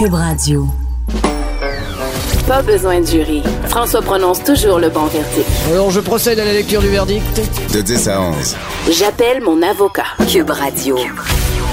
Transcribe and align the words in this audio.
Cube 0.00 0.14
Radio. 0.14 0.66
Pas 2.48 2.62
besoin 2.62 3.00
de 3.00 3.06
jury. 3.06 3.42
François 3.66 4.00
prononce 4.00 4.42
toujours 4.42 4.78
le 4.78 4.88
bon 4.88 5.04
verdict. 5.04 5.46
Alors, 5.70 5.90
je 5.90 6.00
procède 6.00 6.38
à 6.38 6.44
la 6.46 6.54
lecture 6.54 6.80
du 6.80 6.88
verdict. 6.88 7.42
De 7.74 7.82
10 7.82 8.08
à 8.08 8.22
11. 8.22 8.56
J'appelle 8.92 9.42
mon 9.42 9.60
avocat. 9.60 10.06
Cube 10.26 10.48
Radio. 10.48 10.96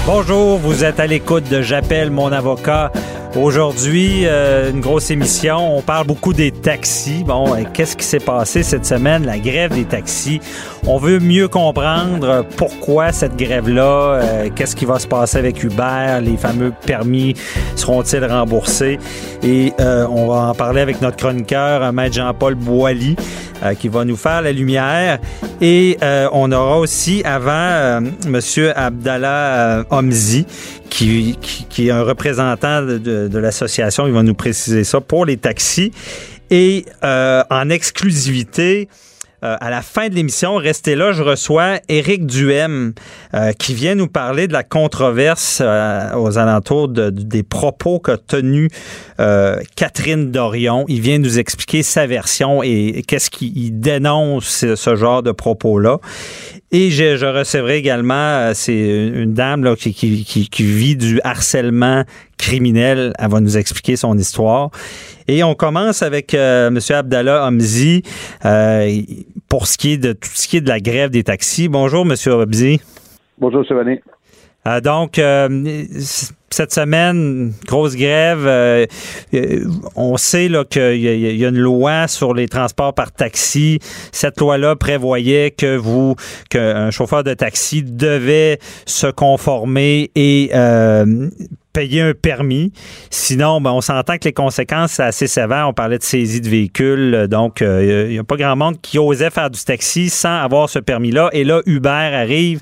Bonjour, 0.04 0.58
vous 0.58 0.84
êtes 0.84 1.00
à 1.00 1.06
l'écoute 1.06 1.48
de 1.48 1.62
J'appelle 1.62 2.10
mon 2.10 2.30
avocat. 2.30 2.92
Aujourd'hui, 3.36 4.22
euh, 4.24 4.70
une 4.70 4.80
grosse 4.80 5.10
émission. 5.10 5.76
On 5.76 5.82
parle 5.82 6.06
beaucoup 6.06 6.32
des 6.32 6.50
taxis. 6.50 7.24
Bon, 7.24 7.54
euh, 7.54 7.64
qu'est-ce 7.74 7.94
qui 7.94 8.04
s'est 8.04 8.20
passé 8.20 8.62
cette 8.62 8.86
semaine? 8.86 9.26
La 9.26 9.38
grève 9.38 9.74
des 9.74 9.84
taxis. 9.84 10.40
On 10.86 10.96
veut 10.96 11.20
mieux 11.20 11.46
comprendre 11.46 12.46
pourquoi 12.56 13.12
cette 13.12 13.36
grève-là. 13.36 13.82
Euh, 13.82 14.48
qu'est-ce 14.54 14.74
qui 14.74 14.86
va 14.86 14.98
se 14.98 15.06
passer 15.06 15.36
avec 15.36 15.62
Uber? 15.62 16.20
Les 16.22 16.38
fameux 16.38 16.72
permis 16.86 17.34
seront-ils 17.76 18.24
remboursés? 18.24 18.98
Et 19.42 19.74
on 19.78 20.26
va 20.26 20.48
en 20.48 20.54
parler 20.54 20.80
avec 20.80 21.02
notre 21.02 21.16
chroniqueur, 21.16 21.92
Maître 21.92 22.16
Jean-Paul 22.16 22.54
Boilly, 22.54 23.14
qui 23.78 23.88
va 23.88 24.04
nous 24.04 24.16
faire 24.16 24.42
la 24.42 24.52
lumière. 24.52 25.18
Et 25.60 25.96
on 26.32 26.50
aura 26.50 26.78
aussi 26.78 27.22
avant 27.24 28.00
Monsieur 28.26 28.76
Abdallah 28.76 29.84
Omzi, 29.90 30.46
qui, 30.88 31.38
qui, 31.68 31.88
est 31.88 31.90
un 31.90 32.02
représentant 32.02 32.82
de, 32.82 32.98
de, 32.98 33.38
l'association. 33.38 34.06
Il 34.06 34.12
va 34.12 34.22
nous 34.22 34.34
préciser 34.34 34.84
ça 34.84 35.00
pour 35.00 35.24
les 35.24 35.36
taxis. 35.36 35.92
Et 36.50 36.86
euh, 37.04 37.42
en 37.50 37.68
exclusivité, 37.68 38.88
euh, 39.44 39.56
à 39.60 39.70
la 39.70 39.82
fin 39.82 40.08
de 40.08 40.14
l'émission, 40.14 40.56
restez 40.56 40.96
là, 40.96 41.12
je 41.12 41.22
reçois 41.22 41.78
Éric 41.88 42.26
Duhem 42.26 42.94
euh, 43.34 43.52
qui 43.52 43.74
vient 43.74 43.94
nous 43.94 44.08
parler 44.08 44.48
de 44.48 44.52
la 44.52 44.64
controverse 44.64 45.60
aux 45.60 46.38
alentours 46.38 46.88
de, 46.88 47.10
des 47.10 47.42
propos 47.42 48.00
qu'a 48.00 48.16
tenu 48.16 48.68
Catherine 49.76 50.30
Dorion. 50.30 50.84
Il 50.88 51.00
vient 51.00 51.18
nous 51.18 51.38
expliquer 51.38 51.82
sa 51.82 52.06
version 52.06 52.62
et, 52.62 53.04
qu'est-ce 53.06 53.30
qu'il 53.30 53.78
dénonce 53.78 54.74
ce 54.74 54.96
genre 54.96 55.22
de 55.22 55.32
propos-là. 55.32 55.98
Et 56.70 56.90
je, 56.90 57.16
je 57.16 57.24
recevrai 57.24 57.78
également, 57.78 58.52
c'est 58.52 59.08
une 59.08 59.32
dame 59.32 59.64
là, 59.64 59.74
qui, 59.74 59.94
qui, 59.94 60.24
qui, 60.24 60.62
vit 60.64 60.96
du 60.96 61.18
harcèlement 61.24 62.04
criminel. 62.36 63.14
Elle 63.18 63.30
va 63.30 63.40
nous 63.40 63.56
expliquer 63.56 63.96
son 63.96 64.18
histoire. 64.18 64.70
Et 65.28 65.42
on 65.42 65.54
commence 65.54 66.02
avec 66.02 66.34
euh, 66.34 66.68
M. 66.68 66.78
Abdallah 66.90 67.46
Hamzi 67.46 68.02
euh, 68.44 69.00
pour 69.48 69.66
ce 69.66 69.78
qui 69.78 69.92
est 69.92 69.98
de 69.98 70.12
tout 70.12 70.28
ce 70.30 70.46
qui 70.46 70.58
est 70.58 70.60
de 70.60 70.68
la 70.68 70.80
grève 70.80 71.08
des 71.08 71.24
taxis. 71.24 71.68
Bonjour, 71.68 72.02
M. 72.02 72.14
Hamzi. 72.26 72.80
Bonjour, 73.38 73.64
M. 73.70 73.98
Euh, 74.66 74.80
donc, 74.80 75.18
euh, 75.18 75.48
cette 76.50 76.72
semaine, 76.72 77.52
grosse 77.66 77.96
grève. 77.96 78.46
Euh, 78.46 78.86
on 79.96 80.16
sait 80.16 80.50
qu'il 80.70 80.96
y, 80.96 81.38
y, 81.38 81.44
a 81.44 81.48
une 81.48 81.58
loi 81.58 82.08
sur 82.08 82.34
les 82.34 82.48
transports 82.48 82.94
par 82.94 83.12
taxi. 83.12 83.78
Cette 84.12 84.40
loi-là 84.40 84.76
prévoyait 84.76 85.50
que 85.50 85.76
vous, 85.76 86.14
qu'un 86.50 86.90
chauffeur 86.90 87.24
de 87.24 87.34
taxi 87.34 87.82
devait 87.82 88.58
se 88.86 89.06
conformer 89.08 90.10
et 90.14 90.50
payer 91.78 92.00
un 92.00 92.12
permis. 92.12 92.72
Sinon, 93.08 93.60
ben, 93.60 93.70
on 93.70 93.80
s'entend 93.80 94.18
que 94.18 94.24
les 94.24 94.32
conséquences, 94.32 94.94
c'est 94.94 95.04
assez 95.04 95.28
sévère. 95.28 95.68
On 95.68 95.72
parlait 95.72 95.98
de 95.98 96.02
saisie 96.02 96.40
de 96.40 96.48
véhicules. 96.48 97.28
Donc, 97.28 97.60
il 97.60 98.08
n'y 98.08 98.18
a 98.18 98.24
pas 98.24 98.36
grand 98.36 98.56
monde 98.56 98.80
qui 98.82 98.98
osait 98.98 99.30
faire 99.30 99.48
du 99.48 99.62
taxi 99.62 100.10
sans 100.10 100.42
avoir 100.42 100.68
ce 100.68 100.80
permis-là. 100.80 101.30
Et 101.32 101.44
là, 101.44 101.60
Uber 101.66 101.88
arrive 101.88 102.60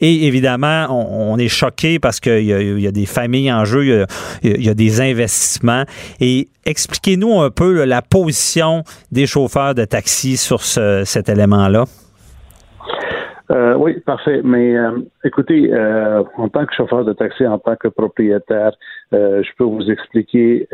et 0.00 0.26
évidemment, 0.26 0.86
on, 0.90 1.38
est 1.38 1.48
choqué 1.48 1.98
parce 1.98 2.20
qu'il 2.20 2.44
y, 2.44 2.86
a 2.86 2.90
des 2.90 3.06
familles 3.06 3.50
en 3.50 3.64
jeu, 3.64 4.06
il 4.42 4.62
y 4.62 4.68
a, 4.68 4.74
des 4.74 5.00
investissements. 5.00 5.84
Et 6.20 6.48
expliquez-nous 6.66 7.40
un 7.40 7.50
peu 7.50 7.84
la 7.84 8.02
position 8.02 8.84
des 9.10 9.26
chauffeurs 9.26 9.74
de 9.74 9.84
taxi 9.84 10.36
sur 10.36 10.62
cet 10.62 11.28
élément-là. 11.28 11.84
Euh, 13.50 13.74
oui, 13.76 14.00
parfait. 14.00 14.40
Mais 14.42 14.76
euh, 14.76 14.98
écoutez, 15.24 15.72
euh, 15.72 16.22
en 16.36 16.48
tant 16.48 16.66
que 16.66 16.74
chauffeur 16.74 17.04
de 17.04 17.12
taxi, 17.12 17.46
en 17.46 17.58
tant 17.58 17.76
que 17.76 17.88
propriétaire, 17.88 18.72
je 19.12 19.48
peux 19.56 19.64
vous 19.64 19.90
expliquer 19.90 20.68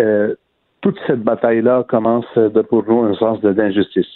toute 0.82 0.98
cette 1.06 1.22
bataille-là 1.22 1.84
commence 1.88 2.26
de, 2.36 2.60
pour 2.60 2.84
nous 2.86 3.02
un 3.04 3.14
sens 3.14 3.40
d'injustice. 3.40 4.06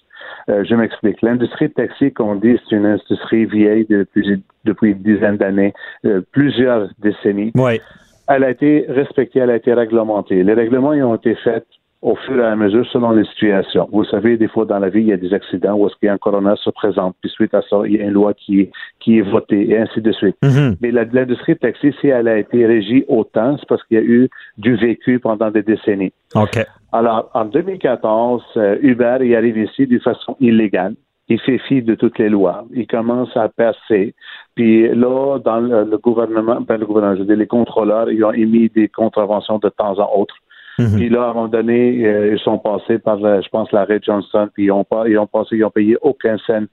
Euh, 0.49 0.65
je 0.69 0.75
m'explique. 0.75 1.22
L'industrie 1.22 1.69
de 1.69 1.72
taxi, 1.72 2.12
qu'on 2.12 2.34
dit, 2.34 2.59
c'est 2.69 2.77
une 2.77 2.87
industrie 2.87 3.47
vieille 3.47 3.87
depuis, 3.89 4.43
depuis 4.65 4.91
une 4.91 5.03
dizaine 5.03 5.37
d'années, 5.37 5.72
euh, 6.05 6.21
plusieurs 6.33 6.89
décennies. 6.99 7.53
Oui. 7.55 7.81
Elle 8.28 8.43
a 8.43 8.50
été 8.50 8.84
respectée, 8.89 9.39
elle 9.39 9.50
a 9.50 9.56
été 9.56 9.72
réglementée. 9.72 10.43
Les 10.43 10.55
règlements 10.55 10.91
ont 10.91 11.15
été 11.15 11.37
faits 11.37 11.66
au 12.03 12.15
fur 12.15 12.39
et 12.39 12.47
à 12.47 12.55
mesure 12.57 12.87
selon 12.93 13.12
les 13.12 13.25
situations. 13.25 13.89
Vous 13.91 14.05
savez, 14.05 14.37
des 14.37 14.49
fois 14.49 14.65
dans 14.65 14.79
la 14.79 14.89
vie, 14.89 15.01
il 15.01 15.09
y 15.09 15.12
a 15.12 15.17
des 15.17 15.33
accidents 15.33 15.75
où 15.75 15.87
est-ce 15.87 15.97
qu'il 15.97 16.07
y 16.07 16.11
a 16.11 16.12
un 16.12 16.19
corona 16.19 16.55
se 16.57 16.71
présente, 16.71 17.17
puis 17.21 17.31
suite 17.31 17.55
à 17.55 17.62
ça, 17.62 17.79
il 17.87 17.97
y 17.97 18.01
a 18.01 18.05
une 18.05 18.11
loi 18.11 18.34
qui 18.34 18.61
est, 18.61 18.71
qui 19.01 19.19
est 19.19 19.23
votée, 19.23 19.71
et 19.71 19.79
ainsi 19.79 20.01
de 20.01 20.12
suite. 20.12 20.37
Mm-hmm. 20.43 20.77
Mais 20.81 20.91
l'industrie 20.91 21.55
de 21.55 21.59
taxi, 21.59 21.93
si 22.01 22.09
elle 22.09 22.29
a 22.29 22.39
été 22.39 22.67
régie 22.67 23.05
autant, 23.09 23.57
c'est 23.59 23.69
parce 23.69 23.83
qu'il 23.84 23.97
y 23.97 24.01
a 24.01 24.05
eu 24.05 24.29
du 24.59 24.77
vécu 24.77 25.19
pendant 25.19 25.51
des 25.51 25.62
décennies. 25.62 26.12
OK. 26.34 26.59
Alors, 26.93 27.31
en 27.34 27.45
2014, 27.45 28.43
euh, 28.57 28.78
Uber 28.81 29.19
y 29.23 29.34
arrive 29.34 29.59
ici 29.59 29.87
d'une 29.87 30.01
façon 30.01 30.37
illégale. 30.41 30.95
Il 31.28 31.41
fait 31.41 31.59
fi 31.59 31.83
de 31.83 31.95
toutes 31.97 32.19
les 32.19 32.28
lois. 32.28 32.65
Il 32.73 32.87
commence 32.87 33.37
à 33.37 33.49
percer. 33.49 34.15
Puis 34.55 34.89
là, 34.89 35.39
dans 35.45 35.59
le, 35.59 35.99
gouvernement, 35.99 36.61
ben 36.61 36.78
le 36.78 36.87
gouvernement, 36.87 37.17
je 37.17 37.33
les 37.33 37.47
contrôleurs, 37.47 38.11
ils 38.11 38.25
ont 38.25 38.33
émis 38.33 38.69
des 38.69 38.89
contraventions 38.89 39.59
de 39.59 39.69
temps 39.69 39.99
en 39.99 40.21
autre. 40.21 40.37
Mhm. 40.79 40.97
Puis 40.97 41.09
là, 41.09 41.25
à 41.25 41.31
un 41.31 41.35
moment 41.35 41.49
donné, 41.49 42.07
euh, 42.07 42.35
ils 42.35 42.39
sont 42.39 42.59
passés 42.59 42.99
par, 42.99 43.25
euh, 43.25 43.41
je 43.41 43.49
pense, 43.49 43.73
l'arrêt 43.73 44.01
Johnson, 44.03 44.49
puis 44.53 44.65
ils 44.65 44.73
ont 44.73 44.85
pas, 44.85 45.09
ils 45.09 45.19
ont 45.19 45.27
passé, 45.27 45.57
ils 45.57 45.65
ont 45.65 45.71
payé 45.71 45.97
aucun 46.03 46.37
cent 46.39 46.65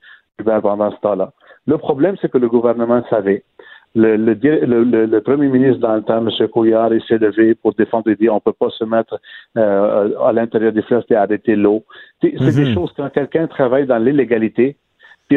pendant 0.43 0.91
ce 0.91 0.97
temps-là. 1.01 1.31
Le 1.67 1.77
problème, 1.77 2.15
c'est 2.21 2.29
que 2.29 2.37
le 2.37 2.49
gouvernement 2.49 3.03
savait. 3.09 3.43
Le, 3.95 4.15
le, 4.17 5.05
le, 5.05 5.21
premier 5.21 5.47
ministre 5.47 5.77
dans 5.77 5.95
le 5.95 6.01
temps, 6.01 6.25
M. 6.25 6.47
Couillard, 6.47 6.91
il 6.93 7.03
s'est 7.03 7.19
levé 7.19 7.53
pour 7.53 7.75
défendre 7.75 8.09
et 8.09 8.15
dire 8.15 8.33
on 8.33 8.39
peut 8.39 8.53
pas 8.53 8.71
se 8.71 8.83
mettre 8.83 9.19
euh, 9.55 10.09
à 10.19 10.33
l'intérieur 10.33 10.73
des 10.73 10.81
fleuves 10.81 11.03
et 11.11 11.15
arrêter 11.15 11.55
l'eau. 11.55 11.83
C'est 12.19 12.31
des 12.31 12.65
mhm. 12.65 12.73
choses 12.73 12.91
quand 12.97 13.09
quelqu'un 13.09 13.45
travaille 13.45 13.85
dans 13.85 13.99
l'illégalité, 13.99 14.77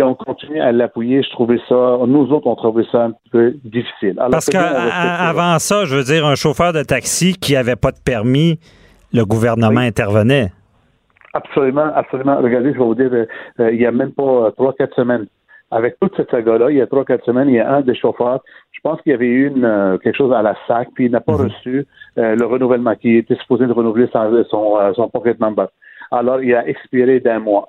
on 0.02 0.14
continue 0.14 0.60
à 0.60 0.72
l'appuyer. 0.72 1.22
Je 1.22 1.30
trouvais 1.30 1.58
ça, 1.68 1.98
nous 2.06 2.30
autres, 2.32 2.46
on 2.46 2.56
trouvait 2.56 2.86
ça 2.90 3.04
un 3.04 3.12
peu 3.30 3.54
difficile. 3.64 4.16
Parce 4.30 4.46
qu'avant 4.46 5.58
ça, 5.58 5.84
je 5.84 5.96
veux 5.96 6.04
dire, 6.04 6.26
un 6.26 6.34
chauffeur 6.34 6.72
de 6.72 6.82
taxi 6.82 7.34
qui 7.34 7.54
n'avait 7.54 7.76
pas 7.76 7.90
de 7.90 7.98
permis, 8.04 8.58
le 9.12 9.24
gouvernement 9.24 9.80
intervenait. 9.80 10.52
Absolument, 11.36 11.90
absolument. 11.94 12.38
Regardez, 12.38 12.72
je 12.72 12.78
vais 12.78 12.84
vous 12.84 12.94
dire, 12.94 13.10
euh, 13.12 13.26
euh, 13.60 13.72
il 13.72 13.78
n'y 13.78 13.86
a 13.86 13.92
même 13.92 14.12
pas 14.12 14.50
trois, 14.56 14.72
quatre 14.72 14.94
semaines. 14.96 15.26
Avec 15.70 15.98
toute 16.00 16.16
cette 16.16 16.30
saga-là, 16.30 16.70
il 16.70 16.76
y 16.76 16.80
a 16.80 16.86
trois, 16.86 17.04
quatre 17.04 17.24
semaines, 17.24 17.48
il 17.48 17.56
y 17.56 17.60
a 17.60 17.70
un 17.70 17.80
des 17.80 17.94
chauffeurs, 17.94 18.40
je 18.70 18.80
pense 18.80 19.00
qu'il 19.02 19.10
y 19.10 19.14
avait 19.14 19.26
eu 19.26 19.48
une, 19.48 19.64
euh, 19.64 19.98
quelque 19.98 20.16
chose 20.16 20.32
à 20.32 20.40
la 20.40 20.54
SAC, 20.66 20.88
puis 20.94 21.06
il 21.06 21.10
n'a 21.10 21.20
pas 21.20 21.32
mhm. 21.32 21.46
reçu 21.46 21.86
le 22.16 22.44
renouvellement, 22.44 22.94
qui 22.94 23.16
était 23.16 23.34
supposé 23.36 23.66
de 23.66 23.72
renouveler 23.72 24.08
son, 24.10 24.44
son, 24.48 24.94
son 24.94 25.08
pocket 25.10 25.38
number. 25.38 25.68
Alors, 26.10 26.40
il 26.42 26.54
a 26.54 26.66
expiré 26.66 27.20
d'un 27.20 27.40
mois. 27.40 27.68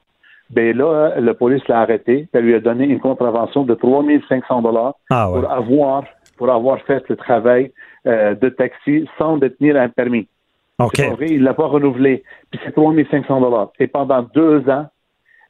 Ben 0.49 0.75
là, 0.77 1.19
le 1.19 1.33
police 1.33 1.67
l'a 1.67 1.81
arrêté. 1.81 2.27
Elle 2.33 2.45
lui 2.45 2.55
a 2.55 2.59
donné 2.59 2.85
une 2.85 2.99
contravention 2.99 3.63
de 3.63 3.73
3500 3.73 4.61
dollars 4.61 4.93
ah 5.09 5.29
pour 5.31 5.51
avoir 5.51 6.03
pour 6.37 6.51
avoir 6.51 6.79
fait 6.81 7.03
le 7.09 7.15
travail 7.15 7.71
euh, 8.05 8.35
de 8.35 8.49
taxi 8.49 9.07
sans 9.17 9.37
détenir 9.37 9.75
un 9.75 9.89
permis. 9.89 10.27
Ok. 10.79 11.01
il 11.21 11.41
l'a 11.41 11.55
pas 11.55 11.65
renouvelé. 11.65 12.23
Puis 12.51 12.59
c'est 12.63 12.71
3500 12.71 13.41
dollars. 13.41 13.71
Et 13.79 13.87
pendant 13.87 14.21
deux 14.21 14.69
ans, 14.69 14.85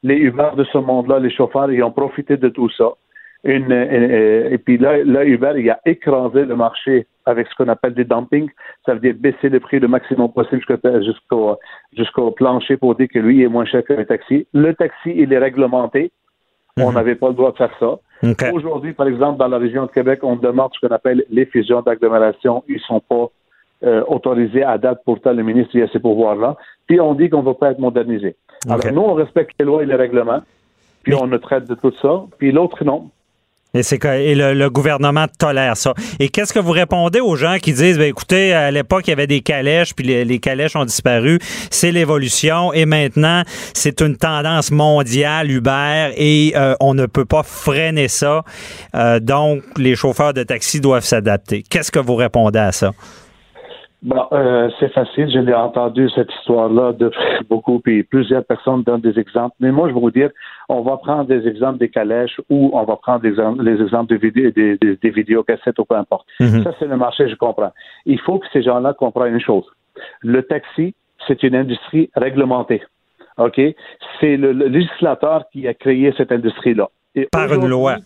les 0.01 0.15
Uber 0.15 0.51
de 0.55 0.63
ce 0.63 0.77
monde-là, 0.77 1.19
les 1.19 1.29
chauffeurs, 1.29 1.71
ils 1.71 1.83
ont 1.83 1.91
profité 1.91 2.37
de 2.37 2.47
tout 2.49 2.69
ça. 2.69 2.91
Une, 3.43 3.71
euh, 3.71 4.49
et, 4.49 4.57
puis 4.57 4.77
là, 4.77 5.03
là, 5.03 5.23
Uber, 5.23 5.53
il 5.57 5.69
a 5.69 5.79
écrasé 5.85 6.45
le 6.45 6.55
marché 6.55 7.07
avec 7.25 7.47
ce 7.47 7.55
qu'on 7.55 7.69
appelle 7.69 7.93
des 7.93 8.03
dumpings. 8.03 8.49
Ça 8.85 8.93
veut 8.93 8.99
dire 8.99 9.13
baisser 9.17 9.49
le 9.49 9.59
prix 9.59 9.79
le 9.79 9.87
maximum 9.87 10.31
possible 10.31 10.61
jusqu'au 11.01 11.57
jusqu'au 11.95 12.31
plancher 12.31 12.77
pour 12.77 12.95
dire 12.95 13.07
que 13.13 13.19
lui 13.19 13.43
est 13.43 13.47
moins 13.47 13.65
cher 13.65 13.83
que 13.83 13.93
le 13.93 14.05
taxi. 14.05 14.47
Le 14.53 14.73
taxi, 14.73 15.13
il 15.15 15.31
est 15.31 15.37
réglementé. 15.37 16.11
On 16.77 16.89
mhm. 16.89 16.95
n'avait 16.95 17.15
pas 17.15 17.29
le 17.29 17.33
droit 17.33 17.51
de 17.51 17.57
faire 17.57 17.73
ça. 17.79 17.99
Aujourd'hui, 18.51 18.93
par 18.93 19.07
exemple, 19.07 19.37
dans 19.37 19.47
la 19.47 19.57
région 19.57 19.85
de 19.85 19.91
Québec, 19.91 20.19
on 20.23 20.35
demande 20.35 20.71
ce 20.73 20.85
qu'on 20.85 20.93
appelle 20.93 21.23
les 21.29 21.45
fusions 21.45 21.81
d'agglomération. 21.81 22.63
Ils 22.67 22.79
sont 22.79 22.99
pas 22.99 23.29
euh, 23.83 24.03
autorisé 24.07 24.63
à 24.63 24.77
date. 24.77 25.01
Pourtant, 25.05 25.33
le 25.33 25.43
ministre 25.43 25.75
il 25.75 25.83
a 25.83 25.87
ces 25.89 25.99
pouvoirs-là. 25.99 26.55
Puis 26.87 26.99
on 26.99 27.13
dit 27.13 27.29
qu'on 27.29 27.41
ne 27.41 27.45
va 27.45 27.53
pas 27.53 27.71
être 27.71 27.79
modernisé. 27.79 28.35
Alors 28.67 28.91
nous, 28.91 29.01
on 29.01 29.13
respecte 29.13 29.51
les 29.59 29.65
lois 29.65 29.83
et 29.83 29.85
les 29.85 29.95
règlements. 29.95 30.41
Puis 31.03 31.13
on 31.13 31.27
ne 31.27 31.37
traite 31.37 31.69
de 31.69 31.75
tout 31.75 31.93
ça. 32.01 32.23
Puis 32.39 32.51
l'autre, 32.51 32.83
non. 32.83 33.11
Et, 33.77 33.83
c'est 33.83 34.03
et 34.03 34.35
le, 34.35 34.53
le 34.53 34.69
gouvernement 34.69 35.25
tolère 35.39 35.77
ça. 35.77 35.93
Et 36.19 36.29
qu'est-ce 36.29 36.53
que 36.53 36.59
vous 36.59 36.71
répondez 36.71 37.19
aux 37.19 37.35
gens 37.35 37.57
qui 37.61 37.73
disent, 37.73 37.97
ben, 37.97 38.09
écoutez, 38.09 38.53
à 38.53 38.71
l'époque, 38.71 39.07
il 39.07 39.11
y 39.11 39.13
avait 39.13 39.27
des 39.27 39.41
calèches, 39.41 39.93
puis 39.93 40.05
les, 40.05 40.25
les 40.25 40.39
calèches 40.39 40.75
ont 40.75 40.85
disparu. 40.85 41.39
C'est 41.71 41.91
l'évolution. 41.91 42.73
Et 42.73 42.85
maintenant, 42.85 43.43
c'est 43.73 44.01
une 44.01 44.17
tendance 44.17 44.71
mondiale, 44.71 45.51
Uber, 45.51 46.11
et 46.17 46.53
euh, 46.55 46.73
on 46.79 46.93
ne 46.93 47.05
peut 47.05 47.25
pas 47.25 47.43
freiner 47.43 48.07
ça. 48.07 48.43
Euh, 48.95 49.19
donc, 49.19 49.61
les 49.77 49.95
chauffeurs 49.95 50.33
de 50.33 50.43
taxi 50.43 50.81
doivent 50.81 51.03
s'adapter. 51.03 51.63
Qu'est-ce 51.69 51.91
que 51.91 51.99
vous 51.99 52.15
répondez 52.15 52.59
à 52.59 52.71
ça? 52.71 52.91
Bon, 54.03 54.25
euh, 54.31 54.69
c'est 54.79 54.93
facile. 54.93 55.29
Je 55.33 55.39
l'ai 55.39 55.55
entendu 55.55 56.07
cette 56.13 56.31
histoire-là 56.39 56.93
de 56.93 57.11
beaucoup, 57.49 57.79
puis 57.79 58.03
plusieurs 58.03 58.45
personnes 58.45 58.83
donnent 58.83 59.01
des 59.01 59.17
exemples. 59.19 59.55
Mais 59.59 59.71
moi, 59.71 59.89
je 59.89 59.93
vais 59.93 59.99
vous 59.99 60.11
dire, 60.11 60.29
on 60.69 60.81
va 60.81 60.97
prendre 60.97 61.25
des 61.25 61.47
exemples 61.47 61.77
des 61.79 61.89
calèches 61.89 62.39
ou 62.49 62.71
on 62.73 62.83
va 62.83 62.97
prendre 62.97 63.21
des, 63.21 63.29
exemples- 63.29 63.63
les 63.63 63.81
exemples 63.81 64.09
de 64.13 64.17
vidéos, 64.17 64.51
des, 64.51 64.77
des, 64.77 64.95
des 64.97 65.09
vidéocassettes 65.09 65.79
ou 65.79 65.85
peu 65.85 65.95
importe. 65.95 66.27
Mhm. 66.39 66.63
Ça, 66.63 66.73
c'est 66.77 66.87
le 66.87 66.97
marché, 66.97 67.29
je 67.29 67.35
comprends. 67.35 67.71
Il 68.05 68.19
faut 68.19 68.39
que 68.39 68.47
ces 68.51 68.61
gens-là 68.61 68.93
comprennent 68.93 69.33
une 69.35 69.41
chose. 69.41 69.65
Le 70.21 70.43
taxi, 70.43 70.93
c'est 71.27 71.41
une 71.43 71.55
industrie 71.55 72.09
réglementée. 72.15 72.81
OK? 73.37 73.61
C'est 74.19 74.37
le, 74.37 74.51
le 74.51 74.67
législateur 74.67 75.45
qui 75.51 75.67
a 75.67 75.73
créé 75.73 76.13
cette 76.17 76.31
industrie-là. 76.31 76.89
Par 77.31 77.53
une 77.53 77.67
loi. 77.67 77.97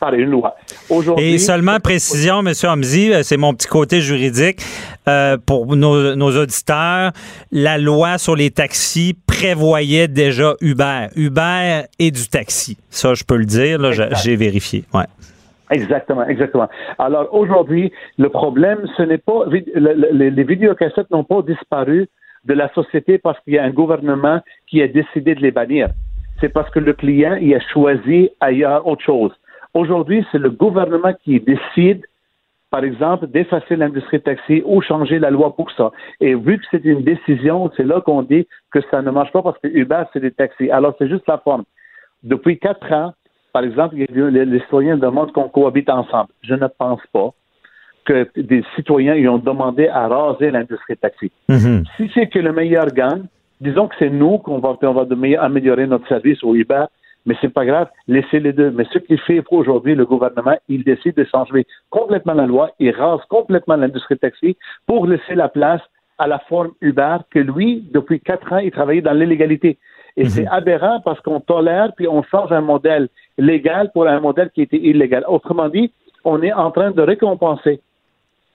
Par 0.00 0.14
une 0.14 0.30
loi. 0.30 0.54
Aujourd'hui. 0.90 1.34
Et 1.34 1.38
seulement 1.38 1.78
précision, 1.80 2.40
M. 2.40 2.52
Hamzi, 2.64 3.12
euh, 3.12 3.22
c'est 3.24 3.36
mon 3.36 3.52
petit 3.54 3.66
côté 3.66 4.00
juridique. 4.00 4.60
euh, 5.08 5.36
pour 5.44 5.74
nos, 5.74 6.14
nos 6.14 6.36
auditeurs, 6.36 7.12
la 7.50 7.78
loi 7.78 8.18
sur 8.18 8.36
les 8.36 8.50
taxis 8.50 9.16
prévoyait 9.26 10.06
déjà 10.06 10.54
Uber. 10.60 11.06
Uber 11.16 11.82
et 11.98 12.10
du 12.10 12.28
taxi. 12.28 12.76
Ça, 12.90 13.14
je 13.14 13.24
peux 13.24 13.36
le 13.36 13.46
dire, 13.46 13.80
j'ai- 13.92 14.36
vérifié. 14.36 14.84
Ouais. 14.92 15.04
Exactement, 15.70 16.26
exactement. 16.26 16.68
Alors 16.98 17.28
aujourd'hui, 17.34 17.90
le 18.18 18.28
problème, 18.28 18.78
ce 18.96 19.02
n'est 19.02 19.18
pas 19.18 19.44
les, 19.50 20.30
les 20.30 20.44
vidéocassettes 20.44 21.10
n'ont 21.10 21.24
pas 21.24 21.42
disparu 21.42 22.08
de 22.44 22.54
la 22.54 22.72
société 22.74 23.18
parce 23.18 23.38
qu'il 23.40 23.54
y 23.54 23.58
a 23.58 23.64
un 23.64 23.70
gouvernement 23.70 24.40
qui 24.68 24.80
a 24.82 24.88
décidé 24.88 25.34
de 25.34 25.40
les 25.40 25.50
bannir. 25.50 25.88
C'est 26.40 26.48
parce 26.50 26.70
que 26.70 26.78
le 26.78 26.92
client 26.94 27.36
il 27.40 27.54
a 27.54 27.60
choisi 27.72 28.30
ailleurs 28.40 28.86
autre 28.86 29.02
chose. 29.04 29.32
Aujourd'hui, 29.74 30.26
c'est 30.32 30.38
le 30.38 30.50
gouvernement 30.50 31.12
qui 31.24 31.40
décide, 31.40 32.04
par 32.70 32.84
exemple, 32.84 33.26
d'effacer 33.26 33.76
l'industrie 33.76 34.20
taxi 34.20 34.62
ou 34.64 34.80
changer 34.82 35.18
la 35.18 35.30
loi 35.30 35.54
pour 35.54 35.70
ça. 35.72 35.90
Et 36.20 36.34
vu 36.34 36.58
que 36.58 36.64
c'est 36.70 36.84
une 36.84 37.02
décision, 37.02 37.70
c'est 37.76 37.84
là 37.84 38.00
qu'on 38.00 38.22
dit 38.22 38.46
que 38.70 38.80
ça 38.90 39.02
ne 39.02 39.10
marche 39.10 39.32
pas 39.32 39.42
parce 39.42 39.58
que 39.58 39.68
Uber, 39.68 40.02
c'est 40.12 40.20
des 40.20 40.30
taxis. 40.30 40.70
Alors, 40.70 40.94
c'est 40.98 41.08
juste 41.08 41.26
la 41.28 41.38
forme. 41.38 41.64
Depuis 42.22 42.58
quatre 42.58 42.92
ans, 42.92 43.12
par 43.52 43.64
exemple, 43.64 43.96
les, 43.96 44.60
citoyens 44.60 44.96
demandent 44.96 45.32
qu'on 45.32 45.48
cohabite 45.48 45.88
ensemble. 45.88 46.30
Je 46.42 46.54
ne 46.54 46.66
pense 46.66 47.00
pas 47.12 47.30
que 48.04 48.28
des 48.36 48.64
citoyens 48.76 49.14
y 49.14 49.28
ont 49.28 49.38
demandé 49.38 49.88
à 49.88 50.08
raser 50.08 50.50
l'industrie 50.50 50.96
taxi. 50.96 51.30
Mhm. 51.48 51.84
Si 51.96 52.10
c'est 52.14 52.28
que 52.28 52.38
le 52.38 52.52
meilleur 52.52 52.86
gagne, 52.86 53.24
disons 53.60 53.88
que 53.88 53.94
c'est 53.98 54.10
nous 54.10 54.38
qu'on 54.38 54.58
va, 54.58 54.76
on 54.82 54.92
va 54.92 55.06
améliorer 55.40 55.86
notre 55.86 56.08
service 56.08 56.42
au 56.42 56.54
Uber, 56.54 56.84
mais 57.28 57.36
c'est 57.42 57.52
pas 57.52 57.66
grave, 57.66 57.88
laissez 58.08 58.40
les 58.40 58.54
deux. 58.54 58.70
Mais 58.70 58.86
ce 58.90 58.98
qu'il 58.98 59.20
fait 59.20 59.44
aujourd'hui, 59.50 59.94
le 59.94 60.06
gouvernement, 60.06 60.56
il 60.66 60.82
décide 60.82 61.14
de 61.14 61.24
changer 61.24 61.66
complètement 61.90 62.32
la 62.32 62.46
loi, 62.46 62.70
il 62.80 62.90
rase 62.90 63.20
complètement 63.28 63.76
l'industrie 63.76 64.16
taxi 64.16 64.56
pour 64.86 65.06
laisser 65.06 65.34
la 65.34 65.50
place 65.50 65.82
à 66.16 66.26
la 66.26 66.38
forme 66.38 66.70
Uber 66.80 67.18
que 67.30 67.38
lui, 67.38 67.86
depuis 67.92 68.18
quatre 68.18 68.50
ans, 68.50 68.58
il 68.58 68.70
travaillait 68.70 69.02
dans 69.02 69.12
l'illégalité. 69.12 69.76
Et 70.16 70.28
c'est 70.30 70.46
aberrant 70.48 71.00
parce 71.04 71.20
qu'on 71.20 71.38
tolère 71.38 71.92
puis 71.94 72.08
on 72.08 72.22
change 72.22 72.50
un 72.50 72.62
modèle 72.62 73.08
légal 73.36 73.92
pour 73.92 74.08
un 74.08 74.20
modèle 74.20 74.50
qui 74.50 74.62
était 74.62 74.78
illégal. 74.78 75.22
Autrement 75.28 75.68
dit, 75.68 75.92
on 76.24 76.42
est 76.42 76.52
en 76.52 76.70
train 76.70 76.92
de 76.92 77.02
récompenser 77.02 77.80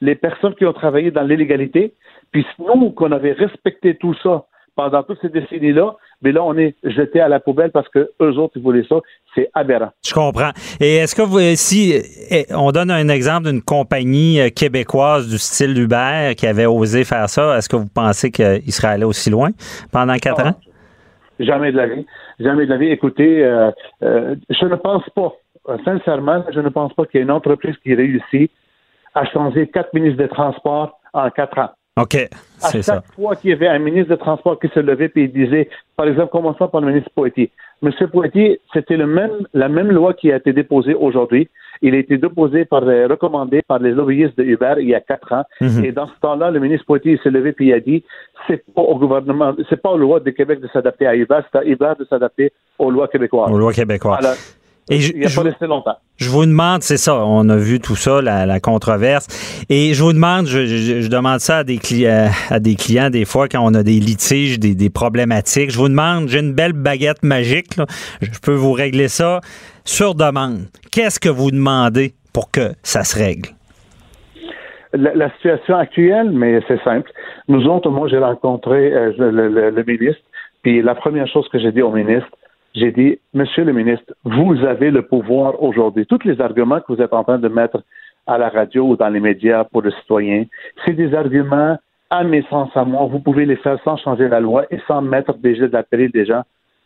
les 0.01 0.15
personnes 0.15 0.55
qui 0.55 0.65
ont 0.65 0.73
travaillé 0.73 1.11
dans 1.11 1.21
l'illégalité, 1.21 1.93
puis 2.31 2.45
nous, 2.57 2.89
qu'on 2.89 3.11
avait 3.11 3.33
respecté 3.33 3.95
tout 3.95 4.15
ça 4.15 4.45
pendant 4.75 5.03
toutes 5.03 5.19
ces 5.21 5.29
décennies-là, 5.29 5.95
mais 6.21 6.31
là, 6.31 6.43
on 6.43 6.57
est 6.57 6.75
jeté 6.83 7.19
à 7.19 7.27
la 7.27 7.39
poubelle 7.39 7.71
parce 7.71 7.87
que 7.89 8.09
eux 8.21 8.37
autres, 8.37 8.53
ils 8.55 8.61
voulaient 8.61 8.85
ça. 8.87 8.95
C'est 9.35 9.49
aberrant. 9.53 9.89
Je 10.05 10.13
comprends. 10.13 10.51
Et 10.79 10.95
est-ce 10.97 11.15
que 11.15 11.21
vous, 11.21 11.39
si 11.55 11.93
eh, 12.29 12.45
on 12.53 12.71
donne 12.71 12.91
un 12.91 13.09
exemple 13.09 13.49
d'une 13.49 13.61
compagnie 13.61 14.39
euh, 14.39 14.49
québécoise 14.49 15.27
du 15.29 15.37
style 15.37 15.77
Uber 15.77 16.33
qui 16.37 16.47
avait 16.47 16.65
osé 16.65 17.03
faire 17.03 17.29
ça, 17.29 17.57
est-ce 17.57 17.67
que 17.67 17.75
vous 17.75 17.87
pensez 17.93 18.31
qu'il 18.31 18.71
serait 18.71 18.89
allé 18.93 19.03
aussi 19.05 19.29
loin 19.29 19.49
pendant 19.91 20.15
quatre 20.15 20.41
Ah. 20.45 20.49
ans? 20.49 20.55
Jamais 21.39 21.71
de 21.71 21.77
la 21.77 21.87
vie. 21.87 22.05
Jamais 22.39 22.65
de 22.65 22.69
la 22.71 22.77
vie. 22.77 22.89
Écoutez, 22.89 23.43
euh, 23.43 23.71
euh, 24.03 24.35
je 24.49 24.65
ne 24.65 24.75
pense 24.75 25.03
pas, 25.15 25.33
sincèrement, 25.83 26.43
je 26.53 26.59
ne 26.59 26.69
pense 26.69 26.93
pas 26.93 27.05
qu'il 27.05 27.19
y 27.19 27.21
ait 27.21 27.25
une 27.25 27.31
entreprise 27.31 27.75
qui 27.83 27.93
réussit 27.95 28.51
à 29.15 29.25
changer 29.25 29.67
quatre 29.67 29.93
ministres 29.93 30.17
des 30.21 30.29
Transports 30.29 30.99
en 31.13 31.29
quatre 31.31 31.57
ans. 31.59 31.69
OK, 32.01 32.15
À 32.15 32.71
chaque 32.71 32.83
ça. 32.83 33.03
fois 33.15 33.35
qu'il 33.35 33.51
y 33.51 33.53
avait 33.53 33.67
un 33.67 33.77
ministre 33.77 34.09
des 34.09 34.17
Transports 34.17 34.59
qui 34.59 34.67
se 34.69 34.79
levait 34.79 35.11
et 35.15 35.21
il 35.21 35.31
disait, 35.31 35.69
par 35.95 36.07
exemple, 36.07 36.31
commençons 36.31 36.67
par 36.67 36.81
le 36.81 36.87
ministre 36.87 37.11
Poitier. 37.13 37.51
Monsieur 37.83 38.07
Poitier, 38.07 38.59
c'était 38.73 38.97
le 38.97 39.05
même, 39.05 39.45
la 39.53 39.69
même 39.69 39.91
loi 39.91 40.15
qui 40.15 40.31
a 40.31 40.37
été 40.37 40.53
déposée 40.53 40.95
aujourd'hui. 40.95 41.49
Il 41.83 41.93
a 41.93 41.99
été 41.99 42.17
déposé 42.17 42.65
par, 42.65 42.81
euh, 42.83 43.05
recommandé 43.07 43.61
par 43.61 43.77
les 43.77 43.91
lobbyistes 43.91 44.35
de 44.37 44.43
Uber 44.43 44.75
il 44.79 44.87
y 44.87 44.95
a 44.95 45.01
quatre 45.01 45.33
ans. 45.33 45.43
Mhm. 45.61 45.85
Et 45.85 45.91
dans 45.91 46.07
ce 46.07 46.13
temps-là, 46.21 46.49
le 46.49 46.59
ministre 46.59 46.85
Poitier 46.87 47.11
il 47.11 47.19
s'est 47.19 47.29
levé 47.29 47.51
et 47.59 47.63
il 47.63 47.73
a 47.73 47.79
dit, 47.79 48.03
c'est 48.47 48.63
pas 48.73 48.81
au 48.81 48.97
gouvernement, 48.97 49.53
c'est 49.69 49.79
pas 49.79 49.91
aux 49.91 49.97
lois 49.97 50.19
de 50.19 50.31
Québec 50.31 50.61
de 50.61 50.69
s'adapter 50.69 51.05
à 51.05 51.15
Uber, 51.15 51.41
c'est 51.51 51.59
à 51.59 51.63
Uber 51.63 51.93
de 51.99 52.05
s'adapter 52.05 52.53
aux 52.79 52.89
lois 52.89 53.07
québécoises. 53.07 53.51
Aux 53.51 53.57
lois 53.59 53.73
québécoises. 53.73 54.17
Alors, 54.25 54.35
Et 54.89 54.99
je, 54.99 55.13
il 55.15 55.25
a 55.25 55.27
je 55.29 55.35
pas 55.35 55.41
vous- 55.43 55.47
resté 55.49 55.65
longtemps. 55.65 55.95
je 56.17 56.29
vous 56.29 56.45
demande, 56.45 56.83
c'est 56.83 56.97
ça, 56.97 57.15
on 57.25 57.47
a 57.49 57.55
vu 57.55 57.79
tout 57.79 57.95
ça, 57.95 58.21
la, 58.21 58.45
la 58.45 58.59
controverse. 58.59 59.27
Et 59.69 59.93
je 59.93 60.03
vous 60.03 60.11
demande, 60.13 60.45
je, 60.47 60.65
je- 60.65 61.01
je 61.01 61.07
demande 61.07 61.39
ça 61.39 61.59
à 61.59 61.63
des, 61.63 61.77
clients, 61.77 62.29
à 62.49 62.59
des 62.59 62.75
clients 62.75 63.09
des 63.09 63.23
fois 63.25 63.47
quand 63.47 63.61
on 63.63 63.73
a 63.73 63.83
des 63.83 63.99
litiges, 63.99 64.59
des, 64.59 64.75
des 64.75 64.89
problématiques. 64.89 65.71
Je 65.71 65.77
vous 65.77 65.87
demande, 65.89 66.27
j'ai 66.27 66.39
une 66.39 66.53
belle 66.53 66.73
baguette 66.73 67.23
magique, 67.23 67.77
là. 67.77 67.85
je 68.21 68.37
peux 68.41 68.53
vous 68.53 68.73
régler 68.73 69.07
ça 69.07 69.39
sur 69.85 70.15
demande. 70.15 70.63
Qu'est-ce 70.91 71.19
que 71.19 71.29
vous 71.29 71.51
demandez 71.51 72.13
pour 72.33 72.51
que 72.51 72.73
ça 72.83 73.03
se 73.03 73.17
règle? 73.17 73.49
La, 74.95 75.13
la 75.15 75.31
situation 75.35 75.75
actuelle, 75.75 76.29
mais 76.31 76.59
c'est 76.67 76.81
simple. 76.83 77.09
Nous 77.47 77.65
autres, 77.65 77.89
moi, 77.89 78.07
j'ai 78.09 78.19
rencontré 78.19 78.93
euh, 78.93 79.11
le, 79.17 79.31
le- 79.49 79.69
le 79.71 79.83
ministre, 79.83 80.21
puis 80.61 80.81
la 80.83 80.93
première 80.93 81.27
chose 81.27 81.47
que 81.51 81.57
j'ai 81.59 81.71
dit 81.71 81.81
au 81.81 81.91
ministre, 81.91 82.27
j'ai 82.73 82.91
dit, 82.91 83.19
Monsieur 83.33 83.63
le 83.63 83.73
ministre, 83.73 84.13
vous 84.23 84.63
avez 84.65 84.91
le 84.91 85.03
pouvoir 85.03 85.61
aujourd'hui. 85.61 86.05
Tous 86.05 86.19
les 86.25 86.39
arguments 86.41 86.79
que 86.79 86.93
vous 86.93 87.01
êtes 87.01 87.13
en 87.13 87.23
train 87.23 87.37
de 87.37 87.47
mettre 87.47 87.83
à 88.25 88.37
la 88.37 88.49
radio 88.49 88.85
ou 88.85 88.95
dans 88.95 89.09
les 89.09 89.19
médias 89.19 89.63
pour 89.65 89.81
le 89.81 89.91
citoyen, 89.91 90.45
c'est 90.85 90.93
des 90.93 91.13
arguments, 91.13 91.77
à 92.09 92.23
mes 92.23 92.43
sens 92.43 92.69
à 92.75 92.85
moi, 92.85 93.05
vous 93.05 93.19
pouvez 93.19 93.45
les 93.45 93.57
faire 93.57 93.77
sans 93.83 93.97
changer 93.97 94.27
la 94.27 94.39
loi 94.39 94.65
et 94.71 94.79
sans 94.87 95.01
mettre 95.01 95.33
déjà 95.37 95.67
de 95.67 95.73
la 95.73 95.83
péril 95.83 96.11
des 96.11 96.25
gens 96.25 96.43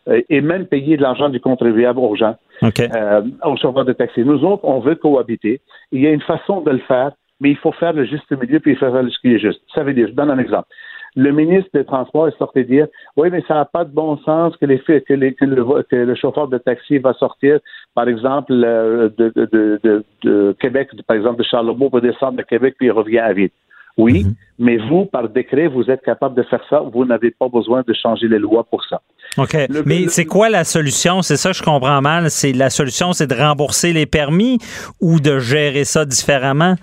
euh, 0.08 0.20
et 0.28 0.40
même 0.40 0.66
payer 0.66 0.96
de 0.96 1.02
l'argent 1.02 1.28
du 1.28 1.40
contribuable 1.40 1.98
aux 1.98 2.16
gens 2.16 2.36
OK. 2.62 2.80
euh, 2.80 3.22
aux 3.44 3.56
chauffeurs 3.56 3.84
de 3.84 3.92
taxi. 3.92 4.20
Nous 4.24 4.42
autres, 4.44 4.64
on 4.64 4.80
veut 4.80 4.94
cohabiter. 4.94 5.60
Il 5.92 6.00
y 6.00 6.06
a 6.06 6.10
une 6.10 6.22
façon 6.22 6.60
de 6.62 6.70
le 6.70 6.78
faire, 6.78 7.12
mais 7.40 7.50
il 7.50 7.56
faut 7.56 7.72
faire 7.72 7.92
le 7.92 8.04
juste 8.04 8.30
milieu 8.30 8.58
puis 8.60 8.72
il 8.72 8.78
faut 8.78 8.90
faire 8.90 9.04
ce 9.08 9.18
qui 9.20 9.34
est 9.34 9.38
juste. 9.38 9.60
Ça 9.74 9.84
veut 9.84 9.92
dire, 9.92 10.08
je 10.08 10.12
donne 10.12 10.30
un 10.30 10.38
exemple. 10.38 10.68
Le 11.16 11.32
ministre 11.32 11.70
des 11.74 11.84
Transports 11.84 12.28
est 12.28 12.38
sorti 12.38 12.64
dire 12.64 12.86
Oui, 13.16 13.28
mais 13.30 13.42
ça 13.48 13.54
n'a 13.54 13.64
pas 13.64 13.84
de 13.84 13.90
bon 13.92 14.18
sens 14.18 14.56
que, 14.56 14.66
les, 14.66 14.78
que, 14.80 15.14
les, 15.14 15.34
que, 15.34 15.44
le, 15.44 15.64
que 15.90 15.96
le 15.96 16.14
chauffeur 16.14 16.48
de 16.48 16.58
taxi 16.58 16.98
va 16.98 17.12
sortir, 17.14 17.58
par 17.94 18.08
exemple, 18.08 18.52
euh, 18.52 19.08
de, 19.16 19.32
de, 19.34 19.46
de, 19.52 19.80
de, 19.82 20.04
de 20.22 20.56
Québec, 20.60 20.88
par 21.06 21.16
exemple, 21.16 21.38
de 21.38 21.44
Charlebourg, 21.48 21.90
pour 21.90 22.00
descendre 22.00 22.36
de 22.38 22.42
Québec, 22.42 22.74
puis 22.78 22.86
il 22.88 22.92
revient 22.92 23.18
à 23.18 23.32
vide. 23.32 23.50
Oui, 23.96 24.26
mais 24.60 24.76
vous, 24.76 25.06
par 25.06 25.28
décret, 25.28 25.66
vous 25.66 25.90
êtes 25.90 26.02
capable 26.02 26.36
de 26.36 26.44
faire 26.44 26.60
ça. 26.70 26.78
Vous 26.92 27.04
n'avez 27.04 27.32
pas 27.32 27.48
besoin 27.48 27.82
de 27.84 27.92
changer 27.94 28.28
les 28.28 28.38
lois 28.38 28.62
pour 28.62 28.84
ça. 28.84 29.00
OK. 29.36 29.54
Le- 29.68 29.82
Mais 29.86 30.02
le- 30.02 30.08
c'est 30.08 30.24
quoi 30.24 30.48
la 30.48 30.62
solution? 30.62 31.20
C'est 31.22 31.36
ça 31.36 31.50
que 31.50 31.56
je 31.56 31.64
comprends 31.64 32.00
mal. 32.00 32.30
C'est 32.30 32.52
la 32.52 32.70
solution, 32.70 33.12
c'est 33.12 33.26
de 33.26 33.34
rembourser 33.34 33.92
les 33.92 34.06
permis 34.06 34.58
ou 35.00 35.18
de 35.18 35.40
gérer 35.40 35.82
ça 35.82 36.04
différemment? 36.04 36.76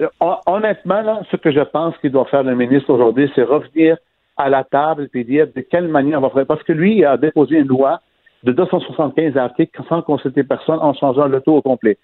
Euh, 0.00 0.06
hon- 0.20 0.36
Honnêtement, 0.46 1.02
là, 1.02 1.20
ce 1.30 1.36
que 1.36 1.50
je 1.50 1.60
pense 1.60 1.96
qu'il 1.98 2.12
doit 2.12 2.24
faire 2.26 2.42
le 2.42 2.54
ministre 2.54 2.90
aujourd'hui, 2.90 3.30
c'est 3.34 3.42
revenir 3.42 3.96
à 4.36 4.48
la 4.48 4.64
table 4.64 5.08
et 5.14 5.24
dire 5.24 5.46
de 5.54 5.60
quelle 5.60 5.88
manière 5.88 6.18
on 6.18 6.22
va 6.22 6.30
faire. 6.30 6.46
Parce 6.46 6.62
que 6.62 6.72
lui, 6.72 6.98
il 6.98 7.04
a 7.04 7.16
déposé 7.16 7.58
une 7.58 7.68
loi 7.68 8.00
de 8.42 8.52
275 8.52 9.36
articles 9.36 9.78
sans 9.88 10.00
consulter 10.00 10.42
personne 10.44 10.78
en 10.80 10.94
changeant 10.94 11.26
le 11.26 11.40
taux 11.42 11.56
au 11.56 11.62
complet. 11.62 11.98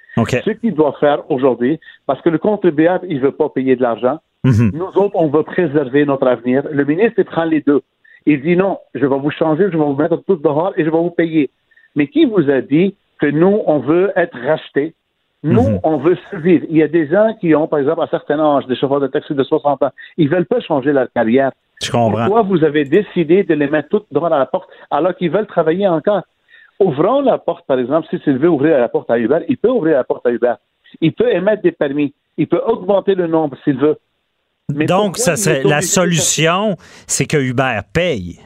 Ce 0.45 0.51
qu'il 0.51 0.75
doit 0.75 0.95
faire 1.01 1.23
aujourd'hui, 1.31 1.81
parce 2.07 2.21
que 2.21 2.29
le 2.29 2.37
contribuable, 2.39 3.07
il 3.09 3.21
veut 3.21 3.33
pas 3.33 3.49
payer 3.49 3.75
de 3.77 3.83
l'argent. 3.83 4.19
Mhm. 4.45 4.73
Nous 4.75 4.85
autres, 5.03 5.15
on 5.17 5.29
veut 5.29 5.43
préserver 5.45 6.05
notre 6.05 6.27
avenir. 6.27 6.63
Le 6.71 6.85
ministre, 6.85 7.15
il 7.19 7.25
prend 7.25 7.45
les 7.45 7.63
deux. 7.63 7.81
Il 8.27 8.43
dit 8.43 8.57
non, 8.57 8.79
je 8.95 9.07
vais 9.07 9.19
vous 9.19 9.31
changer, 9.31 9.65
je 9.73 9.79
vais 9.79 9.85
vous 9.85 9.95
mettre 9.95 10.17
tous 10.27 10.37
dehors 10.37 10.73
et 10.77 10.85
je 10.85 10.91
vais 10.91 10.99
vous 10.99 11.11
payer. 11.11 11.49
Mais 11.95 12.07
qui 12.09 12.27
vous 12.27 12.51
a 12.51 12.61
dit 12.61 12.95
que 13.19 13.27
nous, 13.27 13.63
on 13.67 13.79
veut 13.79 14.13
être 14.15 14.37
rachetés? 14.39 14.93
Nous, 15.47 15.63
Mhm. 15.63 15.81
on 15.85 15.97
veut 15.99 16.19
survivre. 16.31 16.67
Il 16.69 16.77
y 16.77 16.83
a 16.83 16.89
des 16.89 17.07
gens 17.09 17.35
qui 17.41 17.55
ont, 17.55 17.69
par 17.69 17.79
exemple, 17.79 18.03
à 18.03 18.09
certain 18.09 18.39
âge, 18.41 18.67
des 18.67 18.77
chauffeurs 18.77 19.01
de 19.01 19.07
taxi 19.07 19.35
de 19.35 19.45
60 19.45 19.83
ans, 19.83 19.93
ils 20.17 20.29
veulent 20.29 20.47
pas 20.47 20.61
changer 20.61 20.93
leur 20.93 21.07
carrière. 21.13 21.53
Je 21.83 21.91
comprends. 21.91 22.25
Pourquoi 22.25 22.43
vous 22.43 22.65
avez 22.65 22.85
décidé 22.85 23.45
de 23.45 23.55
les 23.55 23.69
mettre 23.69 23.89
toutes 23.91 24.07
à 24.25 24.29
la 24.29 24.47
porte 24.47 24.69
alors 24.91 25.15
qu'ils 25.15 25.31
veulent 25.31 25.47
travailler 25.47 25.87
encore? 25.87 26.23
Ouvrons 26.81 27.21
la 27.23 27.39
porte, 27.39 27.65
par 27.67 27.79
exemple, 27.79 28.07
si 28.11 28.19
s'il 28.25 28.39
veut 28.39 28.49
ouvrir 28.51 28.79
la 28.79 28.89
porte 28.89 29.11
à 29.11 29.19
Uber, 29.19 29.39
il 29.49 29.57
peut 29.57 29.71
ouvrir 29.71 29.97
la 29.97 30.05
porte 30.05 30.27
à 30.27 30.31
Uber. 30.31 30.55
Il 31.01 31.13
peut 31.13 31.31
émettre 31.33 31.63
des 31.63 31.73
permis. 31.73 32.13
Il 32.37 32.49
peut 32.49 32.61
augmenter 32.67 33.15
le 33.15 33.27
nombre 33.27 33.57
s'il 33.65 33.79
veut. 33.79 33.99
Mais 34.75 34.87
Donc, 34.87 35.17
ça 35.17 35.37
serait 35.37 35.63
la 35.63 35.81
solution, 35.81 36.77
c'est 37.07 37.27
que 37.27 37.37
Uber 37.37 37.81
paye. 37.93 38.41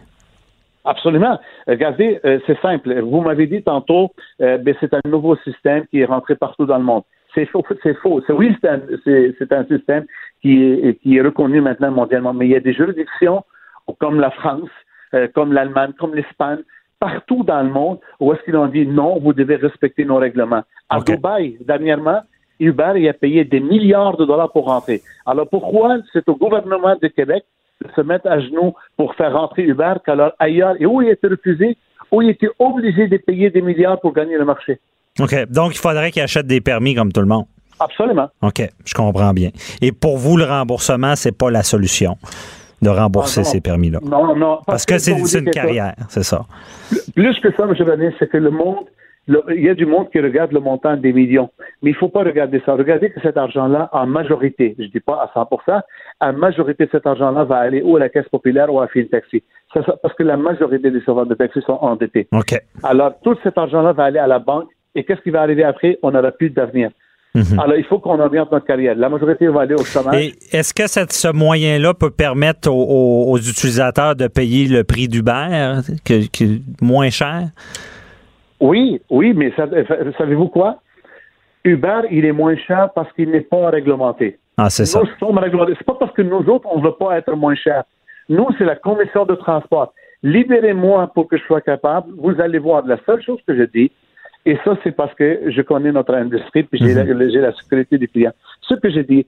Absolument. 0.84 1.38
Regardez, 1.66 2.20
euh, 2.24 2.38
c'est 2.46 2.58
simple. 2.60 3.00
Vous 3.00 3.20
m'avez 3.20 3.46
dit 3.46 3.62
tantôt, 3.62 4.10
euh, 4.40 4.58
ben, 4.58 4.74
c'est 4.80 4.94
un 4.94 5.00
nouveau 5.04 5.36
système 5.36 5.86
qui 5.88 6.00
est 6.00 6.06
rentré 6.06 6.36
partout 6.36 6.66
dans 6.66 6.78
le 6.78 6.84
monde. 6.84 7.02
C'est 7.34 7.46
faux. 7.46 7.64
C'est 7.82 7.94
faux. 7.98 8.22
C'est 8.26 8.32
oui, 8.32 8.56
c'est 8.60 8.68
un, 8.68 8.80
c'est, 9.04 9.52
un 9.52 9.64
système 9.66 10.04
qui 10.42 10.64
est, 10.64 11.00
qui 11.00 11.16
est 11.16 11.20
reconnu 11.20 11.60
maintenant 11.60 11.90
mondialement. 11.90 12.32
Mais 12.32 12.46
il 12.46 12.52
y 12.52 12.56
a 12.56 12.60
des 12.60 12.72
juridictions 12.72 13.44
comme 13.98 14.20
la 14.20 14.30
France, 14.30 14.70
euh, 15.14 15.28
comme 15.34 15.52
l'Allemagne, 15.52 15.92
comme 15.98 16.14
l'Espagne, 16.14 16.60
partout 16.98 17.44
dans 17.44 17.62
le 17.62 17.70
monde 17.70 17.98
où 18.20 18.32
est-ce 18.32 18.42
qu'ils 18.42 18.56
ont 18.56 18.66
dit 18.66 18.86
non, 18.86 19.18
vous 19.18 19.32
devez 19.32 19.56
respecter 19.56 20.04
nos 20.04 20.16
règlements. 20.16 20.62
À. 20.88 21.00
Dubaï, 21.00 21.56
dernièrement, 21.60 22.20
Uber 22.58 23.08
a 23.08 23.12
payé 23.14 23.44
des 23.44 23.60
milliards 23.60 24.16
de 24.16 24.24
dollars 24.24 24.52
pour 24.52 24.66
rentrer. 24.66 25.00
Alors 25.24 25.48
pourquoi 25.48 25.96
c'est 26.12 26.28
au 26.28 26.36
gouvernement 26.36 26.94
de 27.00 27.08
Québec 27.08 27.44
se 27.94 28.00
mettre 28.00 28.26
à 28.28 28.40
genoux 28.40 28.74
pour 28.96 29.14
faire 29.14 29.32
rentrer 29.32 29.62
Uber 29.62 29.94
qu'alors 30.04 30.32
ailleurs, 30.38 30.74
et 30.78 30.86
où 30.86 31.02
il 31.02 31.08
a 31.08 31.12
été 31.12 31.28
refusé, 31.28 31.76
où 32.10 32.22
il 32.22 32.30
était 32.30 32.50
obligé 32.58 33.08
de 33.08 33.16
payer 33.16 33.50
des 33.50 33.62
milliards 33.62 34.00
pour 34.00 34.12
gagner 34.12 34.36
le 34.36 34.44
marché. 34.44 34.80
OK. 35.18 35.34
Donc, 35.50 35.74
il 35.74 35.78
faudrait 35.78 36.10
qu'il 36.10 36.22
achète 36.22 36.46
des 36.46 36.60
permis 36.60 36.94
comme 36.94 37.12
tout 37.12 37.20
le 37.20 37.26
monde. 37.26 37.44
Absolument. 37.78 38.28
OK. 38.42 38.62
Je 38.84 38.94
comprends 38.94 39.32
bien. 39.32 39.50
Et 39.80 39.92
pour 39.92 40.18
vous, 40.18 40.36
le 40.36 40.44
remboursement, 40.44 41.16
c'est 41.16 41.36
pas 41.36 41.50
la 41.50 41.62
solution 41.62 42.16
de 42.82 42.88
rembourser 42.88 43.40
Ah, 43.40 43.44
ces 43.44 43.60
permis-là. 43.60 44.00
Non, 44.02 44.34
non. 44.34 44.60
Parce 44.66 44.86
que 44.86 44.94
je 44.94 44.98
c'est 45.24 45.38
une 45.38 45.50
carrière, 45.50 45.94
c'est 46.08 46.22
ça. 46.22 46.44
Plus 47.14 47.38
que 47.40 47.52
ça, 47.54 47.64
M. 47.64 47.74
Bernier, 47.84 48.14
c'est 48.18 48.28
que 48.28 48.38
le 48.38 48.50
monde, 48.50 48.86
le- 49.26 49.42
il 49.56 49.62
y 49.64 49.68
a 49.68 49.74
du 49.74 49.86
monde 49.86 50.10
qui 50.10 50.18
regarde 50.20 50.52
le 50.52 50.60
montant 50.60 50.96
des 50.96 51.12
millions. 51.12 51.50
Mais 51.82 51.90
il 51.90 51.92
ne 51.94 51.98
faut 51.98 52.08
pas 52.08 52.24
regarder 52.24 52.60
ça. 52.66 52.74
Regardez 52.74 53.10
que 53.10 53.20
cet 53.20 53.36
argent-là, 53.36 53.88
en 53.92 54.06
majorité, 54.06 54.74
je 54.78 54.84
ne 54.84 54.88
dis 54.88 55.00
pas 55.00 55.14
à 55.22 55.30
100 55.34 55.48
en 56.20 56.32
majorité, 56.32 56.88
cet 56.90 57.06
argent-là 57.06 57.44
va 57.44 57.56
aller 57.58 57.82
ou 57.82 57.96
à 57.96 58.00
la 58.00 58.08
Caisse 58.08 58.28
populaire 58.28 58.72
ou 58.72 58.80
à 58.80 58.88
Taxi. 59.10 59.42
Ça, 59.72 59.84
ça, 59.84 59.94
parce 60.02 60.14
que 60.14 60.22
la 60.24 60.36
majorité 60.36 60.90
des 60.90 61.00
chauffeurs 61.02 61.26
de 61.26 61.34
taxi 61.34 61.60
sont 61.64 61.78
endettés. 61.80 62.26
Alors, 62.82 63.12
tout 63.22 63.36
cet 63.44 63.56
argent-là 63.56 63.92
va 63.92 64.04
aller 64.04 64.18
à 64.18 64.26
la 64.26 64.40
banque. 64.40 64.68
Et 64.96 65.04
qu'est-ce 65.04 65.20
qui 65.20 65.30
va 65.30 65.42
arriver 65.42 65.62
après? 65.62 65.98
On 66.02 66.10
n'aura 66.10 66.32
plus 66.32 66.50
d'avenir. 66.50 66.90
Alors, 67.60 67.76
il 67.76 67.84
faut 67.84 68.00
qu'on 68.00 68.18
oriente 68.18 68.50
notre 68.50 68.66
carrière. 68.66 68.96
La 68.96 69.08
majorité 69.08 69.46
va 69.46 69.60
aller 69.60 69.74
au 69.76 69.84
chômage. 69.84 70.32
Est-ce 70.50 70.74
que 70.74 70.88
cette- 70.88 71.12
ce 71.12 71.28
moyen-là 71.32 71.94
peut 71.94 72.10
permettre 72.10 72.68
aux, 72.68 72.82
aux- 72.82 73.30
aux 73.30 73.38
utilisateurs 73.38 74.16
de 74.16 74.26
payer 74.26 74.66
le 74.66 74.82
prix 74.82 75.06
d'Uber, 75.06 75.76
moins 76.82 77.10
cher? 77.10 77.50
Oui, 78.60 79.00
oui, 79.10 79.32
mais 79.34 79.52
euh, 79.58 80.12
savez-vous 80.18 80.48
quoi? 80.48 80.80
Uber, 81.64 82.02
il 82.10 82.24
est 82.24 82.32
moins 82.32 82.56
cher 82.56 82.90
parce 82.94 83.12
qu'il 83.12 83.30
n'est 83.30 83.40
pas 83.40 83.70
réglementé. 83.70 84.38
Ah, 84.56 84.70
c'est 84.70 84.86
ça. 84.86 85.00
Nous 85.00 85.08
sommes 85.18 85.38
réglementés. 85.38 85.74
C'est 85.78 85.86
pas 85.86 85.94
parce 85.94 86.12
que 86.12 86.22
nous 86.22 86.46
autres, 86.48 86.68
on 86.70 86.78
ne 86.78 86.84
veut 86.84 86.94
pas 86.98 87.16
être 87.16 87.34
moins 87.34 87.54
cher. 87.54 87.84
Nous, 88.28 88.46
c'est 88.58 88.64
la 88.64 88.76
commission 88.76 89.24
de 89.24 89.34
transport. 89.34 89.92
Libérez-moi 90.22 91.10
pour 91.14 91.28
que 91.28 91.36
je 91.36 91.44
sois 91.44 91.60
capable. 91.60 92.12
Vous 92.18 92.40
allez 92.40 92.58
voir, 92.58 92.86
la 92.86 92.98
seule 93.06 93.22
chose 93.22 93.40
que 93.46 93.56
je 93.56 93.64
dis, 93.64 93.90
et 94.46 94.58
ça, 94.64 94.76
c'est 94.82 94.92
parce 94.92 95.14
que 95.14 95.50
je 95.50 95.62
connais 95.62 95.92
notre 95.92 96.14
industrie, 96.14 96.62
puis 96.62 96.78
j'ai 96.82 96.94
la, 96.94 97.04
j'ai 97.04 97.40
la 97.40 97.52
sécurité 97.54 97.98
des 97.98 98.08
clients. 98.08 98.32
Ce 98.62 98.74
que 98.74 98.88
j'ai 98.88 99.04
dit, 99.04 99.26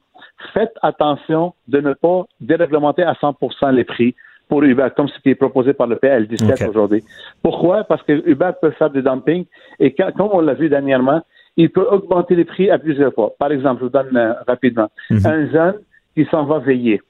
faites 0.54 0.72
attention 0.82 1.54
de 1.68 1.80
ne 1.80 1.92
pas 1.92 2.24
déréglementer 2.40 3.02
à 3.02 3.14
100 3.20 3.36
les 3.72 3.84
prix 3.84 4.14
pour 4.52 4.62
Uber, 4.64 4.88
comme 4.94 5.08
ce 5.08 5.18
qui 5.20 5.30
est 5.30 5.34
proposé 5.34 5.72
par 5.72 5.86
le 5.86 5.96
PL17 5.96 6.62
Ok. 6.64 6.68
aujourd'hui. 6.68 7.02
Pourquoi? 7.42 7.84
Parce 7.84 8.02
que 8.02 8.12
Uber 8.28 8.50
peut 8.60 8.72
faire 8.72 8.90
du 8.90 9.00
dumping, 9.00 9.46
et 9.80 9.94
quand- 9.94 10.12
comme 10.14 10.28
on 10.34 10.42
l'a 10.42 10.52
vu 10.52 10.68
dernièrement, 10.68 11.22
il 11.56 11.70
peut 11.70 11.86
augmenter 11.90 12.34
les 12.36 12.44
prix 12.44 12.70
à 12.70 12.78
plusieurs 12.78 13.14
fois. 13.14 13.32
Par 13.38 13.50
exemple, 13.50 13.78
je 13.80 13.84
vous 13.86 13.90
donne 13.90 14.14
euh, 14.14 14.34
rapidement. 14.46 14.90
Un 15.24 15.50
jeune 15.50 15.76
qui 16.14 16.26
s'en 16.30 16.44
va 16.44 16.58
veiller, 16.58 17.00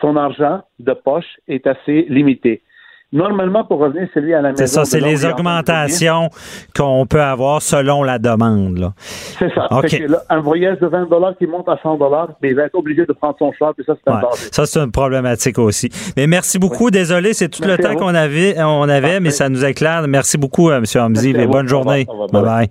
son 0.00 0.16
argent 0.16 0.62
de 0.80 0.92
poche 0.92 1.30
est 1.46 1.68
assez 1.68 2.06
limité. 2.08 2.62
Normalement, 3.10 3.64
pour 3.64 3.78
revenir, 3.78 4.06
c'est 4.12 4.20
lui 4.20 4.34
à 4.34 4.42
la 4.42 4.50
maison. 4.50 4.56
C'est 4.58 4.66
ça, 4.66 4.84
c'est 4.84 5.00
les 5.00 5.24
augmentations 5.24 6.28
qu'on 6.76 7.06
peut 7.06 7.22
avoir 7.22 7.62
selon 7.62 8.02
la 8.02 8.18
demande. 8.18 8.92
C'est 9.38 9.52
ça. 9.54 9.66
OK. 9.70 9.88
Fait 9.88 10.00
que 10.00 10.12
là, 10.12 10.18
un 10.28 10.40
voyage 10.40 10.78
de 10.78 10.86
20 10.88 11.08
qui 11.38 11.46
monte 11.46 11.68
à 11.70 11.78
100 11.82 11.98
mais 12.42 12.50
il 12.50 12.54
va 12.54 12.64
être 12.64 12.74
obligé 12.74 13.06
de 13.06 13.12
prendre 13.14 13.36
son 13.38 13.50
char, 13.52 13.72
puis 13.74 13.84
ça, 13.86 13.94
c'est 13.96 14.12
un 14.12 14.16
Ouais. 14.18 14.24
Ça, 14.52 14.66
c'est 14.66 14.80
une 14.80 14.92
problématique 14.92 15.58
aussi. 15.58 15.88
Mais 16.18 16.26
merci 16.26 16.58
beaucoup. 16.58 16.90
Désolé, 16.90 17.32
c'est 17.32 17.48
tout 17.48 17.62
Merci 17.64 17.82
le 17.82 17.88
temps 17.88 17.96
qu'on 17.96 18.14
avait, 18.14 18.60
on 18.60 18.82
avait 18.82 19.00
Parfait. 19.00 19.20
mais 19.20 19.30
ça 19.30 19.48
nous 19.48 19.64
éclaire. 19.64 20.06
Merci 20.06 20.36
beaucoup, 20.36 20.68
euh, 20.68 20.78
M. 20.78 20.84
Hamzi. 21.00 21.30
Et. 21.30 21.46
Bonne 21.46 21.68
journée. 21.68 22.06
Bye-bye. 22.32 22.68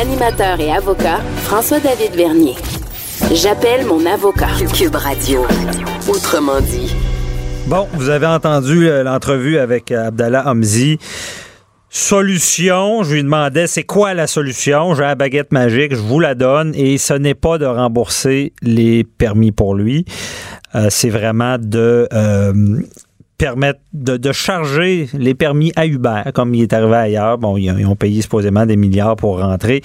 Animateur 0.00 0.58
et 0.58 0.72
avocat, 0.72 1.18
François-David 1.44 2.16
Vernier. 2.16 2.54
J'appelle 3.32 3.86
mon 3.86 4.04
avocat. 4.06 4.48
Cube 4.74 4.96
Radio. 4.96 5.42
Autrement 6.08 6.60
dit. 6.60 6.96
Bon, 7.66 7.86
vous 7.94 8.08
avez 8.10 8.26
entendu 8.26 8.88
euh, 8.88 9.02
l'entrevue 9.02 9.56
avec 9.58 9.92
euh, 9.92 10.08
Abdallah 10.08 10.46
Hamzi. 10.46 10.98
Solution, 11.88 13.02
je 13.02 13.14
lui 13.14 13.22
demandais 13.22 13.66
c'est 13.66 13.84
quoi 13.84 14.14
la 14.14 14.26
solution? 14.26 14.94
J'ai 14.94 15.02
la 15.02 15.14
baguette 15.14 15.52
magique, 15.52 15.94
je 15.94 16.00
vous 16.00 16.20
la 16.20 16.34
donne 16.34 16.72
et 16.74 16.98
ce 16.98 17.14
n'est 17.14 17.34
pas 17.34 17.58
de 17.58 17.66
rembourser 17.66 18.52
les 18.62 19.04
permis 19.04 19.52
pour 19.52 19.74
lui. 19.74 20.04
Euh, 20.74 20.86
c'est 20.90 21.10
vraiment 21.10 21.56
de 21.58 22.08
permettre 23.36 23.80
de, 23.92 24.32
charger 24.32 25.08
les 25.14 25.34
permis 25.34 25.72
à 25.76 25.86
Uber, 25.86 26.22
comme 26.34 26.54
il 26.54 26.62
est 26.62 26.72
arrivé 26.72 26.94
ailleurs. 26.94 27.38
Bon, 27.38 27.56
ils, 27.56 27.70
ont- 27.86 27.96
payé 27.96 28.22
supposément 28.22 28.64
des 28.66 28.76
milliards 28.76 29.16
pour 29.16 29.40
rentrer 29.40 29.82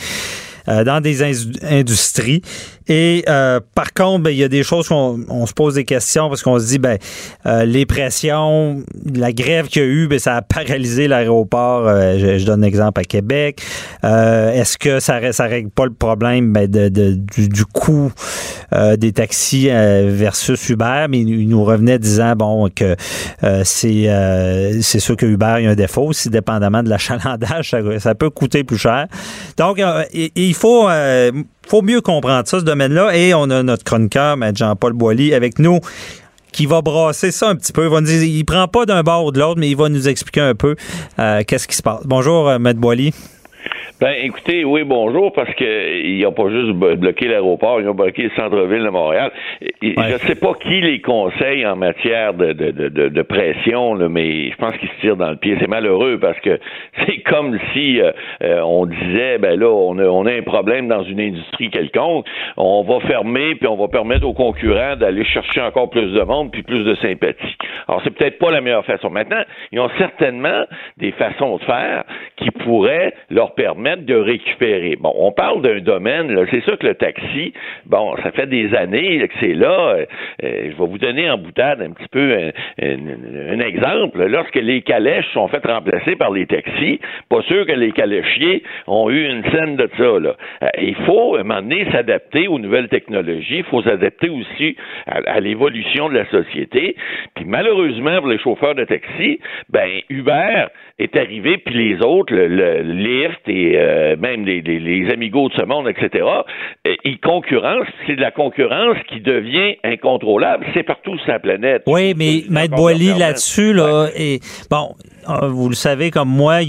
dans 0.68 1.02
des 1.02 1.24
indu- 1.24 1.58
industries. 1.64 2.42
Et 2.90 3.24
euh, 3.28 3.60
par 3.76 3.94
contre, 3.94 4.24
ben, 4.24 4.30
il 4.32 4.38
y 4.38 4.44
a 4.44 4.48
des 4.48 4.64
choses 4.64 4.88
qu'on 4.88 5.20
on 5.30 5.46
se 5.46 5.54
pose 5.54 5.76
des 5.76 5.84
questions 5.86 6.30
parce 6.30 6.42
qu'on 6.44 6.60
se 6.60 6.68
dit, 6.68 6.80
ben, 6.80 6.98
euh, 7.46 7.66
les 7.66 7.86
pressions, 7.86 8.84
la 9.14 9.32
grève 9.34 9.68
qu'il 9.68 9.82
y 9.82 9.86
a 9.86 9.88
eu, 9.88 10.08
ben, 10.08 10.20
ça 10.20 10.36
a 10.36 10.42
paralysé 10.42 11.08
l'aéroport. 11.08 11.88
euh, 11.88 12.18
je, 12.18 12.38
je 12.38 12.46
donne 12.46 12.64
un 12.64 12.68
exemple 12.68 13.02
à 13.02 13.04
Québec. 13.04 13.62
Euh, 14.04 14.52
Est-ce 14.52 14.78
que 14.78 15.00
ça, 15.00 15.32
ça 15.34 15.46
règle 15.46 15.70
pas 15.70 15.86
le 15.86 15.94
problème 15.94 16.54
ben, 16.54 16.70
de, 16.70 16.90
de- 16.90 17.14
du, 17.14 17.50
du 17.50 17.66
coût 17.66 18.12
euh, 18.74 18.96
des 18.96 19.12
taxis 19.12 19.70
euh, 19.70 20.10
versus 20.12 20.70
Uber? 20.70 21.08
Mais 21.10 21.20
il, 21.20 21.48
nous 21.50 21.64
revenait 21.64 22.00
disant, 22.00 22.34
bon, 22.36 22.70
que 22.74 22.96
c'est 23.64 24.08
c'est 24.82 25.00
sûr 25.00 25.16
que 25.16 25.26
Uber 25.26 25.46
a 25.46 25.56
un 25.56 25.76
défaut 25.76 26.04
aussi, 26.08 26.30
dépendamment 26.30 26.84
de 26.84 26.90
l'achalandage, 26.90 27.70
ça, 27.70 27.80
ça 28.00 28.16
peut 28.16 28.30
coûter 28.30 28.64
plus 28.64 28.78
cher. 28.78 29.08
Donc, 29.58 29.82
il, 30.14 30.54
faut, 30.54 30.88
faut 31.68 31.82
mieux 31.82 32.02
comprendre 32.02 32.48
ça, 32.48 32.60
ce 32.60 32.66
domaine-là. 32.66 33.16
Et 33.16 33.34
on 33.34 33.50
a 33.50 33.64
notre 33.64 33.84
chroniqueur, 33.84 34.34
M. 34.42 34.56
Jean-Paul 34.56 34.94
Boilly, 34.94 35.34
avec 35.34 35.60
nous 35.60 35.80
qui 36.52 36.66
va 36.66 36.82
brasser 36.82 37.32
ça 37.32 37.50
un 37.50 37.56
petit 37.56 37.72
peu. 37.72 37.84
Il 37.84 37.90
va 37.90 38.02
nous 38.02 38.08
dire, 38.08 38.24
il 38.24 38.44
prend 38.44 38.68
pas 38.68 38.86
d'un 38.86 39.04
bord 39.04 39.26
ou 39.26 39.32
de 39.32 39.40
l'autre, 39.40 39.60
mais 39.60 39.70
il 39.70 39.78
va 39.78 39.90
nous 39.90 40.08
expliquer 40.08 40.42
un 40.42 40.56
peu 40.56 40.76
euh, 41.20 41.44
qu'est-ce 41.46 41.68
qui 41.68 41.76
se 41.76 41.84
passe. 41.84 42.02
Bonjour, 42.06 42.50
euh, 42.50 42.56
M. 42.56 42.74
Boilly. 42.74 43.14
Ben, 44.00 44.14
écoutez, 44.22 44.64
oui, 44.64 44.84
bonjour, 44.84 45.34
parce 45.34 45.52
que 45.56 45.98
ils 46.06 46.22
n'ont 46.22 46.32
pas 46.32 46.50
juste 46.50 46.72
blo- 46.78 46.96
bloqué 46.96 47.28
l'aéroport, 47.28 47.82
ils 47.82 47.90
ont 47.90 47.96
bloqué 47.96 48.24
le 48.24 48.30
centre-ville 48.36 48.84
de 48.84 48.90
Montréal. 48.90 49.32
Et 49.82 49.96
Ouais. 49.98 50.04
Je 50.10 50.14
ne 50.14 50.18
sais 50.20 50.36
pas 50.36 50.54
qui 50.54 50.82
les 50.82 51.02
conseille 51.02 51.66
en 51.66 51.76
matière 51.76 52.36
de, 52.36 52.54
de, 52.54 52.70
de, 52.70 52.90
de- 52.90 53.10
de 53.10 53.22
pression, 53.24 53.96
là, 53.96 54.08
mais 54.08 54.52
je 54.52 54.56
pense 54.58 54.78
qu'ils 54.78 54.90
se 54.90 55.00
tirent 55.02 55.18
dans 55.18 55.32
le 55.32 55.38
pied. 55.38 55.58
C'est 55.60 55.68
malheureux 55.68 56.20
parce 56.20 56.40
que 56.42 56.60
c'est 57.08 57.22
comme 57.22 57.58
si 57.74 58.00
euh, 58.00 58.12
euh, 58.44 58.62
on 58.62 58.86
disait, 58.86 59.40
ben 59.40 59.60
là, 59.60 59.68
on 59.68 59.98
a, 59.98 60.04
on 60.06 60.28
a 60.28 60.32
un 60.34 60.44
problème 60.44 60.88
dans 60.88 61.02
une 61.04 61.20
industrie 61.20 61.72
quelconque, 61.72 62.28
on 62.56 62.84
va 62.84 63.00
fermer, 63.08 63.56
puis 63.56 63.68
on 63.68 63.78
va 63.78 63.88
permettre 63.88 64.28
aux 64.28 64.34
concurrents 64.34 64.96
d'aller 64.96 65.26
chercher 65.26 65.62
encore 65.62 65.90
plus 65.90 66.14
de 66.14 66.22
monde, 66.22 66.52
puis 66.52 66.62
plus 66.62 66.84
de 66.84 66.94
sympathie. 66.96 67.58
Alors, 67.88 68.02
c'est 68.04 68.12
peut-être 68.14 68.38
pas 68.38 68.52
la 68.52 68.62
meilleure 68.62 68.86
façon. 68.86 69.10
Maintenant, 69.10 69.42
ils 69.72 69.80
ont 69.80 69.90
certainement 69.98 70.66
des 70.98 71.14
façons 71.14 71.58
de 71.58 71.64
faire 71.64 72.04
qui 72.36 72.52
pourraient 72.52 73.14
leur 73.32 73.56
permettre 73.56 73.87
de 73.96 74.16
récupérer. 74.16 74.96
Bon, 75.00 75.14
on 75.16 75.32
parle 75.32 75.62
d'un 75.62 75.80
domaine, 75.80 76.46
c'est 76.52 76.64
sûr 76.64 76.78
que 76.78 76.88
le 76.88 76.96
taxi, 76.96 77.54
bon, 77.86 78.16
ça 78.24 78.32
fait 78.32 78.48
des 78.48 78.74
années 78.76 79.26
que 79.28 79.34
c'est 79.40 79.54
là. 79.54 79.96
Euh, 79.96 80.06
euh, 80.44 80.72
je 80.72 80.78
vais 80.78 80.90
vous 80.90 80.98
donner 80.98 81.30
en 81.30 81.38
boutade 81.38 81.82
un 81.82 81.92
petit 81.92 82.08
peu 82.10 82.52
un, 82.82 83.60
exemple. 83.60 84.26
Lorsque 84.26 84.56
les 84.56 84.82
calèches 84.82 85.28
sont 85.34 85.48
faites 85.48 85.66
remplacer 85.66 86.16
par 86.16 86.32
les 86.32 86.46
taxis, 86.46 87.00
pas 87.30 87.42
sûr 87.44 87.66
que 87.66 87.72
les 87.72 87.92
caléchiers 87.92 88.64
ont 88.88 89.10
eu 89.10 89.28
une 89.28 89.44
scène 89.52 89.76
de 89.76 89.90
ça. 89.98 90.20
Là. 90.20 90.36
Euh, 90.64 90.68
il 90.82 90.96
faut, 91.06 91.36
à 91.36 91.42
un 91.42 91.44
moment 91.44 91.62
donné, 91.62 91.86
s'adapter 91.92 92.48
aux 92.48 92.60
nouvelles 92.60 92.90
technologies. 92.90 93.60
Il 93.60 93.64
faut 93.66 93.82
s'adapter 93.82 94.30
aussi 94.30 94.76
à, 95.08 95.20
à 95.26 95.40
l'évolution 95.40 96.10
de 96.10 96.16
la 96.16 96.26
société. 96.30 96.96
Puis 97.36 97.46
malheureusement, 97.46 98.18
pour 98.20 98.28
les 98.28 98.40
chauffeurs 98.40 98.76
de 98.76 98.84
taxi, 98.84 99.40
ben 99.70 99.90
Uber 100.10 100.68
est 101.00 101.16
arrivé, 101.16 101.58
puis 101.58 101.76
les 101.76 102.02
autres, 102.04 102.34
le, 102.34 102.48
le 102.48 102.82
Lyft 102.82 103.48
et 103.48 103.77
euh, 103.78 104.16
même 104.18 104.46
les, 104.46 104.62
les, 104.62 105.12
amigos 105.12 105.50
de 105.50 105.54
ce 105.56 105.64
monde, 105.64 105.88
etc., 105.88 106.26
ils 107.04 107.20
concurrencent. 107.20 107.88
C'est 108.06 108.16
de 108.16 108.22
la 108.22 108.32
concurrence 108.32 108.98
qui 109.10 109.22
devient 109.22 109.76
incontrôlable. 109.84 110.66
C'est 110.74 110.84
partout 110.84 111.18
sur 111.20 111.32
la 111.32 111.40
planète. 111.40 111.84
Oui, 111.88 112.14
mais 112.16 112.44
Maître 112.50 112.76
Boily, 112.76 113.14
là-dessus, 113.18 113.74
là, 113.74 114.08
et, 114.16 114.40
bon, 114.70 114.96
ah, 115.26 115.48
vous 115.48 115.68
le 115.68 115.76
savez 115.76 116.10
comme 116.10 116.30
moi, 116.30 116.60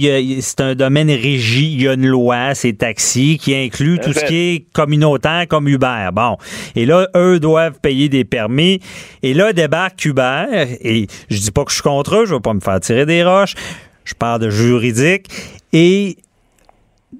c'est 0.41 0.61
un 0.61 0.75
domaine 0.75 1.11
régi. 1.11 1.75
Il 1.75 1.83
y 1.83 1.89
a 1.89 1.95
une 1.95 2.09
loi, 2.09 2.55
c'est 2.55 2.73
taxi, 2.73 3.39
qui 3.39 3.55
inclut 3.55 4.01
tout 4.01 4.13
ce 4.13 4.25
qui 4.25 4.37
est 4.37 4.73
communautaire 4.73 5.47
comme 5.49 5.69
Uber. 5.69 6.09
Bon. 6.13 6.37
Et 6.75 6.85
là, 6.85 7.07
eux 7.15 7.39
doivent 7.39 7.81
payer 7.81 8.09
des 8.09 8.25
permis. 8.25 8.81
Et 9.23 9.33
là, 9.33 9.53
débarque 9.53 10.05
Uber. 10.05 10.47
Et 10.83 11.07
je 11.31 11.39
dis 11.39 11.51
pas 11.53 11.65
que 11.65 11.71
je 11.71 11.77
suis 11.77 11.85
contre 11.85 12.17
eux, 12.17 12.27
je 12.27 12.35
veux 12.35 12.41
pas 12.41 12.55
me 12.55 12.61
faire 12.61 12.81
tirer 12.81 13.07
des 13.07 13.23
roches. 13.23 13.55
Je 14.05 14.15
parle 14.15 14.41
de 14.41 14.51
juridique. 14.51 15.27
Et 15.73 16.17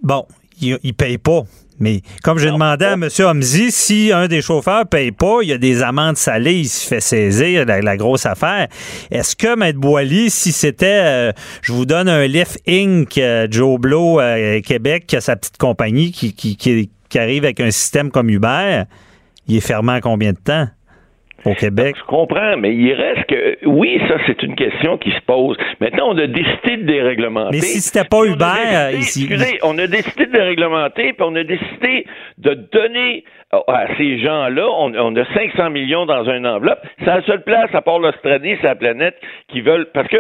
bon, 0.03 0.27
ils, 0.61 0.79
ils 0.83 0.95
payent 0.95 1.19
pas. 1.19 1.45
Mais 1.81 2.03
comme 2.25 2.39
j'ai 2.39 2.51
demandé 2.51 2.85
à 2.85 2.95
M. 2.95 3.09
Homzi, 3.21 3.71
si 3.71 4.11
un 4.13 4.27
des 4.27 4.43
chauffeurs 4.43 4.87
paye 4.87 5.13
pas, 5.13 5.39
il 5.43 5.49
y 5.49 5.53
a 5.53 5.59
des 5.59 5.83
amendes 5.83 6.17
salées, 6.17 6.57
il 6.57 6.69
se 6.69 6.87
fait 6.87 7.01
saisir, 7.01 7.65
la, 7.67 7.97
grosse 7.97 8.27
affaire. 8.27 8.69
Est-ce 9.11 9.37
que, 9.37 9.57
Maître 9.57 9.79
Boily, 9.79 10.31
si 10.31 10.53
c'était, 10.53 11.03
euh, 11.05 11.33
je 11.63 11.73
vous 11.73 11.87
donne 11.87 12.09
un 12.09 12.27
Lyft 12.27 12.61
Inc., 12.69 13.17
euh, 13.19 13.47
Joe 13.51 13.79
Blow, 13.79 14.21
euh, 14.21 14.61
Québec, 14.61 15.07
qui 15.07 15.17
a 15.17 15.21
sa 15.21 15.37
petite 15.37 15.57
compagnie 15.57 16.11
qui, 16.11 16.33
qui, 16.33 16.57
qui, 16.57 16.91
qui 17.09 17.19
arrive 17.19 17.45
avec 17.45 17.61
un 17.61 17.71
système 17.71 18.11
comme 18.11 18.29
Uber, 18.29 18.83
il 19.47 19.57
est 19.57 19.61
fermé 19.61 19.93
en 19.93 20.01
combien 20.01 20.33
de 20.33 20.39
temps? 20.39 20.67
Au 21.45 21.55
Québec. 21.55 21.97
Je 21.99 22.05
comprends, 22.05 22.57
mais 22.57 22.75
il 22.75 22.93
reste 22.93 23.27
que 23.27 23.67
oui, 23.67 24.01
ça 24.09 24.17
c'est 24.27 24.43
une 24.43 24.57
question 24.57 24.99
qui 24.99 25.11
se 25.11 25.21
pose. 25.27 25.57
Maintenant, 25.81 26.11
on 26.11 26.19
a 26.19 26.27
décidé 26.27 26.79
de 26.79 26.83
déréglementer. 26.83 27.57
Mais 27.57 27.61
si 27.61 27.81
c'était 27.81 28.09
pas 28.09 28.25
Uber 28.25 28.99
ici, 28.99 29.25
excusez, 29.25 29.59
on 29.63 29.79
a 29.79 29.87
décidé 29.87 30.27
de 30.27 30.33
déréglementer, 30.33 31.13
puis 31.13 31.27
on 31.27 31.35
a 31.37 31.45
décidé 31.45 32.07
de 32.39 32.55
donner 32.55 33.25
à 33.51 33.87
ces 33.97 34.19
gens-là, 34.19 34.67
on, 34.69 35.17
a 35.17 35.25
500 35.35 35.71
millions 35.71 36.05
dans 36.05 36.25
une 36.29 36.47
enveloppe. 36.47 36.81
C'est 36.99 37.07
la 37.07 37.23
seule 37.23 37.43
place, 37.43 37.75
à 37.75 37.81
part 37.81 37.99
l'Australie, 37.99 38.57
c'est 38.61 38.67
la 38.67 38.75
planète, 38.75 39.17
qui 39.49 39.63
veulent, 39.63 39.87
parce 39.95 40.07
que, 40.09 40.19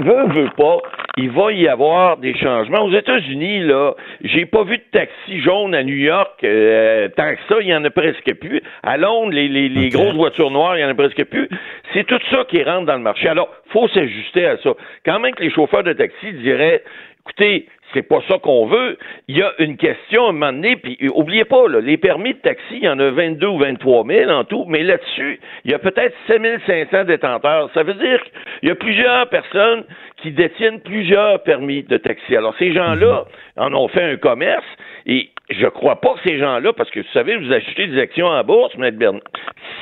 veut, 0.00 0.26
veut 0.28 0.50
pas, 0.54 0.78
il 1.16 1.30
va 1.30 1.50
y 1.52 1.66
avoir 1.66 2.18
des 2.18 2.36
changements. 2.36 2.84
Aux 2.84 2.92
États-Unis, 2.92 3.60
là, 3.60 3.94
j'ai 4.22 4.44
pas 4.44 4.64
vu 4.64 4.76
de 4.76 4.82
taxi 4.92 5.40
jaune 5.40 5.74
à 5.74 5.82
New 5.82 5.96
York, 5.96 6.44
euh, 6.44 7.08
tant 7.16 7.34
que 7.34 7.40
ça, 7.48 7.56
il 7.62 7.68
y 7.68 7.74
en 7.74 7.84
a 7.84 7.90
presque 7.90 8.34
plus. 8.34 8.60
À 8.82 8.98
Londres, 8.98 9.32
les, 9.32 9.48
les, 9.48 9.70
les 9.70 9.88
grosses 9.88 10.14
voitures 10.14 10.50
noires, 10.50 10.76
il 10.76 10.82
y 10.82 10.84
en 10.84 10.90
a 10.90 10.94
presque 10.94 11.24
plus. 11.24 11.48
C'est 11.94 12.06
tout 12.06 12.20
ça 12.30 12.44
qui 12.48 12.62
rentre 12.62 12.84
dans 12.84 12.96
le 12.96 13.02
marché. 13.02 13.28
Alors, 13.28 13.48
faut 13.70 13.88
s'ajuster 13.88 14.44
à 14.44 14.58
ça. 14.58 14.70
Quand 15.06 15.20
même 15.20 15.34
que 15.34 15.42
les 15.42 15.50
chauffeurs 15.50 15.84
de 15.84 15.94
taxi 15.94 16.32
diraient, 16.34 16.82
écoutez, 17.20 17.66
c'est 17.94 18.02
pas 18.02 18.20
ça 18.28 18.38
qu'on 18.38 18.66
veut. 18.66 18.98
Il 19.28 19.36
y 19.36 19.42
a 19.42 19.52
une 19.58 19.76
question 19.76 20.26
à 20.26 20.28
un 20.30 20.32
moment 20.32 20.52
donné, 20.52 20.76
puis 20.76 20.98
oubliez 21.14 21.44
pas, 21.44 21.64
les 21.68 21.96
permis 21.96 22.34
de 22.34 22.38
taxi, 22.38 22.76
il 22.76 22.84
y 22.84 22.88
en 22.88 22.98
a 22.98 23.10
22 23.10 23.46
ou 23.46 23.58
23 23.58 24.06
000 24.06 24.30
en 24.30 24.44
tout, 24.44 24.64
mais 24.68 24.82
là-dessus, 24.82 25.40
il 25.64 25.70
y 25.70 25.74
a 25.74 25.78
peut-être 25.78 26.14
7 26.26 26.42
500 26.66 27.04
détenteurs. 27.04 27.70
Ça 27.74 27.82
veut 27.82 27.94
dire 27.94 28.22
qu'il 28.60 28.68
y 28.68 28.72
a 28.72 28.74
plusieurs 28.74 29.28
personnes 29.28 29.84
qui 30.22 30.32
détiennent 30.32 30.80
plusieurs 30.80 31.42
permis 31.42 31.82
de 31.82 31.96
taxi. 31.96 32.36
Alors, 32.36 32.54
ces 32.58 32.72
gens-là 32.72 33.24
en 33.56 33.72
ont 33.74 33.88
fait 33.88 34.02
un 34.02 34.16
commerce, 34.16 34.66
et 35.08 35.30
je 35.50 35.66
crois 35.66 36.00
pas 36.00 36.14
que 36.14 36.28
ces 36.28 36.38
gens-là, 36.38 36.72
parce 36.74 36.90
que 36.90 37.00
vous 37.00 37.06
savez, 37.14 37.36
vous 37.36 37.50
achetez 37.50 37.86
des 37.86 37.98
actions 37.98 38.26
en 38.26 38.44
bourse, 38.44 38.74
M. 38.78 38.90
Bernard. 38.90 39.22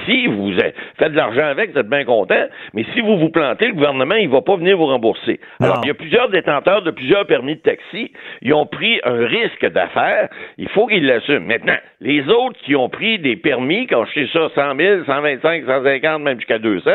Si 0.04 0.28
vous 0.28 0.52
faites 0.98 1.12
de 1.12 1.16
l'argent 1.16 1.46
avec, 1.46 1.72
vous 1.72 1.78
êtes 1.78 1.88
bien 1.88 2.04
content, 2.04 2.46
mais 2.72 2.84
si 2.94 3.00
vous 3.00 3.18
vous 3.18 3.30
plantez, 3.30 3.66
le 3.66 3.72
gouvernement, 3.72 4.14
il 4.14 4.28
va 4.28 4.42
pas 4.42 4.56
venir 4.56 4.76
vous 4.76 4.86
rembourser. 4.86 5.40
Alors, 5.60 5.80
il 5.82 5.88
y 5.88 5.90
a 5.90 5.94
plusieurs 5.94 6.28
détenteurs 6.28 6.82
de 6.82 6.92
plusieurs 6.92 7.26
permis 7.26 7.56
de 7.56 7.60
taxi, 7.60 8.12
ils 8.42 8.54
ont 8.54 8.66
pris 8.66 9.00
un 9.02 9.26
risque 9.26 9.66
d'affaires, 9.66 10.28
il 10.58 10.68
faut 10.68 10.86
qu'ils 10.86 11.04
l'assument. 11.04 11.46
Maintenant, 11.46 11.76
les 12.00 12.28
autres 12.28 12.58
qui 12.64 12.76
ont 12.76 12.88
pris 12.88 13.18
des 13.18 13.34
permis, 13.34 13.88
qui 13.88 13.94
ont 13.96 14.02
acheté 14.02 14.28
ça 14.32 14.48
100 14.54 14.76
000, 14.76 15.04
125, 15.06 15.64
150, 15.66 16.22
même 16.22 16.38
jusqu'à 16.38 16.58
200, 16.58 16.90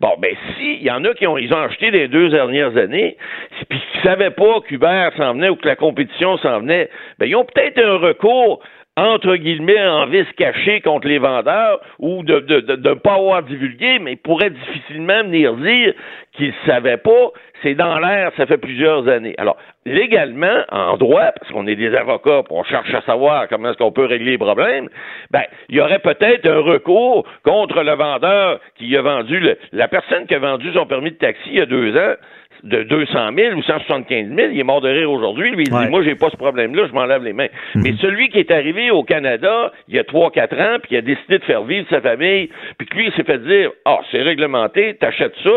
bon, 0.00 0.12
ben, 0.18 0.34
si, 0.56 0.74
il 0.74 0.82
y 0.82 0.90
en 0.90 1.02
a 1.04 1.14
qui 1.14 1.26
ont, 1.26 1.38
ils 1.38 1.52
ont 1.54 1.62
acheté 1.62 1.90
les 1.90 2.08
deux 2.08 2.28
dernières 2.28 2.76
années, 2.76 3.16
puis 3.68 3.78
qui 3.78 4.06
savaient 4.06 4.30
pas 4.30 4.60
qu'Uber 4.66 5.08
s'en 5.16 5.32
venait 5.32 5.48
ou 5.48 5.56
que 5.56 5.66
la 5.66 5.76
compétition 5.76 6.36
s'en 6.38 6.60
venait, 6.60 6.90
ben, 7.18 7.26
ils 7.26 7.36
ont 7.36 7.46
peut-être 7.54 7.78
un 7.78 7.96
recours 7.96 8.60
entre 8.96 9.34
guillemets, 9.34 9.84
en 9.84 10.06
vice 10.06 10.30
caché 10.36 10.80
contre 10.80 11.08
les 11.08 11.18
vendeurs 11.18 11.80
ou 11.98 12.22
de 12.22 12.40
ne 12.76 12.94
pas 12.94 13.14
avoir 13.14 13.42
divulgué, 13.42 13.98
mais 13.98 14.14
pourrait 14.14 14.50
difficilement 14.50 15.24
venir 15.24 15.54
dire 15.54 15.94
qu'ils 16.32 16.48
ne 16.48 16.70
savaient 16.72 16.98
pas. 16.98 17.32
C'est 17.62 17.74
dans 17.74 17.98
l'air, 17.98 18.30
ça 18.36 18.46
fait 18.46 18.58
plusieurs 18.58 19.08
années. 19.08 19.34
Alors, 19.38 19.56
légalement, 19.84 20.62
en 20.70 20.96
droit, 20.96 21.32
parce 21.32 21.50
qu'on 21.50 21.66
est 21.66 21.74
des 21.74 21.94
avocats, 21.94 22.42
on 22.50 22.62
cherche 22.62 22.92
à 22.94 23.00
savoir 23.02 23.48
comment 23.48 23.70
est-ce 23.70 23.78
qu'on 23.78 23.90
peut 23.90 24.04
régler 24.04 24.32
les 24.32 24.38
problèmes, 24.38 24.88
ben, 25.30 25.42
il 25.68 25.76
y 25.76 25.80
aurait 25.80 25.98
peut-être 25.98 26.46
un 26.46 26.60
recours 26.60 27.26
contre 27.42 27.82
le 27.82 27.94
vendeur 27.94 28.60
qui 28.76 28.96
a 28.96 29.02
vendu, 29.02 29.42
la 29.72 29.88
personne 29.88 30.26
qui 30.26 30.34
a 30.34 30.38
vendu 30.38 30.72
son 30.72 30.86
permis 30.86 31.10
de 31.10 31.16
taxi 31.16 31.42
il 31.46 31.58
y 31.58 31.60
a 31.60 31.66
deux 31.66 31.96
ans, 31.96 32.14
de 32.62 32.82
200 32.82 33.30
000 33.36 33.56
ou 33.56 33.62
175 33.62 34.28
000, 34.28 34.48
il 34.52 34.60
est 34.60 34.64
mort 34.64 34.80
de 34.80 34.88
rire 34.88 35.10
aujourd'hui. 35.10 35.50
Lui, 35.50 35.64
il 35.66 35.70
dit, 35.70 35.90
moi, 35.90 36.02
j'ai 36.02 36.14
pas 36.14 36.30
ce 36.30 36.36
problème-là, 36.36 36.86
je 36.86 36.92
m'en 36.92 37.04
lave 37.04 37.24
les 37.24 37.32
mains. 37.32 37.48
Mhm. 37.74 37.82
Mais 37.82 37.94
celui 38.00 38.28
qui 38.28 38.38
est 38.38 38.50
arrivé 38.50 38.90
au 38.90 39.02
Canada 39.02 39.72
il 39.88 39.96
y 39.96 39.98
a 39.98 40.02
3-4 40.02 40.54
ans, 40.60 40.78
puis 40.82 40.92
il 40.92 40.96
a 40.96 41.02
décidé 41.02 41.38
de 41.38 41.44
faire 41.44 41.64
vivre 41.64 41.86
sa 41.90 42.00
famille, 42.00 42.48
puis 42.78 42.86
que 42.86 42.96
lui, 42.96 43.06
il 43.06 43.12
s'est 43.12 43.24
fait 43.24 43.38
dire, 43.38 43.70
ah, 43.84 43.98
c'est 44.10 44.22
réglementé, 44.22 44.94
t'achètes 44.94 45.34
ça, 45.42 45.50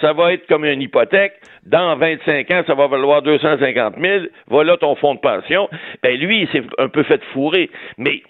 ça 0.00 0.12
va 0.12 0.32
être 0.32 0.46
comme 0.46 0.64
une 0.64 0.82
hypothèque, 0.82 1.34
dans 1.66 1.96
25 1.96 2.50
ans, 2.50 2.62
ça 2.66 2.74
va 2.74 2.86
valoir 2.86 3.22
250 3.22 3.94
000, 4.00 4.24
voilà 4.46 4.76
ton 4.76 4.94
fonds 4.96 5.14
de 5.14 5.20
pension. 5.20 5.68
Ben, 6.02 6.18
lui, 6.18 6.42
il 6.42 6.48
s'est 6.48 6.62
un 6.78 6.88
peu 6.88 7.02
fait 7.02 7.22
fourrer. 7.32 7.70
Mais, 7.98 8.22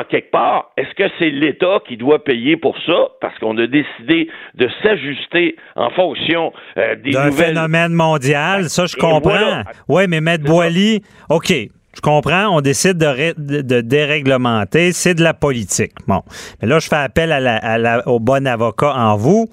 en 0.00 0.04
quelque 0.04 0.30
part, 0.30 0.72
est-ce 0.76 0.94
que 0.94 1.10
c'est 1.18 1.30
l'État 1.30 1.80
qui 1.86 1.96
doit 1.96 2.22
payer 2.22 2.56
pour 2.56 2.76
ça? 2.86 3.08
Parce 3.20 3.38
qu'on 3.38 3.56
a 3.58 3.66
décidé 3.66 4.28
de 4.54 4.68
s'ajuster 4.82 5.56
en 5.76 5.90
fonction 5.90 6.52
euh, 6.76 6.96
des 6.96 7.10
D'un 7.10 7.32
phénomène 7.32 7.92
mondial, 7.92 8.68
ça 8.68 8.86
je 8.86 8.96
comprends. 8.96 9.62
Oui, 9.88 10.04
mais 10.08 10.20
Maître 10.20 10.44
Boily, 10.44 11.02
OK, 11.28 11.52
je 11.94 12.00
comprends, 12.00 12.48
on 12.56 12.60
décide 12.60 12.96
de, 12.96 13.80
déréglementer, 13.80 14.92
c'est 14.92 15.14
de 15.14 15.22
la 15.22 15.34
politique. 15.34 15.92
Bon, 16.06 16.22
mais 16.60 16.68
là, 16.68 16.78
je 16.78 16.88
fais 16.88 16.96
appel 16.96 17.32
au 18.06 18.18
bon 18.18 18.46
avocat 18.46 18.94
en 18.94 19.16
vous. 19.16 19.48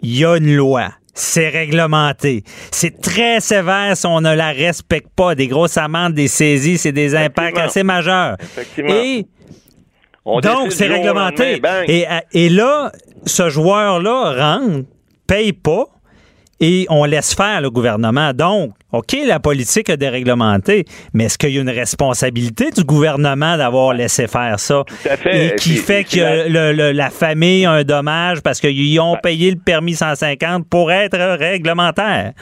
Il 0.00 0.18
y 0.18 0.24
a 0.24 0.36
une 0.36 0.54
loi 0.54 0.88
c'est 1.14 1.48
réglementé. 1.48 2.42
C'est 2.72 3.00
très 3.00 3.40
sévère 3.40 3.96
si 3.96 4.06
on 4.06 4.20
ne 4.20 4.34
la 4.34 4.50
respecte 4.50 5.08
pas. 5.14 5.34
Des 5.34 5.46
grosses 5.46 5.78
amendes, 5.78 6.12
des 6.12 6.28
saisies, 6.28 6.76
c'est 6.76 6.92
des 6.92 7.14
impacts 7.14 7.56
assez 7.56 7.84
majeurs. 7.84 8.36
Et 8.78 9.26
donc, 10.24 10.72
c'est 10.72 10.86
réglementé. 10.86 11.60
Et, 11.86 12.06
et 12.32 12.48
là, 12.48 12.92
ce 13.26 13.48
joueur-là 13.48 14.58
rentre, 14.58 14.86
paye 15.26 15.52
pas, 15.52 15.86
et 16.60 16.86
on 16.88 17.04
laisse 17.04 17.34
faire 17.34 17.60
le 17.60 17.70
gouvernement. 17.70 18.32
Donc, 18.32 18.72
OK, 18.94 19.16
la 19.26 19.40
politique 19.40 19.90
a 19.90 19.96
déréglementé, 19.96 20.84
mais 21.14 21.24
est-ce 21.24 21.36
qu'il 21.36 21.50
y 21.50 21.58
a 21.58 21.62
une 21.62 21.68
responsabilité 21.68 22.70
du 22.70 22.84
gouvernement 22.84 23.56
d'avoir 23.56 23.92
laissé 23.92 24.28
faire 24.28 24.60
ça? 24.60 24.84
Tout 24.86 25.08
à 25.10 25.16
fait. 25.16 25.46
Et 25.46 25.56
qui 25.56 25.74
fait 25.74 26.04
que 26.04 26.92
la 26.92 27.10
famille 27.10 27.66
a 27.66 27.72
un 27.72 27.82
dommage 27.82 28.40
parce 28.40 28.60
qu'ils 28.60 29.00
ont 29.00 29.16
payé 29.20 29.50
le 29.50 29.56
permis 29.56 29.94
150 29.94 30.70
pour 30.70 30.92
être 30.92 31.18
réglementaire? 31.36 32.34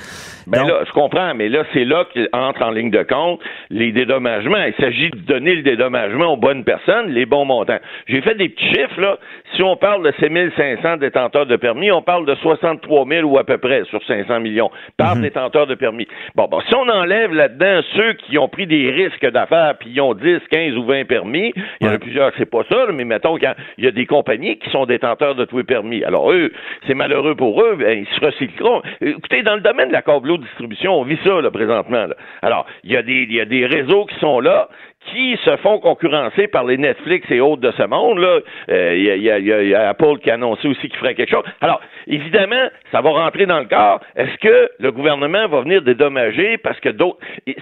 Ben 0.47 0.67
là, 0.67 0.83
je 0.87 0.93
comprends, 0.93 1.35
mais 1.35 1.49
là, 1.49 1.65
c'est 1.73 1.85
là 1.85 2.05
qu'entre 2.13 2.63
en 2.63 2.71
ligne 2.71 2.91
de 2.91 3.03
compte 3.03 3.41
les 3.71 3.93
dédommagements. 3.93 4.65
Il 4.65 4.75
s'agit 4.75 5.11
de 5.11 5.19
donner 5.19 5.55
le 5.55 5.63
dédommagement 5.63 6.35
aux 6.35 6.37
bonnes 6.37 6.65
personnes, 6.65 7.11
les 7.11 7.27
bons 7.27 7.45
montants. 7.45 7.79
J'ai 8.09 8.21
fait 8.23 8.35
des 8.35 8.49
petits 8.49 8.69
chiffres, 8.69 9.01
là. 9.01 9.19
Si 9.55 9.63
on 9.63 9.77
parle 9.77 10.05
de 10.05 10.13
ces 10.19 10.29
1500 10.29 10.97
détenteurs 10.97 11.47
de 11.47 11.57
permis, 11.57 11.91
on 11.93 12.03
parle 12.03 12.27
de 12.27 12.35
63 12.37 13.07
000 13.07 13.29
ou 13.29 13.39
à 13.39 13.45
peu 13.45 13.59
près 13.59 13.85
sur 13.85 14.03
500 14.05 14.41
millions 14.41 14.71
par 14.97 15.17
mhm. 15.17 15.23
détenteur 15.23 15.67
de 15.67 15.75
permis. 15.75 16.09
Bon, 16.35 16.42
bon, 16.49 16.61
si 16.63 16.75
on 16.75 16.89
enlève 16.89 17.33
là-dedans 17.33 17.81
ceux 17.95 18.13
qui 18.15 18.39
ont 18.39 18.49
pris 18.49 18.67
des 18.67 18.91
risques 18.91 19.27
d'affaires 19.31 19.77
puis 19.79 19.91
ils 19.91 20.01
ont 20.01 20.15
10, 20.15 20.41
15 20.51 20.77
ou 20.77 20.85
20 20.85 21.05
permis, 21.05 21.53
il 21.81 21.87
y 21.87 21.91
en 21.91 21.95
a 21.95 21.99
plusieurs, 21.99 22.33
c'est 22.39 22.51
pas 22.51 22.63
ça, 22.71 22.87
mais 22.93 23.05
mettons 23.05 23.37
qu'il 23.37 23.55
y 23.79 23.87
a 23.87 23.91
des 23.91 24.07
compagnies 24.07 24.59
qui 24.59 24.71
sont 24.71 24.87
détenteurs 24.87 25.35
de 25.35 25.45
tous 25.45 25.59
les 25.59 25.65
permis. 25.65 26.05
Alors 26.05 26.33
eux, 26.33 26.53
c'est 26.87 26.95
malheureux 26.95 27.35
pour 27.35 27.61
eux, 27.63 27.77
ben, 27.77 27.99
ils 27.99 28.19
se 28.19 28.25
recycleront. 28.25 28.83
Écoutez, 29.01 29.43
dans 29.43 29.55
le 29.55 29.61
domaine 29.61 29.89
de 29.89 29.93
la 29.93 30.03
câble 30.03 30.39
distribution, 30.39 30.95
on 30.95 31.05
vit 31.05 31.19
ça 31.25 31.41
là, 31.41 31.51
présentement. 31.51 32.07
Alors, 32.43 32.67
il 32.85 32.93
y, 32.93 32.97
a 32.97 33.03
des, 33.03 33.27
y 33.29 33.41
a 33.41 33.45
des 33.45 33.67
réseaux 33.67 34.07
qui 34.07 34.19
sont 34.19 34.41
là, 34.41 34.69
qui 35.11 35.37
se 35.45 35.57
font 35.59 35.79
concurrencer 35.79 36.49
par 36.49 36.65
les 36.65 36.77
Netflix 36.77 37.27
et 37.31 37.41
autres 37.41 37.63
de 37.63 37.73
ce 37.77 37.83
monde. 37.87 38.19
là. 38.19 38.41
Euh, 38.71 38.95
il 38.97 39.23
y, 39.23 39.31
a, 39.31 39.39
y, 39.39 39.75
a, 39.75 39.89
Apple 39.89 40.19
qui 40.23 40.31
a 40.31 40.35
annoncé 40.35 40.69
aussi 40.69 40.89
qu'il 40.89 40.97
ferait 40.97 41.15
quelque 41.15 41.31
chose. 41.31 41.45
Alors, 41.61 41.81
évidemment, 42.07 42.69
ça 42.91 43.01
va 43.01 43.11
rentrer 43.11 43.47
dans 43.47 43.59
le 43.59 43.67
corps. 43.67 44.01
Est-ce 44.17 44.37
que 44.39 44.71
le 44.79 44.93
gouvernement 44.93 45.49
va 45.49 45.61
venir 45.63 45.83
dédommager 45.83 46.59
parce 46.59 46.79
que 46.81 46.91
d'autres... 46.91 47.19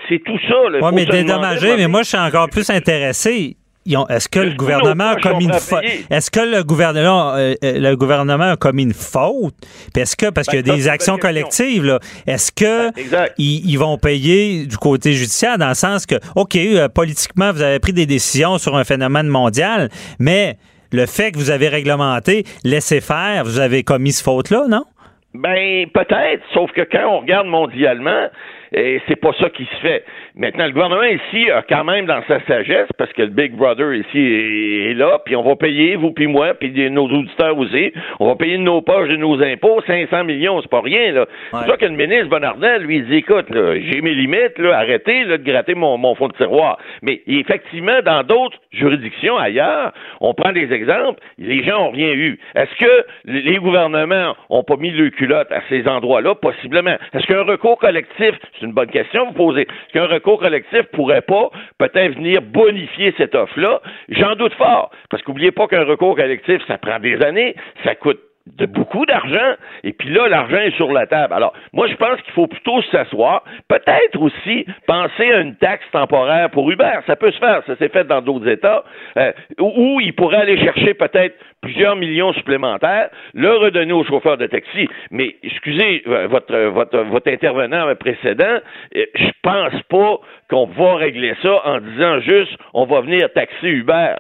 C'est 0.09 0.22
tout 0.24 0.38
ça. 0.48 0.57
Oui, 0.64 0.90
mais 0.94 1.07
dédommager, 1.07 1.76
mais 1.76 1.88
moi, 1.88 2.03
je 2.03 2.09
suis 2.09 2.18
encore 2.18 2.48
plus 2.50 2.68
intéressé 2.70 3.57
est-ce 3.87 4.29
que 4.29 4.40
le 4.40 4.55
gouvernement 4.55 5.11
a 5.11 5.16
commis 5.16 5.47
une 5.47 5.55
faute? 5.55 5.85
Est-ce 6.11 6.31
que 6.31 6.40
le 6.40 6.62
gouvernement, 6.62 7.35
le 7.37 7.95
gouvernement 7.95 8.53
a 8.53 8.57
commis 8.57 8.83
une 8.83 8.93
faute? 8.93 9.55
Est-ce 9.97 10.16
que, 10.16 10.31
parce 10.31 10.47
qu'il 10.47 10.59
y 10.59 10.62
a 10.62 10.62
ben, 10.62 10.75
des 10.75 10.88
actions 10.88 11.16
collectives, 11.16 11.85
là, 11.85 11.99
est-ce 12.27 12.53
que 12.53 12.93
ben, 13.11 13.29
ils, 13.38 13.77
vont 13.77 13.97
payer 13.97 14.66
du 14.66 14.77
côté 14.77 15.12
judiciaire 15.12 15.57
dans 15.59 15.69
le 15.69 15.75
sens 15.75 16.07
que, 16.07 16.16
OK, 16.37 16.57
euh, 16.57 16.88
politiquement, 16.88 17.53
vous 17.53 17.62
avez 17.62 17.79
pris 17.79 17.93
des 17.93 18.07
décisions 18.07 18.59
sur 18.59 18.77
un 18.77 18.85
phénomène 18.85 19.29
mondial, 19.29 19.88
mais 20.19 20.57
le 20.93 21.07
fait 21.07 21.33
que 21.33 21.38
vous 21.38 21.51
avez 21.51 21.69
réglementé, 21.69 22.45
laissez 22.64 23.01
faire, 23.01 23.45
vous 23.45 23.61
avez 23.61 23.83
commis 23.83 24.12
ce 24.12 24.23
faute-là, 24.23 24.66
non? 24.69 24.85
Ben, 25.33 25.87
peut-être, 25.95 26.43
sauf 26.53 26.71
que 26.73 26.83
quand 26.83 27.07
on 27.09 27.21
regarde 27.21 27.47
mondialement, 27.47 28.29
et 28.73 29.01
c'est 29.09 29.16
pas 29.16 29.33
ça 29.40 29.49
qui 29.51 29.64
se 29.64 29.81
fait. 29.81 30.05
Maintenant, 30.40 30.64
le 30.64 30.72
gouvernement 30.72 31.03
ici 31.03 31.50
a 31.50 31.61
quand 31.61 31.85
même 31.85 32.07
dans 32.07 32.22
sa 32.26 32.40
sagesse, 32.46 32.88
parce 32.96 33.12
que 33.12 33.20
le 33.20 33.29
Big 33.29 33.53
Brother 33.53 33.92
ici 33.92 34.18
est, 34.18 34.94
là, 34.94 35.18
puis 35.22 35.37
on 35.37 35.42
va 35.42 35.55
payer, 35.55 35.96
vous 35.96 36.12
puis 36.12 36.29
moi, 36.29 36.55
puis 36.55 36.72
nos 36.90 37.05
auditeurs 37.05 37.59
aussi, 37.59 37.92
on 38.20 38.26
va 38.26 38.37
payer 38.37 38.57
de 38.57 38.62
nos 38.62 38.81
poches, 38.81 39.11
de 39.11 39.16
nos 39.16 39.42
impôts, 39.42 39.83
500 39.87 40.24
millions, 40.24 40.62
c'est 40.62 40.70
pas 40.70 40.81
rien, 40.81 41.12
là. 41.12 41.26
C'est 41.50 41.68
ça 41.68 41.76
que 41.76 41.85
le 41.85 41.92
ministre 41.92 42.31
Bonardel, 42.31 42.85
lui, 42.85 43.03
dit, 43.03 43.16
écoute, 43.16 43.48
j'ai 43.50 44.00
mes 44.00 44.14
limites, 44.14 44.57
là, 44.57 44.79
arrêtez 44.79 45.24
là, 45.24 45.37
de 45.37 45.44
gratter 45.44 45.74
mon, 45.74 45.98
mon 45.98 46.14
fond 46.14 46.29
de 46.29 46.33
tiroir. 46.33 46.79
Mais 47.03 47.20
effectivement, 47.26 48.00
dans 48.03 48.22
d'autres 48.22 48.57
juridictions 48.72 49.37
ailleurs, 49.37 49.92
on 50.22 50.33
prend 50.33 50.53
des 50.53 50.72
exemples, 50.72 51.20
les 51.37 51.62
gens 51.64 51.88
ont 51.88 51.90
rien 51.90 52.12
eu. 52.14 52.38
Est-ce 52.55 52.74
que 52.76 53.05
les 53.26 53.57
gouvernements 53.57 54.35
ont 54.48 54.62
pas 54.62 54.76
mis 54.76 54.90
le 54.90 55.11
culotte 55.11 55.53
à 55.53 55.61
ces 55.68 55.87
endroits-là? 55.87 56.35
Possiblement. 56.35 56.96
Est-ce 57.12 57.26
qu'un 57.26 57.42
recours 57.42 57.79
collectif, 57.79 58.33
c'est 58.59 58.64
une 58.64 58.72
bonne 58.72 58.90
question 58.90 59.26
vous 59.26 59.33
posez. 59.33 59.62
Est-ce 59.62 59.92
qu'un 59.92 60.07
recours 60.07 60.30
collectif 60.38 60.83
pourrait 60.93 61.23
pas 61.23 61.51
peut-être 61.79 62.14
venir 62.14 62.43
bonifier 62.43 63.14
cette 63.16 63.35
offre-là? 63.35 63.81
J'en 64.09 64.35
doute 64.37 64.55
fort. 64.55 64.90
Parce 65.11 65.23
qu'oubliez 65.23 65.51
pas 65.51 65.66
qu'un 65.66 65.85
recours 65.85 66.16
collectif, 66.16 66.62
ça 66.66 66.79
prend 66.79 66.99
des 66.99 67.21
années, 67.23 67.55
ça 67.85 67.95
coûte 67.95 68.21
de 68.46 68.66
beaucoup 68.66 69.07
d'argent, 69.07 69.55
et 69.85 69.92
puis 69.92 70.11
là, 70.11 70.29
l'argent 70.29 70.59
est 70.59 70.74
sur 70.76 70.92
la 70.92 71.07
table. 71.07 71.35
Alors, 71.35 71.53
moi, 71.72 71.87
je 71.88 71.94
pense 71.94 72.20
qu'il 72.22 72.33
faut 72.33 72.46
plutôt 72.46 72.83
s'asseoir, 72.90 73.44
peut-être 73.68 74.20
aussi 74.20 74.66
penser 74.87 75.31
à 75.31 75.40
une 75.40 75.57
taxe 75.57 75.85
temporaire 75.92 76.50
pour 76.50 76.70
Uber. 76.70 77.00
Ça 77.07 77.16
peut 77.16 77.31
se 77.31 77.38
faire, 77.38 77.62
ça 77.66 77.76
s'est 77.76 77.88
fait 77.88 78.05
dans 78.05 78.22
d'autres 78.22 78.48
États, 78.48 78.85
euh, 79.18 79.33
où 79.61 80.00
il 80.00 80.14
pourrait 80.14 80.38
aller 80.38 80.59
chercher 80.59 80.94
peut-être 80.94 81.37
plusieurs 81.61 81.96
millions 81.96 82.33
supplémentaires, 82.33 83.11
le 83.35 83.55
redonner 83.57 83.92
aux 83.92 84.05
chauffeurs 84.05 84.38
de 84.38 84.46
taxi. 84.46 84.88
Mais, 85.11 85.37
excusez, 85.42 86.03
euh, 86.07 86.26
votre, 86.26 86.57
votre, 86.57 86.98
votre 86.98 87.31
intervenant 87.31 87.94
précédent, 87.96 88.59
euh, 88.96 89.05
je 89.14 89.31
pense 89.42 89.83
pas 89.88 90.18
qu'on 90.50 90.66
va 90.66 90.96
régler 90.96 91.34
ça 91.42 91.60
en 91.64 91.80
disant 91.80 92.20
juste 92.20 92.52
on 92.74 92.84
va 92.86 93.00
venir 93.00 93.28
taxer 93.34 93.68
Uber. 93.68 94.14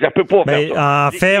ça 0.00 0.10
peut 0.10 0.24
pas 0.24 0.44
faire 0.44 0.74
ça. 0.74 1.06
En 1.06 1.10
fait, 1.10 1.38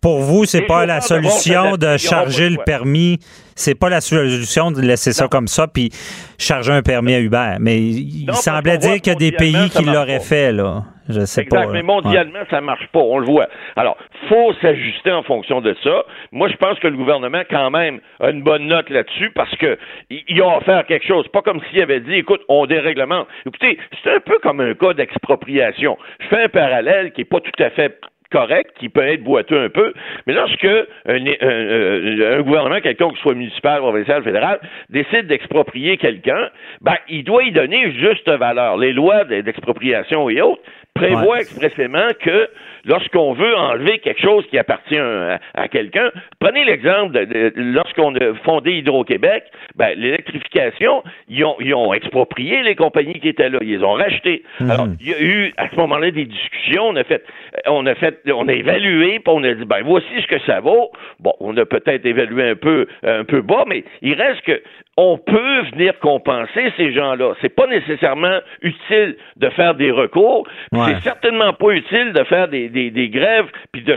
pour 0.00 0.20
vous, 0.20 0.44
c'est 0.44 0.62
pas 0.62 0.86
la 0.86 1.00
solution 1.00 1.76
de 1.76 1.96
charger 1.96 2.50
le 2.50 2.58
permis. 2.64 3.18
C'est 3.56 3.74
pas 3.74 3.88
la 3.88 4.00
solution 4.00 4.70
de 4.70 4.80
laisser 4.80 5.12
ça 5.12 5.28
comme 5.28 5.48
ça 5.48 5.66
puis 5.68 5.90
charger 6.38 6.72
un 6.72 6.82
permis 6.82 7.14
à 7.14 7.20
Uber. 7.20 7.56
Mais 7.60 7.80
il 7.80 8.32
semblait 8.34 8.78
dire 8.78 9.00
qu'il 9.00 9.12
y 9.12 9.16
a 9.16 9.18
des 9.18 9.32
pays 9.32 9.70
qui 9.70 9.84
l'auraient 9.84 10.20
fait, 10.20 10.52
là. 10.52 10.84
Je 11.08 11.20
sais 11.20 11.42
exact, 11.42 11.70
mais 11.70 11.82
mondialement, 11.82 12.40
ça 12.50 12.60
marche 12.60 12.86
pas, 12.88 13.00
on 13.00 13.18
le 13.18 13.26
voit. 13.26 13.48
Alors, 13.76 13.96
faut 14.28 14.52
s'ajuster 14.54 15.12
en 15.12 15.22
fonction 15.22 15.60
de 15.60 15.74
ça. 15.82 16.04
Moi, 16.32 16.48
je 16.48 16.56
pense 16.56 16.78
que 16.78 16.88
le 16.88 16.96
gouvernement, 16.96 17.42
quand 17.50 17.70
même, 17.70 18.00
a 18.20 18.30
une 18.30 18.42
bonne 18.42 18.66
note 18.66 18.88
là-dessus 18.88 19.30
parce 19.34 19.54
que 19.56 19.78
ils 20.10 20.42
ont 20.42 20.56
offert 20.56 20.86
quelque 20.86 21.06
chose. 21.06 21.28
Pas 21.28 21.42
comme 21.42 21.60
s'il 21.70 21.82
avait 21.82 22.00
dit, 22.00 22.14
écoute, 22.14 22.40
on 22.48 22.66
déréglemente. 22.66 23.28
Écoutez, 23.46 23.78
c'est 24.02 24.14
un 24.14 24.20
peu 24.20 24.38
comme 24.38 24.60
un 24.60 24.74
cas 24.74 24.94
d'expropriation. 24.94 25.98
Je 26.20 26.26
fais 26.28 26.44
un 26.44 26.48
parallèle 26.48 27.12
qui 27.12 27.22
est 27.22 27.26
pas 27.26 27.40
tout 27.40 27.62
à 27.62 27.70
fait 27.70 28.00
correct, 28.34 28.72
qui 28.78 28.88
peut 28.88 29.06
être 29.06 29.22
boiteux 29.22 29.62
un 29.62 29.68
peu, 29.68 29.92
mais 30.26 30.32
lorsque 30.32 30.66
un, 31.06 32.40
gouvernement, 32.40 32.80
quelqu'un 32.80 33.10
que 33.10 33.18
soit 33.18 33.34
municipal, 33.34 33.78
provincial, 33.78 34.24
fédéral, 34.24 34.58
décide 34.90 35.28
d'exproprier 35.28 35.98
quelqu'un, 35.98 36.50
ben, 36.80 36.96
il 37.08 37.22
doit 37.22 37.44
y 37.44 37.52
donner 37.52 37.92
juste 37.92 38.28
valeur. 38.28 38.76
Les 38.76 38.92
lois 38.92 39.24
d'expropriation 39.24 40.28
et 40.30 40.42
autres 40.42 40.62
prévoient 40.94 41.40
expressément 41.40 42.10
que 42.20 42.48
lorsqu'on 42.84 43.32
veut 43.32 43.56
enlever 43.56 43.98
quelque 43.98 44.20
chose 44.20 44.44
qui 44.50 44.58
appartient 44.58 44.98
à, 44.98 45.68
quelqu'un, 45.68 46.10
prenez 46.38 46.64
l'exemple 46.64 47.12
de, 47.12 47.52
lorsqu'on 47.56 48.14
a 48.16 48.34
fondé 48.44 48.72
Hydro-Québec, 48.72 49.44
ben, 49.76 49.98
l'électrification, 49.98 51.02
ils 51.28 51.44
ont, 51.44 51.56
ils 51.60 51.74
ont 51.74 51.92
exproprié 51.94 52.62
les 52.62 52.74
compagnies 52.74 53.20
qui 53.20 53.28
étaient 53.28 53.48
là, 53.48 53.58
ils 53.62 53.78
les 53.78 53.84
ont 53.84 53.94
rachetées. 53.94 54.42
Mhm. 54.60 54.70
Alors, 54.70 54.86
il 55.00 55.08
y 55.08 55.14
a 55.14 55.20
eu 55.20 55.52
à 55.56 55.68
ce 55.70 55.76
moment-là 55.76 56.10
des 56.10 56.26
discussions, 56.26 56.88
on 56.88 56.96
a 56.96 57.04
fait, 57.04 57.24
on 57.66 57.86
a 57.86 57.94
fait, 57.94 58.20
on 58.32 58.48
a 58.48 58.52
évalué, 58.52 59.20
puis 59.20 59.34
on 59.34 59.42
a 59.42 59.54
dit, 59.54 59.64
ben 59.64 59.82
voici 59.84 60.06
ce 60.20 60.26
que 60.26 60.40
ça 60.46 60.60
vaut. 60.60 60.90
Bon, 61.20 61.32
on 61.40 61.56
a 61.56 61.64
peut-être 61.64 62.04
évalué 62.06 62.50
un 62.50 62.56
peu, 62.56 62.86
un 63.02 63.24
peu 63.24 63.42
bas, 63.42 63.64
mais 63.66 63.84
il 64.02 64.14
reste 64.14 64.42
que 64.42 64.62
on 64.96 65.18
peut 65.18 65.62
venir 65.72 65.98
compenser 65.98 66.72
ces 66.76 66.92
gens-là. 66.92 67.34
C'est 67.40 67.54
pas 67.54 67.66
nécessairement 67.66 68.38
utile 68.62 69.16
de 69.36 69.48
faire 69.50 69.74
des 69.74 69.90
recours. 69.90 70.46
C'est 70.72 71.00
certainement 71.00 71.52
pas 71.52 71.70
utile 71.70 72.12
de 72.12 72.24
faire 72.24 72.48
des, 72.48 72.68
des, 72.74 72.90
des 72.90 73.08
grèves 73.08 73.46
puis 73.72 73.82
de, 73.82 73.96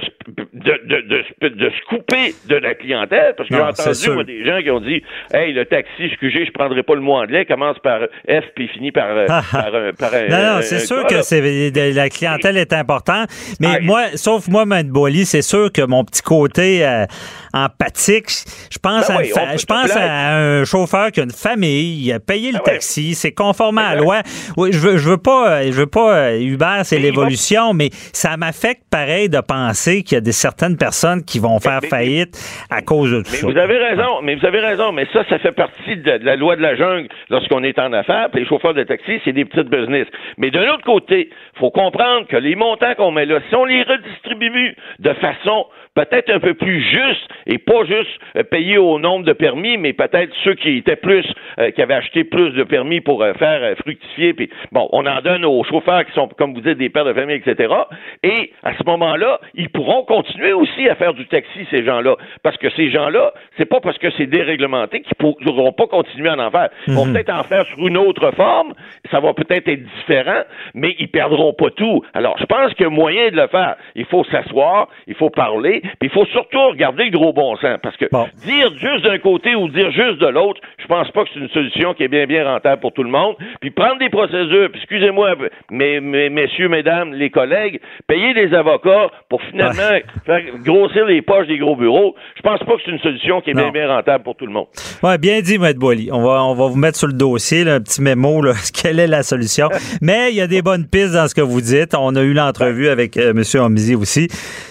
de, 0.53 0.81
de, 0.85 1.49
de, 1.49 1.69
se 1.69 1.85
couper 1.89 2.33
de 2.47 2.55
la 2.55 2.75
clientèle. 2.75 3.33
Parce 3.35 3.49
que 3.49 3.55
j'ai 3.55 3.61
entendu 3.61 4.09
moi, 4.11 4.23
des 4.23 4.45
gens 4.45 4.61
qui 4.61 4.71
ont 4.71 4.79
dit 4.79 5.01
Hey, 5.33 5.53
le 5.53 5.65
taxi, 5.65 6.03
excusez, 6.03 6.45
je 6.45 6.51
prendrai 6.51 6.83
pas 6.83 6.95
le 6.95 7.01
mot 7.01 7.13
anglais, 7.13 7.45
commence 7.45 7.77
par 7.79 8.01
F 8.27 8.43
puis 8.55 8.67
finit 8.69 8.91
par, 8.91 9.09
euh, 9.09 9.25
par, 9.27 9.71
par, 9.97 10.11
Non, 10.29 10.55
non, 10.55 10.61
c'est 10.61 10.79
sûr 10.79 11.05
que 11.07 11.21
c'est, 11.21 11.71
la 11.93 12.09
clientèle 12.09 12.57
est 12.57 12.73
importante. 12.73 13.29
Mais 13.59 13.79
moi, 13.81 14.05
sauf 14.15 14.47
moi, 14.47 14.65
Mme 14.65 14.91
Boily, 14.91 15.25
c'est 15.25 15.41
sûr 15.41 15.71
que 15.71 15.81
mon 15.81 16.03
petit 16.03 16.21
côté 16.21 16.85
euh, 16.85 17.05
empathique, 17.53 18.29
je 18.71 18.77
pense, 18.79 19.07
ben 19.07 19.17
à, 19.17 19.57
je 19.57 19.65
pense 19.65 19.95
à 19.95 20.37
un 20.37 20.63
chauffeur 20.63 21.11
qui 21.11 21.19
a 21.19 21.23
une 21.23 21.31
famille, 21.31 22.05
il 22.05 22.11
a 22.13 22.19
payé 22.19 22.51
le 22.51 22.59
ben 22.59 22.63
taxi, 22.63 23.15
c'est 23.15 23.31
conforme 23.31 23.79
à 23.79 23.95
la 23.95 24.01
loi. 24.01 24.21
Je 24.57 24.77
veux, 24.77 24.97
je 24.97 25.09
veux 25.09 25.17
pas, 25.17 25.63
je 25.63 25.71
veux 25.71 25.87
pas, 25.87 26.17
euh, 26.17 26.39
Uber, 26.39 26.81
c'est 26.83 26.99
l'évolution, 26.99 27.73
mais 27.73 27.89
ça 28.13 28.37
m'affecte 28.67 28.83
pareil 28.91 29.29
de 29.29 29.39
penser 29.39 30.03
qu'il 30.03 30.15
y 30.15 30.17
a 30.17 30.21
des 30.21 30.31
certaines 30.31 30.77
personnes 30.77 31.23
qui 31.23 31.39
vont 31.39 31.59
faire 31.59 31.81
faillite 31.89 32.35
à 32.69 32.81
cause 32.81 33.11
de 33.11 33.17
tout 33.19 33.29
mais 33.31 33.37
ça. 33.37 33.47
Vous 33.47 33.57
avez 33.57 33.77
raison, 33.77 34.21
mais 34.21 34.35
vous 34.35 34.45
avez 34.45 34.59
raison, 34.59 34.91
mais 34.91 35.07
ça, 35.13 35.23
ça 35.29 35.39
fait 35.39 35.51
partie 35.51 35.97
de, 35.97 36.19
la 36.23 36.35
loi 36.35 36.55
de 36.55 36.61
la 36.61 36.75
jungle 36.75 37.07
lorsqu'on 37.29 37.63
est 37.63 37.79
en 37.79 37.93
affaires. 37.93 38.29
les 38.33 38.45
chauffeurs 38.45 38.73
de 38.73 38.83
taxi, 38.83 39.21
c'est 39.23 39.33
des 39.33 39.45
petites 39.45 39.69
business. 39.69 40.07
Mais 40.37 40.51
d'un 40.51 40.69
autre 40.73 40.83
côté, 40.83 41.29
faut 41.59 41.71
comprendre 41.71 42.27
que 42.27 42.37
les 42.37 42.55
montants 42.55 42.93
qu'on 42.95 43.11
met 43.11 43.25
là, 43.25 43.39
si 43.49 43.55
on 43.55 43.65
les 43.65 43.83
redistribue 43.83 44.75
de 44.99 45.13
façon 45.13 45.65
peut-être 45.97 46.29
un 46.29 46.39
peu 46.39 46.53
plus 46.53 46.81
juste 46.81 47.27
et 47.47 47.57
pas 47.57 47.83
juste 47.85 48.19
euh, 48.35 48.43
payer 48.43 48.77
au 48.77 48.99
nombre 48.99 49.25
de 49.25 49.33
permis, 49.33 49.77
mais 49.77 49.93
peut-être 49.93 50.31
ceux 50.43 50.53
qui 50.53 50.77
étaient 50.77 50.95
plus, 50.95 51.25
euh, 51.59 51.71
qui 51.71 51.81
avaient 51.81 51.95
acheté 51.95 52.23
plus 52.23 52.51
de 52.51 52.63
permis 52.63 53.01
pour 53.01 53.23
euh, 53.23 53.33
faire 53.33 53.75
fructifier. 53.77 54.33
Puis 54.33 54.49
bon, 54.71 54.87
on 54.91 55.05
en 55.07 55.21
donne 55.21 55.43
aux 55.43 55.63
chauffeurs 55.63 56.05
qui 56.05 56.13
sont, 56.13 56.27
comme 56.37 56.53
vous 56.53 56.61
dites, 56.61 56.77
des 56.77 56.89
pères 56.89 57.05
de 57.05 57.13
famille, 57.13 57.41
etc. 57.43 57.73
Et 58.21 58.51
à 58.63 58.73
ce 58.77 58.83
moment-là, 58.85 59.39
ils 59.55 59.69
pourront 59.69 60.03
continuer 60.03 60.53
aussi 60.53 60.89
à 60.89 60.95
faire 60.95 61.13
du 61.13 61.25
taxi 61.27 61.67
ces 61.69 61.83
gens-là, 61.83 62.15
parce 62.43 62.57
que 62.57 62.69
ces 62.71 62.89
gens-là, 62.89 63.33
c'est 63.57 63.65
pas 63.65 63.79
parce 63.79 63.97
que 63.97 64.09
c'est 64.17 64.27
déréglementé 64.27 65.01
qu'ils 65.01 65.15
pourront 65.15 65.71
pas 65.71 65.87
continuer 65.87 66.29
à 66.29 66.37
en 66.37 66.51
faire. 66.51 66.69
Ils 66.87 66.93
vont 66.93 67.05
mhm. 67.05 67.13
peut-être 67.13 67.33
en 67.33 67.43
faire 67.43 67.65
sur 67.65 67.87
une 67.87 67.97
autre 67.97 68.31
forme. 68.31 68.73
Ça 69.11 69.19
va 69.19 69.33
peut-être 69.33 69.67
être 69.67 69.83
différent, 69.97 70.43
mais 70.73 70.95
ils 70.99 71.09
perdront 71.09 71.53
pas 71.53 71.69
tout. 71.71 72.03
Alors, 72.13 72.37
je 72.39 72.45
pense 72.45 72.73
qu'il 72.73 72.83
y 72.83 72.87
a 72.87 72.89
moyen 72.89 73.29
de 73.29 73.37
le 73.37 73.47
faire. 73.47 73.75
Il 73.95 74.05
faut 74.05 74.23
s'asseoir, 74.25 74.87
il 75.07 75.15
faut 75.15 75.29
parler, 75.29 75.81
puis 75.99 76.09
il 76.09 76.09
faut 76.09 76.25
surtout 76.25 76.69
regarder 76.69 77.05
le 77.05 77.11
gros 77.11 77.33
bon 77.33 77.55
sens, 77.57 77.77
parce 77.81 77.97
que 77.97 78.05
dire 78.45 78.71
juste 78.77 79.03
d'un 79.03 79.17
côté 79.19 79.55
ou 79.55 79.67
dire 79.69 79.91
juste 79.91 80.19
de 80.19 80.27
l'autre, 80.27 80.61
je 80.77 80.87
pense 80.87 81.09
pas 81.11 81.23
que 81.23 81.29
c'est 81.33 81.39
une 81.39 81.49
solution 81.49 81.93
qui 81.93 82.03
est 82.03 82.07
bien 82.07 82.25
bien 82.25 82.45
rentable 82.45 82.81
pour 82.81 82.93
tout 82.93 83.03
le 83.03 83.09
monde. 83.09 83.35
Puis 83.61 83.71
prendre 83.71 83.97
des 83.99 84.09
procédures, 84.09 84.69
excusez-moi, 84.73 85.35
mes, 85.71 85.99
messieurs, 86.29 86.69
mesdames, 86.69 87.13
les 87.13 87.29
collègues, 87.29 87.79
payer 88.07 88.33
des 88.33 88.46
avocats 88.53 89.09
pour 89.29 89.41
finalement 89.43 89.97
faire 90.25 90.41
grossir 90.63 91.05
les 91.05 91.21
poches 91.21 91.47
des 91.47 91.57
gros 91.57 91.75
bureaux, 91.75 92.15
je 92.35 92.41
pense 92.41 92.59
pas 92.59 92.75
que 92.75 92.81
c'est 92.85 92.91
une 92.91 92.99
solution 92.99 93.41
qui 93.41 93.51
est 93.51 93.53
bien 93.53 93.71
bien 93.71 93.87
rentable 93.87 94.23
pour 94.23 94.35
tout 94.35 94.45
le 94.45 94.51
monde. 94.51 94.67
Ouais, 95.03 95.17
bien 95.17 95.41
dit, 95.41 95.55
M. 95.55 95.73
Boily. 95.73 96.09
On 96.11 96.21
va, 96.21 96.43
on 96.43 96.53
va 96.55 96.67
vous 96.67 96.75
mettre 96.75 96.97
sur 96.97 97.07
le 97.07 97.13
dossier, 97.13 97.67
un 97.69 97.81
petit 97.81 98.01
mémo, 98.01 98.41
là, 98.41 98.53
quelle 98.73 98.99
est 98.99 99.07
la 99.07 99.23
solution? 99.23 99.69
Mais 100.01 100.31
il 100.31 100.35
y 100.35 100.41
a 100.41 100.47
des 100.47 100.61
bonnes 100.61 100.87
pistes 100.87 101.13
dans 101.13 101.27
ce 101.27 101.35
que 101.35 101.41
vous 101.41 101.61
dites. 101.61 101.93
On 101.97 102.15
a 102.15 102.21
eu 102.21 102.33
l'entrevue 102.33 102.89
avec 102.89 103.17
euh, 103.17 103.31
M. 103.31 103.43
Omizi 103.61 103.95
aussi. 103.95 104.27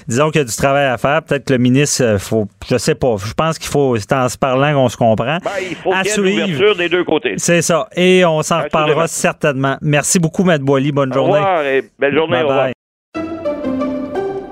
Disons 0.09 0.31
qu'il 0.31 0.41
y 0.41 0.45
a 0.45 0.47
du 0.47 0.57
travail 0.57 0.87
à 0.87 0.99
faire 0.99 1.23
Peut-être 1.23 1.47
que 1.47 1.53
le 1.53 1.59
ministre, 1.59 2.05
euh, 2.05 2.19
faut, 2.19 2.47
je 2.69 2.77
sais 2.77 2.95
pas. 2.95 3.17
Je 3.25 3.35
pense 3.35 3.59
qu'il 3.59 3.71
faut, 3.71 3.97
c'est 3.97 4.13
en 4.13 4.29
se 4.29 4.39
parlant 4.39 4.75
qu'on 4.75 4.89
se 4.89 4.97
comprend. 4.97 5.39
Ben, 5.43 5.51
il 5.69 5.77
faut 5.77 5.91
qu'il 5.91 6.29
y 6.29 6.41
ait 6.41 6.47
une 6.47 6.75
des 6.75 6.89
deux 6.89 7.05
côtés. 7.05 7.35
C'est 7.37 7.63
ça. 7.63 7.89
Et 7.97 8.25
on 8.25 8.43
s'en 8.43 8.63
reparlera 8.63 9.07
certainement. 9.07 9.77
Merci 9.83 10.19
beaucoup, 10.19 10.49
M. 10.49 10.59
Boily. 10.63 10.93
Bonne 10.93 11.13
journée. 11.13 11.33
Au 11.33 11.35
revoir 11.35 11.65
et 11.65 11.83
belle 11.99 12.15
journée. 12.15 12.43
au 12.43 12.49
revoir. 12.49 12.76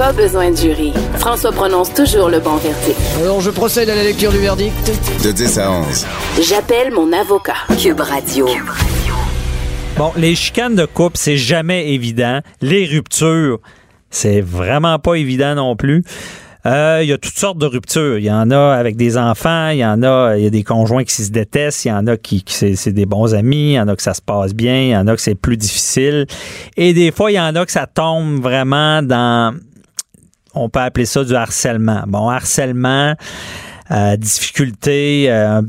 Pas 0.00 0.14
besoin 0.14 0.50
de 0.50 0.56
jury. 0.56 0.94
François 1.18 1.52
prononce 1.52 1.92
toujours 1.92 2.30
le 2.30 2.40
bon 2.40 2.56
verdict. 2.56 2.98
Alors 3.20 3.42
je 3.42 3.50
procède 3.50 3.90
à 3.90 3.94
la 3.94 4.02
lecture 4.02 4.32
du 4.32 4.38
verdict. 4.38 4.90
De 5.22 5.30
10 5.30 5.58
à 5.58 5.70
11. 5.70 6.06
J'appelle 6.40 6.90
mon 6.90 7.12
avocat. 7.12 7.66
Cube 7.78 8.00
Radio. 8.00 8.46
Bon, 9.98 10.10
les 10.16 10.34
chicanes 10.34 10.74
de 10.74 10.86
couple, 10.86 11.18
c'est 11.18 11.36
jamais 11.36 11.92
évident. 11.92 12.40
Les 12.62 12.86
ruptures, 12.86 13.58
c'est 14.08 14.40
vraiment 14.40 14.98
pas 14.98 15.16
évident 15.16 15.54
non 15.54 15.76
plus. 15.76 16.02
Euh, 16.64 17.00
Il 17.02 17.08
y 17.10 17.12
a 17.12 17.18
toutes 17.18 17.36
sortes 17.36 17.58
de 17.58 17.66
ruptures. 17.66 18.16
Il 18.16 18.24
y 18.24 18.32
en 18.32 18.50
a 18.50 18.72
avec 18.72 18.96
des 18.96 19.18
enfants, 19.18 19.68
il 19.68 19.80
y 19.80 19.84
en 19.84 20.02
a, 20.02 20.34
il 20.38 20.44
y 20.44 20.46
a 20.46 20.50
des 20.50 20.64
conjoints 20.64 21.04
qui 21.04 21.12
se 21.12 21.30
détestent, 21.30 21.84
il 21.84 21.88
y 21.88 21.92
en 21.92 22.06
a 22.06 22.16
qui, 22.16 22.42
qui 22.42 22.54
c'est, 22.54 22.74
c'est 22.74 22.92
des 22.92 23.04
bons 23.04 23.34
amis, 23.34 23.72
il 23.72 23.74
y 23.74 23.80
en 23.80 23.88
a 23.88 23.96
que 23.96 24.02
ça 24.02 24.14
se 24.14 24.22
passe 24.22 24.54
bien, 24.54 24.80
il 24.80 24.88
y 24.88 24.96
en 24.96 25.06
a 25.08 25.14
que 25.14 25.20
c'est 25.20 25.34
plus 25.34 25.58
difficile. 25.58 26.26
Et 26.78 26.94
des 26.94 27.12
fois, 27.12 27.30
il 27.30 27.34
y 27.34 27.40
en 27.40 27.54
a 27.54 27.66
que 27.66 27.72
ça 27.72 27.86
tombe 27.86 28.40
vraiment 28.40 29.02
dans, 29.02 29.54
on 30.54 30.68
peut 30.68 30.80
appeler 30.80 31.06
ça 31.06 31.24
du 31.24 31.34
harcèlement. 31.34 32.02
Bon, 32.06 32.28
harcèlement, 32.28 33.14
euh, 33.90 34.16
difficulté, 34.16 35.26
euh, 35.28 35.60
une 35.60 35.68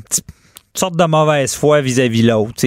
sorte 0.74 0.96
de 0.96 1.06
mauvaise 1.06 1.56
foi 1.56 1.82
vis-à-vis 1.82 2.24
l'autre. 2.24 2.65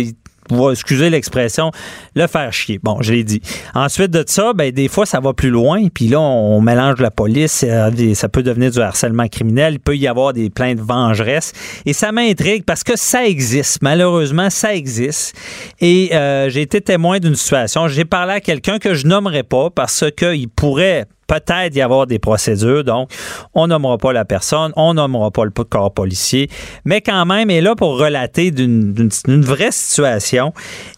Excusez 0.71 1.09
l'expression, 1.09 1.71
le 2.15 2.27
faire 2.27 2.53
chier. 2.53 2.79
Bon, 2.83 2.99
je 3.01 3.15
l'ai 3.15 3.25
dit. 3.25 3.41
Ensuite 3.75 4.11
de 4.11 4.23
ça, 4.27 4.53
ben, 4.53 4.71
des 4.71 4.89
fois, 4.89 5.07
ça 5.07 5.19
va 5.19 5.33
plus 5.33 5.49
loin. 5.49 5.89
Puis 5.89 6.09
là, 6.09 6.21
on, 6.21 6.61
mélange 6.61 7.01
la 7.01 7.11
police. 7.11 7.65
euh, 7.67 8.15
Ça 8.15 8.29
peut 8.29 8.43
devenir 8.43 8.71
du 8.71 8.79
harcèlement 8.79 9.27
criminel. 9.27 9.75
Il 9.75 9.81
peut 9.81 9.97
y 9.97 10.07
avoir 10.07 10.35
des 10.35 10.51
plaintes 10.51 10.81
vengeresses. 10.81 11.55
Et 11.87 11.95
ça 11.95 12.13
m'intrigue 12.13 12.65
parce 12.65 12.85
que 12.85 12.95
ça 12.95 13.25
existe. 13.27 13.81
Malheureusement, 13.81 14.51
ça 14.51 14.75
existe. 14.75 15.35
Et 15.81 16.11
j'ai 16.49 16.61
été 16.61 16.83
témoin 16.83 17.21
d'une 17.21 17.37
situation. 17.37 17.89
J'ai 17.89 18.05
parlé 18.05 18.35
à 18.35 18.41
quelqu'un 18.41 18.79
que 18.79 18.93
je 18.93 19.07
nommerai 19.07 19.45
pas 19.45 19.71
parce 19.71 20.05
qu'il 20.15 20.51
pourrait 20.51 21.07
peut-être 21.27 21.75
y 21.75 21.81
avoir 21.81 22.07
des 22.07 22.19
procédures. 22.19 22.85
Donc, 22.85 23.11
on 23.55 23.67
nommera 23.67 23.99
pas 23.99 24.13
la 24.13 24.25
personne, 24.25 24.73
on 24.77 24.95
nommera 24.95 25.31
pas 25.31 25.45
le 25.45 25.51
corps 25.51 25.93
policier, 25.93 26.51
mais 26.85 27.01
quand 27.01 27.25
même 27.27 27.51
est 27.51 27.61
là 27.61 27.75
pour 27.75 27.99
relater 27.99 28.51
d'une 28.51 29.09
vraie 29.43 29.73
situation. 29.73 30.53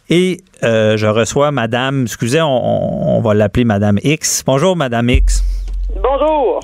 Et 0.08 0.38
euh, 0.62 0.96
je 0.96 1.06
reçois 1.06 1.50
Madame, 1.50 2.04
excusez, 2.04 2.40
on, 2.42 3.20
va 3.20 3.34
l'appeler 3.34 3.64
Madame 3.64 3.98
X. 4.02 4.42
Bonjour, 4.46 4.76
Madame 4.76 5.10
X. 5.10 5.42
Bonjour. 6.02 6.60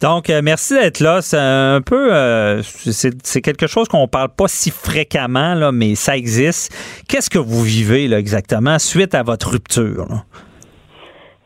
Donc, 0.00 0.30
euh, 0.30 0.40
merci 0.42 0.74
d'être 0.74 1.00
là. 1.00 1.20
C'est 1.22 1.38
un 1.38 1.80
peu, 1.84 2.14
euh, 2.14 2.62
c'est 2.62 3.14
c'est 3.26 3.42
quelque 3.42 3.66
chose 3.66 3.88
qu'on 3.88 4.06
parle 4.06 4.28
pas 4.28 4.46
si 4.46 4.70
fréquemment, 4.70 5.54
là, 5.54 5.72
mais 5.72 5.96
ça 5.96 6.16
existe. 6.16 6.72
Qu'est-ce 7.08 7.28
que 7.28 7.38
vous 7.38 7.62
vivez 7.62 8.06
là, 8.06 8.18
exactement 8.18 8.78
suite 8.78 9.14
à 9.14 9.22
votre 9.22 9.50
rupture? 9.50 10.06
là? 10.08 10.24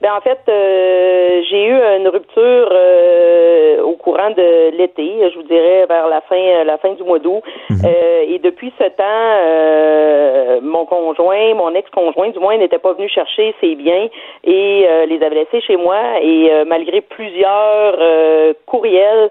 Ben 0.03 0.15
en 0.17 0.21
fait, 0.21 0.41
euh, 0.49 1.43
j'ai 1.49 1.65
eu 1.65 1.75
une 1.75 2.09
rupture 2.09 2.69
euh, 2.73 3.81
au 3.83 3.93
courant 3.93 4.31
de 4.31 4.77
l'été, 4.77 5.31
je 5.31 5.37
vous 5.37 5.45
dirais 5.45 5.87
vers 5.87 6.09
la 6.09 6.21
fin 6.23 6.65
la 6.65 6.77
fin 6.79 6.93
du 6.95 7.05
mois 7.05 7.21
d'août. 7.21 7.41
Euh, 7.71 8.25
et 8.27 8.41
depuis 8.41 8.73
ce 8.81 8.85
temps, 8.89 9.05
euh, 9.47 10.61
mon 10.61 10.87
conjoint, 10.87 11.55
mon 11.55 11.73
ex-conjoint, 11.77 12.31
du 12.31 12.41
moins, 12.41 12.57
n'était 12.57 12.81
pas 12.81 12.95
venu 12.95 13.09
chercher 13.09 13.55
ses 13.61 13.77
biens 13.77 14.09
et 14.43 14.87
euh, 14.89 15.07
les 15.07 15.23
avait 15.23 15.37
laissés 15.37 15.61
chez 15.61 15.77
moi. 15.77 16.21
Et 16.21 16.51
euh, 16.51 16.65
malgré 16.67 17.01
plusieurs 17.01 17.95
euh, 18.01 18.55
courriels 18.67 19.31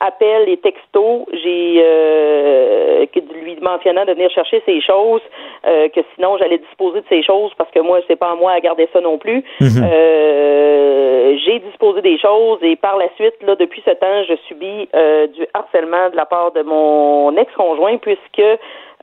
appels 0.00 0.48
et 0.48 0.56
textos, 0.58 1.26
j'ai 1.32 1.82
euh, 1.84 3.06
lui 3.42 3.56
mentionnant 3.60 4.04
de 4.04 4.12
venir 4.12 4.30
chercher 4.30 4.62
ses 4.64 4.80
choses, 4.80 5.22
euh, 5.66 5.88
que 5.88 6.00
sinon 6.14 6.36
j'allais 6.38 6.58
disposer 6.58 7.00
de 7.00 7.06
ses 7.08 7.22
choses 7.22 7.52
parce 7.58 7.70
que 7.70 7.80
moi 7.80 8.00
c'est 8.06 8.16
pas 8.16 8.30
à 8.30 8.34
moi 8.34 8.52
à 8.52 8.60
garder 8.60 8.88
ça 8.92 9.00
non 9.00 9.18
plus. 9.18 9.44
Euh, 9.60 11.36
j'ai 11.44 11.58
disposé 11.60 12.00
des 12.02 12.18
choses 12.18 12.58
et 12.62 12.76
par 12.76 12.96
la 12.96 13.08
suite 13.16 13.34
là 13.42 13.54
depuis 13.56 13.82
ce 13.84 13.90
temps 13.90 14.22
je 14.28 14.34
subis 14.46 14.88
euh, 14.94 15.26
du 15.28 15.46
harcèlement 15.54 16.10
de 16.10 16.16
la 16.16 16.26
part 16.26 16.52
de 16.52 16.62
mon 16.62 17.36
ex-conjoint 17.36 17.96
puisque 17.98 18.42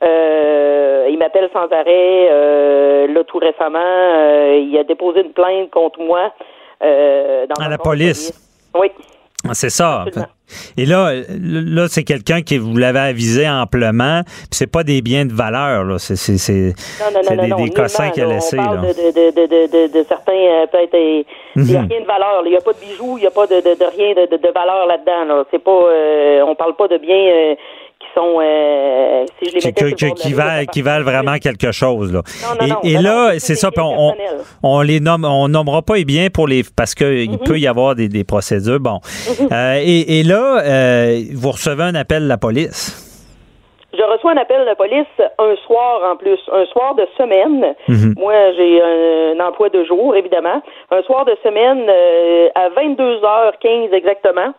euh, 0.02 1.06
il 1.10 1.18
m'appelle 1.18 1.48
sans 1.52 1.68
arrêt. 1.72 2.28
Euh, 2.30 3.06
là 3.08 3.24
tout 3.24 3.38
récemment, 3.38 3.78
euh, 3.80 4.62
il 4.62 4.76
a 4.78 4.84
déposé 4.84 5.20
une 5.20 5.32
plainte 5.32 5.70
contre 5.70 6.00
moi 6.00 6.32
euh, 6.82 7.46
dans 7.46 7.64
À 7.64 7.68
la 7.68 7.76
de 7.76 7.82
police. 7.82 8.32
Oui. 8.74 8.90
Ah, 9.48 9.54
C'est 9.54 9.70
ça. 9.70 10.02
Absolument. 10.02 10.26
Et 10.76 10.86
là, 10.86 11.12
là, 11.40 11.86
c'est 11.88 12.04
quelqu'un 12.04 12.40
qui 12.42 12.58
vous 12.58 12.76
l'avait 12.76 13.00
avisé 13.00 13.48
amplement. 13.48 14.22
Puis 14.24 14.46
c'est 14.52 14.70
pas 14.70 14.84
des 14.84 15.02
biens 15.02 15.26
de 15.26 15.32
valeur, 15.32 15.82
là. 15.84 15.98
C'est, 15.98 16.14
c'est, 16.14 16.38
c'est, 16.38 16.72
Non, 17.00 17.06
non, 17.12 17.20
c'est 17.24 17.36
des, 17.36 17.46
non, 17.48 17.56
des 17.64 17.70
cossins 17.70 18.10
qu'il 18.10 18.22
a 18.22 18.26
laissés, 18.26 18.56
là. 18.56 18.76
de, 18.76 18.86
de, 18.86 19.66
de, 19.66 19.92
de, 19.92 20.04
certains, 20.08 20.32
euh, 20.32 20.66
peut-être, 20.70 20.94
euh, 20.94 21.22
il 21.56 21.62
n'y 21.62 21.74
a 21.76 21.82
Mhm. 21.82 21.88
rien 21.90 22.00
de 22.00 22.06
valeur. 22.06 22.42
Il 22.44 22.50
n'y 22.50 22.56
a 22.56 22.60
pas 22.60 22.72
de 22.72 22.78
bijoux, 22.78 23.18
il 23.18 23.22
n'y 23.22 23.26
a 23.26 23.30
pas 23.32 23.46
de, 23.48 23.56
de, 23.56 23.74
de 23.74 23.84
rien 23.96 24.14
de, 24.14 24.30
de, 24.30 24.36
de 24.40 24.52
valeur 24.52 24.86
là-dedans. 24.86 25.24
Là. 25.34 25.44
C'est 25.50 25.62
pas, 25.62 25.70
euh, 25.72 26.42
on 26.46 26.54
parle 26.54 26.76
pas 26.76 26.86
de 26.86 26.98
biens 26.98 27.16
euh, 27.16 27.54
sont, 28.16 28.38
euh, 28.40 29.24
si 29.42 29.50
je 29.50 29.54
les 29.54 29.60
Qui, 29.60 29.66
mettais 29.84 30.30
valent, 30.32 30.64
qui 30.66 30.82
valent 30.82 31.04
vraiment 31.04 31.36
quelque 31.38 31.70
chose, 31.72 32.12
là. 32.12 32.22
Non, 32.42 32.66
non, 32.66 32.74
non, 32.74 32.80
et 32.82 32.92
et 32.92 32.98
là, 32.98 33.32
c'est 33.38 33.54
ça. 33.54 33.70
on, 33.76 34.14
on, 34.62 34.80
les 34.80 35.00
nomme, 35.00 35.24
on 35.24 35.48
nommera 35.48 35.82
pas 35.82 35.96
les 35.96 36.04
biens 36.04 36.28
pour 36.32 36.48
les, 36.48 36.62
parce 36.76 36.94
que 36.94 37.04
il 37.04 37.30
Mhm. 37.32 37.38
peut 37.44 37.58
y 37.58 37.66
avoir 37.66 37.94
des, 37.94 38.08
des 38.08 38.24
procédures. 38.24 38.80
Bon. 38.80 39.00
Euh, 39.52 39.80
et, 39.82 40.20
et 40.20 40.22
là, 40.22 40.60
euh, 40.64 41.20
vous 41.34 41.50
recevez 41.50 41.84
un 41.84 41.94
appel 41.94 42.22
de 42.24 42.28
la 42.28 42.38
police. 42.38 43.02
Je 43.96 44.02
reçois 44.02 44.32
un 44.32 44.36
appel 44.36 44.60
de 44.68 44.74
police 44.76 45.06
un 45.38 45.54
soir 45.66 46.00
en 46.12 46.16
plus, 46.16 46.38
un 46.52 46.66
soir 46.66 46.94
de 46.96 47.06
semaine. 47.16 47.74
Mhm. 47.88 48.14
Moi, 48.18 48.34
j'ai 48.56 48.82
un, 48.82 49.40
emploi 49.46 49.70
de 49.70 49.84
jour, 49.84 50.14
évidemment. 50.16 50.60
Un 50.90 51.02
soir 51.02 51.24
de 51.24 51.34
semaine 51.42 51.84
euh, 51.88 52.48
à 52.54 52.68
22h15 52.70 53.92
exactement. 53.94 54.52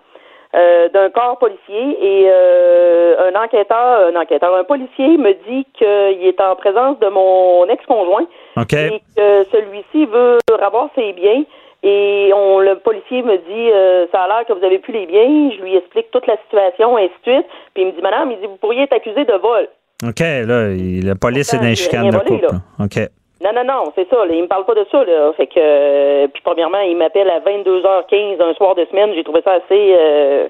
Euh, 0.58 0.90
d'un 0.90 1.10
corps 1.10 1.38
policier 1.38 1.98
et 2.02 2.26
euh, 2.28 3.30
un 3.30 3.44
enquêteur, 3.44 4.08
un 4.08 4.20
enquêteur, 4.20 4.56
un 4.56 4.64
policier 4.64 5.18
me 5.18 5.34
dit 5.48 5.68
qu'il 5.74 6.26
est 6.26 6.42
en 6.42 6.56
présence 6.56 6.98
de 7.00 7.08
mon 7.10 7.66
ex-conjoint 7.68 8.26
et 8.58 9.02
que 9.16 9.44
celui-ci 9.52 10.06
veut 10.08 10.40
avoir 10.60 10.90
ses 10.96 11.14
biens. 11.14 11.44
Et 11.84 12.32
on, 12.34 12.60
le 12.60 12.80
policier 12.80 13.22
me 13.22 13.38
dit, 13.38 13.72
euh, 13.72 14.08
ça 14.12 14.24
a 14.24 14.28
l'air 14.28 14.46
que 14.48 14.54
vous 14.54 14.66
avez 14.66 14.80
plus 14.80 14.94
les 14.94 15.06
biens. 15.06 15.52
Je 15.56 15.62
lui 15.62 15.76
explique 15.76 16.10
toute 16.10 16.26
la 16.26 16.38
situation, 16.38 16.98
ainsi 16.98 17.14
de 17.26 17.32
suite. 17.34 17.46
Puis 17.76 17.84
il 17.84 17.88
me 17.88 17.92
dit, 17.92 18.02
madame, 18.02 18.32
il 18.32 18.40
dit, 18.40 18.48
vous 18.48 18.58
pourriez 18.58 18.84
être 18.84 18.94
accusé 18.94 19.26
de 19.26 19.34
vol. 19.34 19.68
OK, 20.04 20.20
là, 20.20 20.70
la 21.08 21.16
police 21.16 21.54
est 21.54 21.58
dans 21.58 21.66
les 21.66 21.76
chicanes 21.76 22.10
de 22.10 22.18
couple. 22.18 22.48
OK. 22.80 23.10
Non, 23.44 23.52
non, 23.54 23.64
non, 23.64 23.92
c'est 23.96 24.10
ça. 24.10 24.26
là. 24.26 24.34
il 24.34 24.42
me 24.44 24.48
parle 24.48 24.66
pas 24.66 24.74
de 24.76 24.86
ça. 24.92 25.04
Là. 25.04 25.32
Fait 25.38 25.48
que, 25.48 25.54
euh, 25.60 26.28
puis 26.34 26.42
premièrement, 26.44 26.80
il 26.82 26.98
m'appelle 26.98 27.30
à 27.30 27.40
22h15 27.40 28.42
un 28.42 28.54
soir 28.56 28.76
de 28.76 28.86
semaine. 28.86 29.12
J'ai 29.16 29.24
trouvé 29.24 29.42
ça 29.44 29.54
assez. 29.54 29.94
Euh, 29.96 30.48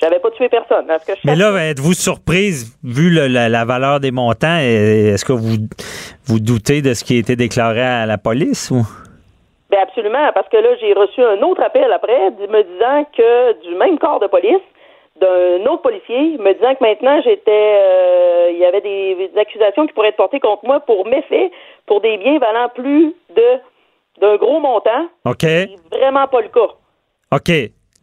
J'avais 0.00 0.18
pas 0.20 0.30
tué 0.32 0.48
personne. 0.48 0.86
Que 0.86 1.14
je 1.14 1.20
Mais 1.24 1.34
là, 1.36 1.50
êtes-vous 1.70 1.94
surprise, 1.94 2.76
vu 2.84 3.10
le- 3.10 3.26
la, 3.28 3.48
la 3.48 3.64
valeur 3.64 3.98
des 4.00 4.10
montants, 4.12 4.58
est-ce 4.58 5.24
que 5.24 5.32
vous 5.32 5.56
vous 6.26 6.38
doutez 6.40 6.82
de 6.82 6.92
ce 6.94 7.02
qui 7.02 7.16
a 7.16 7.18
été 7.20 7.34
déclaré 7.34 7.80
à 7.82 8.06
la 8.06 8.18
police? 8.18 8.70
Ou? 8.70 8.82
Ben 9.70 9.80
absolument, 9.82 10.30
parce 10.34 10.48
que 10.48 10.56
là, 10.56 10.68
j'ai 10.80 10.92
reçu 10.94 11.20
un 11.22 11.42
autre 11.42 11.62
appel 11.62 11.90
après 11.92 12.30
me 12.30 12.62
disant 12.62 13.04
que 13.16 13.60
du 13.68 13.74
même 13.76 13.98
corps 13.98 14.20
de 14.20 14.26
police, 14.26 14.62
d'un 15.20 15.70
autre 15.70 15.82
policier, 15.82 16.38
me 16.38 16.52
disant 16.54 16.74
que 16.74 16.84
maintenant 16.84 17.20
j'étais 17.24 17.50
euh, 17.50 18.50
il 18.52 18.58
y 18.58 18.64
avait 18.64 18.80
des, 18.80 19.28
des 19.28 19.38
accusations 19.38 19.86
qui 19.86 19.92
pourraient 19.92 20.08
être 20.08 20.16
portées 20.16 20.40
contre 20.40 20.64
moi 20.64 20.80
pour 20.80 21.06
méfaits, 21.06 21.50
pour 21.86 22.00
des 22.00 22.16
biens 22.18 22.38
valant 22.38 22.68
plus 22.74 23.14
de 23.36 23.42
d'un 24.20 24.36
gros 24.36 24.58
montant. 24.60 25.06
OK. 25.24 25.44
Vraiment 25.92 26.26
pas 26.26 26.40
le 26.40 26.48
cas. 26.48 26.74
OK. 27.32 27.52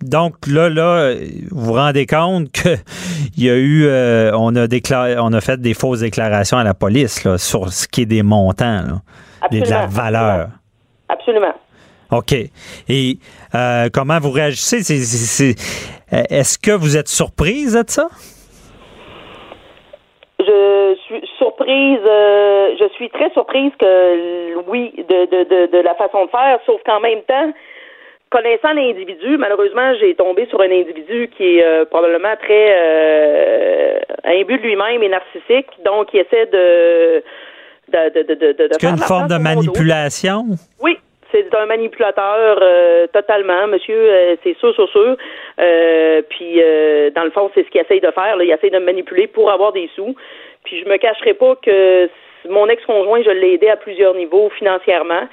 Donc 0.01 0.36
là, 0.47 0.69
là, 0.69 1.13
vous 1.51 1.65
vous 1.65 1.73
rendez 1.73 2.06
compte 2.06 2.51
que 2.51 2.69
il 3.38 3.43
y 3.43 3.49
a 3.49 3.56
eu, 3.56 3.86
euh, 3.86 4.32
on 4.38 4.56
a 4.56 4.67
déclaré, 4.67 5.15
on 5.19 5.34
a 5.34 5.41
fait 5.41 5.60
des 5.60 5.73
fausses 5.73 6.01
déclarations 6.01 6.58
à 6.58 6.63
la 6.63 6.73
police 6.73 7.23
là, 7.23 7.38
sur 7.38 7.69
ce 7.71 7.88
qui 7.88 8.01
est 8.01 8.06
des 8.06 8.23
montants, 8.23 8.82
là, 8.82 9.01
de 9.51 9.58
la 9.60 9.82
Absolument. 9.84 9.88
valeur. 9.88 10.47
Absolument. 11.10 11.54
OK. 12.12 12.34
Et 12.88 13.17
euh, 13.56 13.89
comment 13.91 14.19
vous 14.19 14.32
réagissez? 14.32 14.84
C'est- 14.84 15.43
euh, 15.43 15.54
Est-ce 16.11 16.57
que 16.59 16.71
vous 16.71 16.97
êtes 16.97 17.07
surprise 17.07 17.73
de 17.73 17.89
ça? 17.89 18.07
Je 20.39 20.95
suis 21.05 21.27
surprise, 21.37 21.99
euh, 22.05 22.75
je 22.79 22.87
suis 22.95 23.09
très 23.09 23.31
surprise 23.31 23.71
que 23.79 24.55
oui, 24.69 24.93
de, 24.97 25.25
de, 25.25 25.43
de, 25.43 25.71
de 25.71 25.77
la 25.79 25.95
façon 25.95 26.25
de 26.25 26.29
faire, 26.29 26.59
sauf 26.65 26.81
qu'en 26.85 26.99
même 26.99 27.21
temps, 27.23 27.51
connaissant 28.29 28.73
l'individu, 28.73 29.37
malheureusement, 29.37 29.93
j'ai 29.99 30.13
tombé 30.15 30.45
sur 30.47 30.61
un 30.61 30.71
individu 30.71 31.29
qui 31.35 31.57
est 31.57 31.63
euh, 31.63 31.85
probablement 31.85 32.35
très 32.41 32.75
euh, 32.77 33.99
imbu 34.25 34.57
de 34.57 34.63
lui-même 34.63 35.01
et 35.01 35.09
narcissique, 35.09 35.67
donc 35.83 36.09
qui 36.09 36.17
essaie 36.17 36.45
de 36.47 37.23
de, 37.87 38.23
de, 38.23 38.33
de, 38.53 38.85
a 38.85 38.89
une 38.89 38.97
forme 38.97 39.27
de 39.27 39.37
manipulation? 39.37 40.43
Oui, 40.81 40.97
c'est 41.35 41.55
un 41.55 41.65
manipulateur 41.65 42.59
euh, 42.61 43.07
totalement, 43.07 43.67
monsieur, 43.67 43.97
euh, 43.97 44.35
c'est 44.43 44.57
sûr, 44.57 44.73
sûr, 44.73 44.89
sûr. 44.89 45.17
Euh, 45.59 46.21
puis, 46.29 46.61
dans 47.15 47.23
le 47.23 47.31
fond, 47.31 47.49
c'est 47.53 47.63
ce 47.63 47.69
qu'il 47.69 47.81
essaye 47.81 48.01
de 48.01 48.11
faire. 48.11 48.37
Là. 48.37 48.43
Il 48.43 48.51
essaye 48.51 48.71
de 48.71 48.79
me 48.79 48.85
manipuler 48.85 49.27
pour 49.27 49.51
avoir 49.51 49.73
des 49.73 49.89
sous. 49.95 50.15
Puis, 50.63 50.81
je 50.83 50.89
me 50.89 50.97
cacherai 50.97 51.33
pas 51.33 51.55
que 51.55 52.09
mon 52.47 52.67
ex-conjoint, 52.67 53.23
je 53.23 53.31
l'ai 53.31 53.53
aidé 53.53 53.69
à 53.69 53.75
plusieurs 53.75 54.13
niveaux 54.13 54.49
financièrement. 54.49 55.23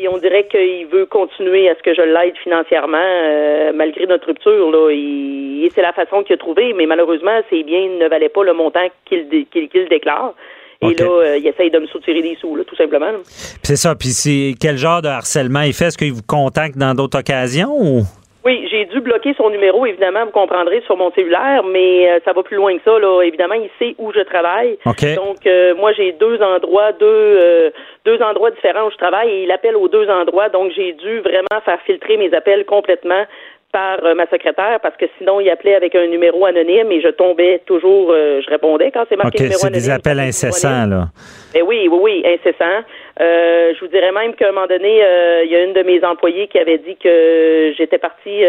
Et 0.00 0.08
on 0.08 0.18
dirait 0.18 0.46
qu'il 0.48 0.86
veut 0.86 1.06
continuer 1.06 1.68
à 1.68 1.76
ce 1.76 1.82
que 1.82 1.94
je 1.94 2.02
l'aide 2.02 2.36
financièrement 2.38 3.72
malgré 3.74 4.06
notre 4.06 4.26
rupture. 4.26 4.70
Là. 4.70 4.90
Et, 4.90 5.70
c'est 5.74 5.82
la 5.82 5.92
façon 5.92 6.22
qu'il 6.22 6.34
a 6.34 6.38
trouvé, 6.38 6.72
mais 6.72 6.86
malheureusement, 6.86 7.40
ses 7.50 7.62
biens 7.62 7.88
ne 8.00 8.08
valaient 8.08 8.28
pas 8.28 8.42
le 8.42 8.52
montant 8.52 8.88
qu'il 9.04 9.46
qu'il 9.46 9.88
déclare. 9.88 10.34
Et 10.80 10.94
là, 10.94 11.06
euh, 11.06 11.38
il 11.38 11.46
essaye 11.46 11.70
de 11.70 11.78
me 11.80 11.86
soutirer 11.86 12.22
des 12.22 12.36
sous, 12.40 12.54
là, 12.54 12.62
tout 12.64 12.76
simplement. 12.76 13.10
C'est 13.24 13.76
ça. 13.76 13.96
Puis 13.96 14.08
c'est 14.08 14.54
quel 14.60 14.76
genre 14.76 15.02
de 15.02 15.08
harcèlement 15.08 15.62
il 15.62 15.72
fait? 15.72 15.86
Est-ce 15.86 15.98
qu'il 15.98 16.12
vous 16.12 16.22
contacte 16.26 16.76
dans 16.76 16.94
d'autres 16.94 17.18
occasions 17.18 17.70
ou? 17.70 18.02
Oui, 18.44 18.66
j'ai 18.70 18.84
dû 18.86 19.00
bloquer 19.00 19.34
son 19.36 19.50
numéro, 19.50 19.84
évidemment, 19.84 20.24
vous 20.24 20.30
comprendrez, 20.30 20.80
sur 20.86 20.96
mon 20.96 21.10
cellulaire, 21.10 21.64
mais 21.64 22.08
euh, 22.08 22.18
ça 22.24 22.32
va 22.32 22.42
plus 22.44 22.56
loin 22.56 22.74
que 22.78 22.82
ça. 22.84 22.98
Là. 22.98 23.22
Évidemment, 23.22 23.56
il 23.56 23.68
sait 23.78 23.96
où 23.98 24.12
je 24.12 24.20
travaille. 24.20 24.78
Donc, 24.86 25.44
euh, 25.46 25.74
moi, 25.74 25.92
j'ai 25.92 26.12
deux 26.12 26.40
endroits, 26.40 26.92
deux, 26.92 27.72
deux 28.06 28.22
endroits 28.22 28.52
différents 28.52 28.86
où 28.86 28.90
je 28.90 28.96
travaille 28.96 29.28
et 29.28 29.42
il 29.42 29.50
appelle 29.50 29.76
aux 29.76 29.88
deux 29.88 30.08
endroits. 30.08 30.48
Donc, 30.48 30.70
j'ai 30.74 30.92
dû 30.92 31.18
vraiment 31.20 31.60
faire 31.64 31.80
filtrer 31.84 32.16
mes 32.16 32.32
appels 32.32 32.64
complètement 32.64 33.24
par 33.72 34.02
euh, 34.04 34.14
ma 34.14 34.26
secrétaire 34.26 34.78
parce 34.82 34.96
que 34.96 35.04
sinon 35.18 35.40
il 35.40 35.50
appelait 35.50 35.74
avec 35.74 35.94
un 35.94 36.06
numéro 36.06 36.46
anonyme 36.46 36.90
et 36.90 37.00
je 37.02 37.08
tombais 37.08 37.60
toujours, 37.66 38.10
euh, 38.10 38.40
je 38.42 38.48
répondais 38.48 38.90
quand 38.90 39.04
c'est 39.08 39.16
marqué 39.16 39.42
numéro 39.42 39.60
anonyme. 39.60 39.80
c'est 39.80 39.88
des 39.88 39.90
appels 39.90 40.20
incessants 40.20 40.86
là. 40.86 41.08
Eh 41.54 41.62
oui, 41.62 41.88
oui, 41.90 41.98
oui, 42.00 42.22
incessants. 42.24 42.84
Euh, 43.20 43.72
je 43.74 43.80
vous 43.80 43.88
dirais 43.88 44.12
même 44.12 44.34
qu'à 44.34 44.48
un 44.48 44.52
moment 44.52 44.66
donné, 44.66 45.02
il 45.44 45.50
y 45.50 45.56
a 45.56 45.64
une 45.64 45.72
de 45.72 45.82
mes 45.82 46.02
employées 46.04 46.46
qui 46.46 46.58
avait 46.58 46.78
dit 46.78 46.96
que 46.96 47.72
j'étais 47.76 47.98
partie, 47.98 48.40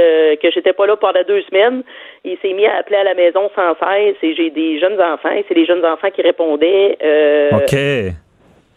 que 0.41 0.51
j'étais 0.51 0.73
pas 0.73 0.86
là 0.86 0.95
pendant 0.95 1.23
deux 1.27 1.41
semaines. 1.43 1.84
Il 2.23 2.38
s'est 2.41 2.53
mis 2.53 2.65
à 2.65 2.77
appeler 2.77 2.97
à 2.97 3.03
la 3.03 3.13
maison 3.13 3.49
sans 3.55 3.73
cesse 3.79 4.15
et 4.21 4.36
j'ai 4.36 4.49
des 4.51 4.79
jeunes 4.79 5.01
enfants 5.01 5.32
et 5.32 5.43
c'est 5.47 5.55
les 5.55 5.65
jeunes 5.65 5.86
enfants 5.86 6.12
qui 6.12 6.21
répondaient. 6.21 6.97
OK. 7.51 8.13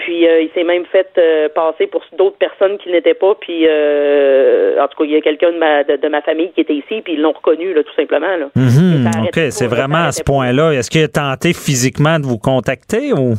Puis 0.03 0.27
euh, 0.27 0.43
il 0.43 0.51
s'est 0.53 0.65
même 0.65 0.85
fait 0.87 1.09
euh, 1.17 1.49
passer 1.55 1.87
pour 1.87 2.03
d'autres 2.19 2.37
personnes 2.37 2.77
qui 2.79 2.91
n'étaient 2.91 3.15
pas. 3.15 3.37
Puis 3.41 3.67
euh, 3.69 4.83
en 4.83 4.89
tout 4.89 4.99
cas, 4.99 5.05
il 5.05 5.13
y 5.13 5.17
a 5.17 5.21
quelqu'un 5.21 5.53
de 5.53 5.59
ma, 5.59 5.85
de, 5.85 6.09
ma 6.09 6.21
famille 6.23 6.51
qui 6.53 6.63
était 6.63 6.75
ici, 6.75 7.03
puis 7.03 7.15
ils 7.15 7.21
l'ont 7.21 7.33
reconnu, 7.33 7.73
là, 7.73 7.85
tout 7.85 7.95
simplement. 7.95 8.37
Là. 8.37 8.47
Mm-hmm. 8.57 9.29
OK, 9.29 9.53
c'est 9.53 9.69
vraiment 9.69 10.07
à 10.07 10.13
ce 10.13 10.25
point-là. 10.25 10.73
Est-ce 10.73 10.91
qu'il 10.91 11.05
a 11.05 11.09
tenté 11.09 11.53
physiquement 11.53 12.19
de 12.19 12.27
vous 12.27 12.39
contacter 12.39 13.13
ou? 13.13 13.35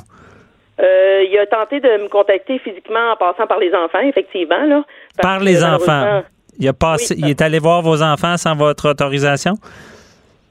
il 1.25 1.39
a 1.39 1.45
tenté 1.45 1.79
de 1.79 2.03
me 2.03 2.09
contacter 2.09 2.59
physiquement 2.59 3.13
en 3.13 3.15
passant 3.15 3.47
par 3.47 3.57
les 3.57 3.73
enfants, 3.73 4.01
effectivement. 4.01 4.63
Là, 4.65 4.83
par 5.21 5.39
les 5.39 5.63
enfants? 5.63 6.23
Il, 6.59 6.67
a 6.67 6.73
passé, 6.73 7.15
il 7.17 7.29
est 7.29 7.41
allé 7.41 7.57
voir 7.59 7.81
vos 7.81 8.03
enfants 8.03 8.37
sans 8.37 8.55
votre 8.55 8.89
autorisation? 8.89 9.53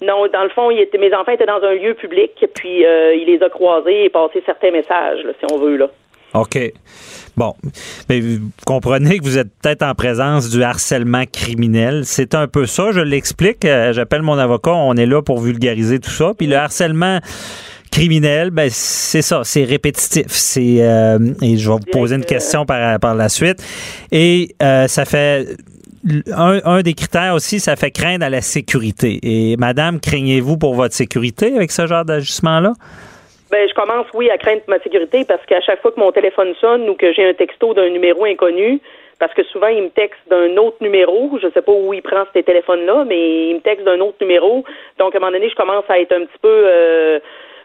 Non, 0.00 0.26
dans 0.32 0.42
le 0.42 0.48
fond, 0.48 0.70
il 0.70 0.80
était, 0.80 0.98
mes 0.98 1.14
enfants 1.14 1.32
étaient 1.32 1.46
dans 1.46 1.62
un 1.62 1.74
lieu 1.74 1.94
public, 1.94 2.32
puis 2.54 2.80
il 2.80 3.24
les 3.26 3.42
a 3.42 3.50
croisés 3.50 4.06
et 4.06 4.08
passé 4.08 4.42
certains 4.44 4.70
messages, 4.70 5.20
si 5.38 5.52
on 5.52 5.58
veut. 5.58 5.76
là. 5.76 5.88
OK. 6.34 6.58
Bon, 7.36 7.54
mais 8.08 8.20
vous 8.20 8.50
comprenez 8.66 9.18
que 9.18 9.24
vous 9.24 9.38
êtes 9.38 9.48
peut-être 9.62 9.82
en 9.82 9.94
présence 9.94 10.50
du 10.50 10.62
harcèlement 10.62 11.24
criminel. 11.30 12.02
C'est 12.04 12.34
un 12.34 12.46
peu 12.46 12.66
ça, 12.66 12.92
je 12.92 13.00
l'explique. 13.00 13.64
Euh, 13.64 13.92
j'appelle 13.92 14.22
mon 14.22 14.36
avocat, 14.36 14.72
on 14.72 14.94
est 14.94 15.06
là 15.06 15.22
pour 15.22 15.40
vulgariser 15.40 15.98
tout 15.98 16.10
ça. 16.10 16.32
Puis 16.36 16.46
le 16.46 16.56
harcèlement 16.56 17.20
criminel, 17.90 18.50
ben 18.50 18.68
c'est 18.70 19.22
ça, 19.22 19.42
c'est 19.44 19.64
répétitif. 19.64 20.26
C'est 20.28 20.78
euh, 20.80 21.18
et 21.40 21.56
je 21.56 21.68
vais 21.70 21.76
vous 21.76 21.90
poser 21.90 22.16
une 22.16 22.24
question 22.24 22.66
par, 22.66 22.98
par 22.98 23.14
la 23.14 23.28
suite. 23.28 23.62
Et 24.10 24.54
euh, 24.62 24.88
ça 24.88 25.04
fait 25.04 25.56
un, 26.32 26.60
un, 26.64 26.82
des 26.82 26.94
critères 26.94 27.34
aussi, 27.34 27.60
ça 27.60 27.76
fait 27.76 27.90
craindre 27.90 28.24
à 28.24 28.30
la 28.30 28.42
sécurité. 28.42 29.20
Et 29.22 29.56
madame, 29.56 30.00
craignez-vous 30.00 30.56
pour 30.58 30.74
votre 30.74 30.94
sécurité 30.94 31.54
avec 31.54 31.70
ce 31.70 31.86
genre 31.86 32.04
d'ajustement-là? 32.04 32.74
Ben, 33.52 33.68
je 33.68 33.74
commence, 33.74 34.06
oui, 34.14 34.30
à 34.30 34.38
craindre 34.38 34.62
ma 34.66 34.78
sécurité 34.80 35.26
parce 35.28 35.44
qu'à 35.44 35.60
chaque 35.60 35.82
fois 35.82 35.92
que 35.92 36.00
mon 36.00 36.10
téléphone 36.10 36.54
sonne 36.58 36.88
ou 36.88 36.94
que 36.94 37.12
j'ai 37.12 37.28
un 37.28 37.34
texto 37.34 37.74
d'un 37.74 37.90
numéro 37.90 38.24
inconnu, 38.24 38.80
parce 39.18 39.34
que 39.34 39.44
souvent, 39.44 39.66
il 39.66 39.82
me 39.82 39.90
texte 39.90 40.22
d'un 40.30 40.56
autre 40.56 40.78
numéro. 40.80 41.38
Je 41.40 41.48
sais 41.50 41.60
pas 41.60 41.70
où 41.70 41.92
il 41.92 42.00
prend 42.00 42.24
ces 42.32 42.42
téléphones-là, 42.42 43.04
mais 43.06 43.50
il 43.50 43.56
me 43.56 43.60
texte 43.60 43.84
d'un 43.84 44.00
autre 44.00 44.16
numéro. 44.22 44.64
Donc, 44.98 45.14
à 45.14 45.18
un 45.18 45.20
moment 45.20 45.32
donné, 45.32 45.50
je 45.50 45.54
commence 45.54 45.84
à 45.88 46.00
être 46.00 46.12
un 46.12 46.24
petit 46.24 46.38
peu... 46.40 46.48
Euh, 46.66 47.20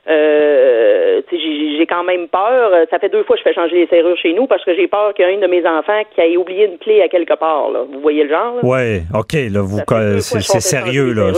euh, 0.10 1.22
j'ai 1.32 1.86
quand 1.86 2.04
même 2.04 2.28
peur. 2.28 2.72
Ça 2.90 3.00
fait 3.00 3.10
deux 3.10 3.24
fois 3.24 3.36
que 3.36 3.42
je 3.44 3.50
fais 3.50 3.54
changer 3.54 3.76
les 3.76 3.88
serrures 3.88 4.18
chez 4.18 4.34
nous 4.34 4.48
parce 4.48 4.64
que 4.64 4.76
j'ai 4.76 4.88
peur 4.88 5.14
qu'il 5.14 5.26
y 5.26 5.30
ait 5.30 5.36
un 5.36 5.40
de 5.40 5.48
mes 5.48 5.66
enfants 5.68 6.02
qui 6.14 6.22
ait 6.22 6.38
oublié 6.38 6.66
une 6.66 6.78
clé 6.78 7.02
à 7.02 7.08
quelque 7.08 7.38
part. 7.38 7.70
Là. 7.72 7.82
Vous 7.92 8.00
voyez 8.00 8.24
le 8.24 8.30
genre? 8.30 8.56
Oui, 8.64 9.02
OK. 9.14 9.34
Là, 9.34 9.62
vous, 9.62 9.80
c'est 10.20 10.60
sérieux. 10.62 11.14
Là. 11.14 11.34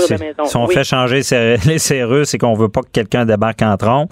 Si 0.45 0.57
on 0.57 0.67
fait 0.67 0.83
changer 0.83 1.21
les 1.67 1.79
serrures, 1.79 2.25
c'est 2.25 2.37
qu'on 2.37 2.53
veut 2.53 2.69
pas 2.69 2.81
que 2.81 2.91
quelqu'un 2.91 3.25
débarque 3.25 3.61
en 3.61 3.75
trompe. 3.77 4.11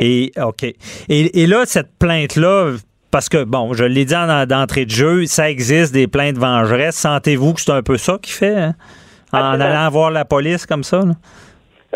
Et 0.00 0.30
OK. 0.40 0.62
Et, 0.62 0.76
et 1.08 1.46
là, 1.46 1.62
cette 1.66 1.98
plainte-là, 1.98 2.72
parce 3.10 3.28
que, 3.28 3.42
bon, 3.42 3.74
je 3.74 3.84
l'ai 3.84 4.04
dit 4.04 4.14
en 4.14 4.46
d'entrée 4.46 4.84
de 4.84 4.90
jeu, 4.90 5.26
ça 5.26 5.50
existe 5.50 5.92
des 5.92 6.06
plaintes 6.06 6.38
vengeresses. 6.38 6.96
Sentez-vous 6.96 7.54
que 7.54 7.60
c'est 7.60 7.72
un 7.72 7.82
peu 7.82 7.96
ça 7.96 8.18
qui 8.22 8.32
fait, 8.32 8.56
hein? 8.56 8.74
en 9.32 9.60
allant 9.60 9.88
voir 9.90 10.10
la 10.10 10.24
police 10.24 10.66
comme 10.66 10.84
ça? 10.84 10.98
Là? 10.98 11.12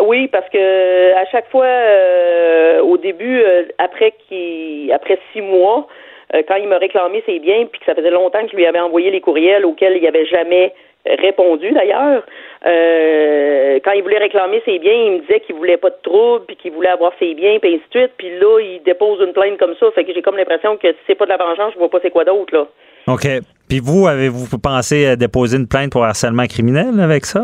Oui, 0.00 0.26
parce 0.28 0.48
que 0.50 1.14
à 1.14 1.24
chaque 1.26 1.48
fois, 1.50 1.66
euh, 1.66 2.80
au 2.80 2.96
début, 2.96 3.40
euh, 3.40 3.64
après 3.78 4.12
qu'il, 4.28 4.92
après 4.92 5.18
six 5.33 5.40
mois, 5.40 5.87
euh, 6.35 6.42
quand 6.48 6.57
il 6.57 6.68
m'a 6.68 6.78
réclamé 6.78 7.22
ses 7.26 7.38
biens, 7.38 7.66
puis 7.70 7.78
que 7.78 7.87
ça 7.87 7.94
faisait 7.94 8.11
longtemps 8.11 8.42
que 8.42 8.50
je 8.50 8.57
lui 8.57 8.66
avais 8.66 8.80
envoyé 8.80 9.11
les 9.11 9.20
courriels 9.20 9.64
auxquels 9.64 9.96
il 9.96 10.02
n'avait 10.02 10.26
jamais 10.26 10.72
répondu 11.07 11.70
d'ailleurs. 11.70 12.24
quand 12.64 13.92
il 13.92 14.02
voulait 14.02 14.18
réclamer 14.18 14.62
ses 14.64 14.78
biens, 14.78 14.94
il 14.94 15.12
me 15.12 15.18
disait 15.20 15.40
qu'il 15.40 15.54
voulait 15.54 15.76
pas 15.76 15.90
de 15.90 15.98
trouble, 16.02 16.46
puis 16.46 16.57
qu'il 16.57 16.72
voulait 16.72 16.88
avoir 16.88 17.12
ses 17.18 17.35
biens, 17.35 17.59
puis 17.61 17.74
ainsi 17.74 17.85
de 17.92 18.00
suite. 18.00 18.12
Puis 18.16 18.30
là, 18.40 18.59
il 18.59 18.83
dépose 18.85 19.20
une 19.20 19.35
plainte 19.35 19.59
comme 19.59 19.74
ça, 19.78 19.90
fait 19.94 20.04
que 20.04 20.14
j'ai 20.14 20.22
comme 20.22 20.38
l'impression 20.38 20.78
que 20.78 20.88
si 20.88 20.98
c'est 21.07 21.14
pas 21.14 21.26
de 21.26 21.30
la 21.30 21.37
vengeance, 21.37 21.74
je 21.74 21.78
vois 21.78 21.90
pas 21.90 21.98
c'est 22.02 22.11
quoi 22.11 22.24
d'autre 22.24 22.57
là. 22.57 22.66
OK. 23.07 23.26
Puis 23.68 23.80
vous, 23.80 24.09
avez-vous 24.09 24.59
pensé 24.59 25.07
à 25.07 25.16
déposer 25.16 25.59
une 25.59 25.68
plainte 25.68 25.92
pour 25.92 26.04
harcèlement 26.04 26.46
criminel 26.46 26.98
avec 27.00 27.26
ça? 27.26 27.42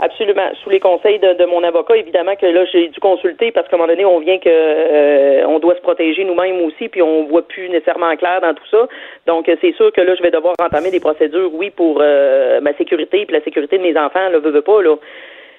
Absolument. 0.00 0.50
Sous 0.62 0.70
les 0.70 0.78
conseils 0.78 1.18
de, 1.18 1.44
mon 1.46 1.64
avocat, 1.64 1.96
évidemment 1.96 2.36
que 2.36 2.46
là, 2.46 2.64
j'ai 2.66 2.88
dû 2.88 3.00
consulter 3.00 3.50
parce 3.50 3.66
qu'à 3.68 3.74
un 3.74 3.78
moment 3.78 3.90
donné, 3.90 4.04
on 4.04 4.20
vient 4.20 4.38
que 4.38 4.48
euh, 4.48 5.44
on 5.46 5.58
doit 5.58 5.74
se 5.74 5.80
protéger 5.80 6.24
nous-mêmes 6.24 6.60
aussi, 6.60 6.88
puis 6.88 7.02
on 7.02 7.24
voit 7.24 7.46
plus 7.46 7.68
nécessairement 7.68 8.16
clair 8.16 8.40
dans 8.40 8.54
tout 8.54 8.66
ça. 8.70 8.86
Donc, 9.26 9.50
c'est 9.60 9.74
sûr 9.74 9.92
que 9.92 10.00
là, 10.00 10.14
je 10.14 10.22
vais 10.22 10.30
devoir 10.30 10.54
entamer 10.60 10.92
des 10.92 11.00
procédures, 11.00 11.52
oui, 11.52 11.70
pour 11.70 11.98
euh, 12.00 12.60
ma 12.60 12.72
sécurité 12.74 13.26
puis 13.26 13.34
la 13.34 13.42
sécurité 13.42 13.78
de 13.78 13.82
mes 13.82 13.98
enfants, 13.98 14.28
là, 14.28 14.38
veux, 14.38 14.50
veux 14.50 14.62
pas, 14.62 14.82
là. 14.82 14.96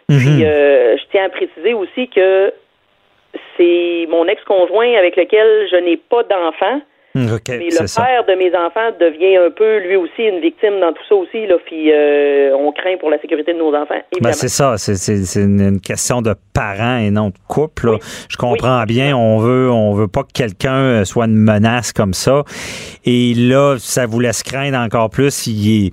Puis, 0.07 0.17
mhm. 0.17 0.43
euh, 0.43 0.97
je 0.97 1.03
tiens 1.11 1.25
à 1.25 1.29
préciser 1.29 1.73
aussi 1.73 2.07
que 2.07 2.53
c'est 3.57 4.07
mon 4.09 4.25
ex-conjoint 4.27 4.93
avec 4.95 5.17
lequel 5.17 5.67
je 5.69 5.75
n'ai 5.75 5.97
pas 5.97 6.23
d'enfants. 6.23 6.81
Mais 7.27 7.69
le 7.69 7.95
père 7.95 8.25
de 8.25 8.35
mes 8.35 8.55
enfants 8.55 8.91
devient 8.99 9.37
un 9.37 9.51
peu 9.51 9.79
lui 9.79 9.95
aussi 9.95 10.23
une 10.23 10.39
victime 10.39 10.79
dans 10.79 10.93
tout 10.93 11.03
ça 11.07 11.15
aussi. 11.15 11.47
Là, 11.47 11.55
puis 11.65 11.91
euh, 11.91 12.55
on 12.55 12.71
craint 12.71 12.97
pour 12.99 13.09
la 13.09 13.19
sécurité 13.19 13.53
de 13.53 13.59
nos 13.59 13.73
enfants. 13.75 14.01
Ben 14.21 14.33
c'est 14.33 14.49
ça, 14.49 14.77
c'est 14.77 15.39
une 15.41 15.81
question 15.81 16.21
de 16.21 16.33
parents 16.53 16.97
et 16.97 17.11
non 17.11 17.29
de 17.29 17.37
couple. 17.47 17.97
Je 18.29 18.37
comprends 18.37 18.83
bien, 18.83 19.15
on 19.15 19.37
veut 19.37 19.69
on 19.71 19.93
veut 19.93 20.07
pas 20.07 20.23
que 20.23 20.33
quelqu'un 20.33 20.75
euh, 20.75 21.05
soit 21.05 21.25
une 21.25 21.37
menace 21.37 21.93
comme 21.93 22.13
ça. 22.13 22.43
Et 23.05 23.33
là, 23.35 23.77
ça 23.79 24.05
vous 24.05 24.19
laisse 24.19 24.43
craindre 24.43 24.77
encore 24.77 25.09
plus 25.09 25.31
s'il 25.31 25.87
est, 25.87 25.91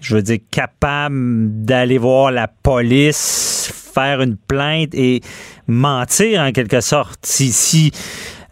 je 0.00 0.16
veux 0.16 0.22
dire, 0.22 0.38
capable 0.50 1.64
d'aller 1.64 1.98
voir 1.98 2.30
la 2.30 2.48
police, 2.48 3.90
faire 3.94 4.20
une 4.20 4.36
plainte 4.36 4.94
et 4.94 5.20
mentir 5.66 6.40
en 6.40 6.52
quelque 6.52 6.80
sorte. 6.80 7.24
Si, 7.24 7.48
si 7.48 7.90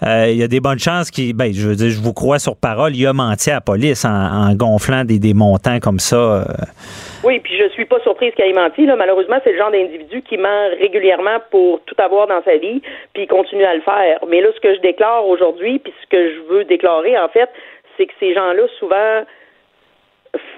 euh, 0.06 0.26
il 0.28 0.36
y 0.36 0.42
a 0.42 0.48
des 0.48 0.60
bonnes 0.60 0.78
chances 0.78 1.10
qu'il, 1.10 1.34
ben, 1.34 1.52
je 1.52 1.68
veux 1.68 1.76
dire, 1.76 1.90
je 1.90 2.00
vous 2.00 2.12
crois 2.12 2.38
sur 2.38 2.56
parole, 2.56 2.94
il 2.94 3.06
a 3.06 3.12
menti 3.12 3.50
à 3.50 3.54
la 3.54 3.60
police 3.60 4.04
en, 4.04 4.54
gonflant 4.54 5.04
des, 5.04 5.18
des, 5.18 5.34
montants 5.34 5.78
comme 5.80 5.98
ça. 5.98 6.16
Euh. 6.16 6.44
Oui, 7.22 7.40
puis 7.40 7.56
je 7.56 7.68
suis 7.70 7.86
pas 7.86 7.98
surprise 8.00 8.32
qu'il 8.34 8.44
ait 8.44 8.52
menti. 8.52 8.84
Là. 8.84 8.96
Malheureusement, 8.96 9.36
c'est 9.42 9.52
le 9.52 9.58
genre 9.58 9.70
d'individu 9.70 10.22
qui 10.22 10.36
ment 10.36 10.68
régulièrement 10.78 11.38
pour 11.50 11.80
tout 11.86 11.94
avoir 11.98 12.26
dans 12.26 12.42
sa 12.44 12.56
vie, 12.56 12.82
puis 13.14 13.22
il 13.22 13.28
continue 13.28 13.64
à 13.64 13.74
le 13.74 13.80
faire. 13.80 14.18
Mais 14.28 14.42
là, 14.42 14.48
ce 14.54 14.60
que 14.60 14.74
je 14.74 14.80
déclare 14.80 15.26
aujourd'hui, 15.26 15.78
puis 15.78 15.92
ce 16.02 16.08
que 16.08 16.34
je 16.34 16.40
veux 16.52 16.64
déclarer, 16.64 17.18
en 17.18 17.28
fait, 17.28 17.48
c'est 17.96 18.06
que 18.06 18.12
ces 18.20 18.34
gens-là, 18.34 18.62
souvent, 18.78 19.24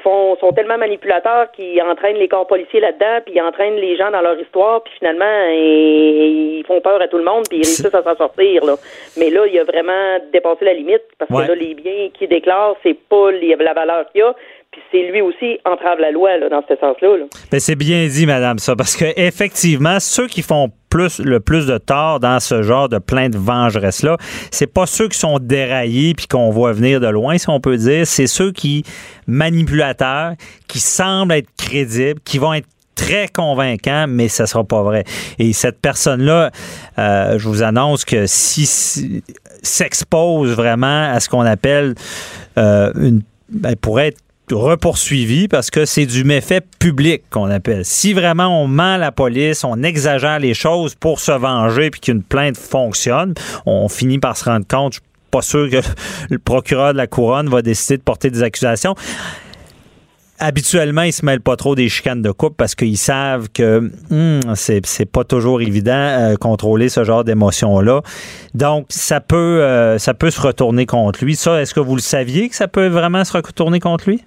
font, 0.03 0.37
sont 0.41 0.53
tellement 0.53 0.79
manipulateurs 0.79 1.51
qu'ils 1.53 1.81
entraînent 1.83 2.17
les 2.17 2.29
corps 2.29 2.47
policiers 2.47 2.81
là-dedans, 2.81 3.21
puis 3.25 3.35
ils 3.37 3.43
entraînent 3.43 3.77
les 3.77 3.97
gens 3.97 4.11
dans 4.11 4.21
leur 4.21 4.39
histoire, 4.39 4.83
puis 4.83 4.93
finalement, 4.99 5.49
ils, 5.51 6.65
font 6.67 6.81
peur 6.81 7.01
à 7.01 7.09
tout 7.09 7.19
le 7.19 7.25
monde, 7.25 7.45
puis 7.49 7.59
ils 7.59 7.65
réussissent 7.65 7.95
à 7.95 8.03
s'en 8.03 8.17
sortir. 8.17 8.65
Là. 8.65 8.75
Mais 9.17 9.31
là, 9.31 9.47
il 9.47 9.59
a 9.59 9.65
vraiment 9.65 10.19
dépassé 10.33 10.65
la 10.65 10.75
limite, 10.75 11.03
parce 11.19 11.31
que 11.31 11.49
là, 11.49 11.55
les 11.55 11.75
biens 11.75 12.09
qu'il 12.13 12.29
déclare, 12.29 12.77
c'est 12.83 12.99
pas 13.09 13.31
la 13.33 13.73
valeur 13.75 14.07
qu'il 14.11 14.21
y 14.21 14.23
a, 14.23 14.35
puis 14.73 14.81
c'est 14.91 15.11
lui 15.11 15.21
aussi 15.21 15.59
entrave 15.65 15.99
la 16.01 16.11
loi 16.11 16.37
là, 16.37 16.49
dans 16.49 16.63
ce 16.69 16.77
sens-là. 16.77 17.17
Ben, 17.51 17.61
c'est 17.61 17.77
bien 17.77 18.07
dit, 18.07 18.27
madame, 18.27 18.59
ça, 18.59 18.75
parce 18.77 18.97
que 18.97 19.07
effectivement, 19.17 20.01
ceux 20.01 20.27
qui 20.27 20.43
font 20.43 20.71
le 20.97 21.41
plus 21.41 21.67
de 21.67 21.79
tort 21.79 22.21
dans 22.21 22.41
ce 22.41 22.63
genre 22.63 22.89
de 22.89 22.99
plainte 22.99 23.35
vengeresse 23.35 24.03
là. 24.03 24.17
C'est 24.51 24.67
pas 24.67 24.87
ceux 24.87 25.09
qui 25.09 25.19
sont 25.19 25.39
déraillés 25.39 26.15
puis 26.15 26.27
qu'on 26.27 26.51
voit 26.51 26.73
venir 26.73 27.01
de 27.01 27.09
loin, 27.09 27.39
si 27.39 27.49
on 27.49 27.61
peut 27.61 27.77
dire. 27.77 28.07
C'est 28.07 28.27
ceux 28.27 28.53
qui 28.53 28.85
manipulateurs, 29.27 30.33
qui 30.69 30.81
semblent 30.81 31.33
être 31.33 31.49
crédibles, 31.57 32.21
qui 32.25 32.39
vont 32.39 32.55
être 32.55 32.67
très 32.95 33.29
convaincants, 33.29 34.07
mais 34.09 34.29
ça 34.29 34.47
sera 34.47 34.65
pas 34.65 34.83
vrai. 34.83 35.05
Et 35.39 35.53
cette 35.53 35.81
personne-là, 35.81 36.51
euh, 36.99 37.39
je 37.39 37.49
vous 37.49 37.63
annonce 37.63 38.05
que 38.05 38.27
si, 38.27 39.23
s'expose 39.63 40.51
vraiment 40.53 41.11
à 41.13 41.21
ce 41.21 41.29
qu'on 41.29 41.43
appelle 41.43 41.95
euh, 42.59 42.91
une, 42.97 43.23
ben, 43.51 43.77
pourrait 43.77 44.09
être 44.09 44.21
repoursuivi 44.51 45.49
parce 45.49 45.71
que 45.71 45.85
c'est 45.85 46.07
du 46.07 46.25
méfait 46.25 46.61
public 46.79 47.23
qu'on 47.31 47.51
appelle. 47.51 47.85
Si 47.85 48.13
vraiment 48.13 48.63
on 48.63 48.69
ment 48.69 48.97
la 48.97 49.13
police, 49.13 49.65
on 49.65 49.83
exagère 49.83 50.39
les 50.39 50.55
choses 50.55 50.95
pour 50.95 51.21
se 51.21 51.33
venger 51.33 51.91
puis 51.91 52.01
qu'une 52.01 52.23
plainte 52.23 52.57
fonctionne, 52.57 53.35
on 53.67 53.89
finit 53.89 54.19
par 54.19 54.37
se 54.37 54.45
rendre 54.45 54.67
compte, 54.67 54.95
je 54.95 54.99
suis 54.99 55.09
pas 55.31 55.43
sûr 55.43 55.71
que 55.71 55.81
le 56.31 56.39
procureur 56.39 56.93
de 56.93 56.99
la 56.99 57.07
couronne 57.07 57.49
va 57.49 57.63
décider 57.63 57.97
de 57.99 58.03
porter 58.03 58.31
des 58.31 58.43
accusations 58.43 58.95
habituellement, 60.39 61.03
ils 61.03 61.13
se 61.13 61.25
mêlent 61.25 61.41
pas 61.41 61.57
trop 61.57 61.75
des 61.75 61.89
chicanes 61.89 62.23
de 62.23 62.31
couple 62.31 62.57
parce 62.57 62.75
qu'ils 62.75 62.99
savent 62.99 63.49
que 63.53 63.91
hmm, 64.11 64.55
c'est 64.55 65.11
pas 65.11 65.25
toujours 65.25 65.61
évident 65.61 65.93
euh, 65.93 66.37
contrôler 66.37 66.89
ce 66.89 67.05
genre 67.05 67.25
d'émotions-là. 67.25 68.03
Donc, 68.55 68.87
ça 68.89 69.21
peut, 69.21 69.37
euh, 69.63 69.99
ça 69.99 70.15
peut 70.15 70.31
se 70.31 70.41
retourner 70.41 70.87
contre 70.87 71.25
lui. 71.25 71.37
Ça, 71.37 71.61
est-ce 71.61 71.75
que 71.75 71.81
vous 71.81 71.97
le 71.97 72.03
saviez 72.03 72.49
que 72.49 72.57
ça 72.57 72.69
peut 72.69 72.89
vraiment 72.89 73.25
se 73.25 73.33
retourner 73.33 73.81
contre 73.81 74.09
lui? 74.09 74.23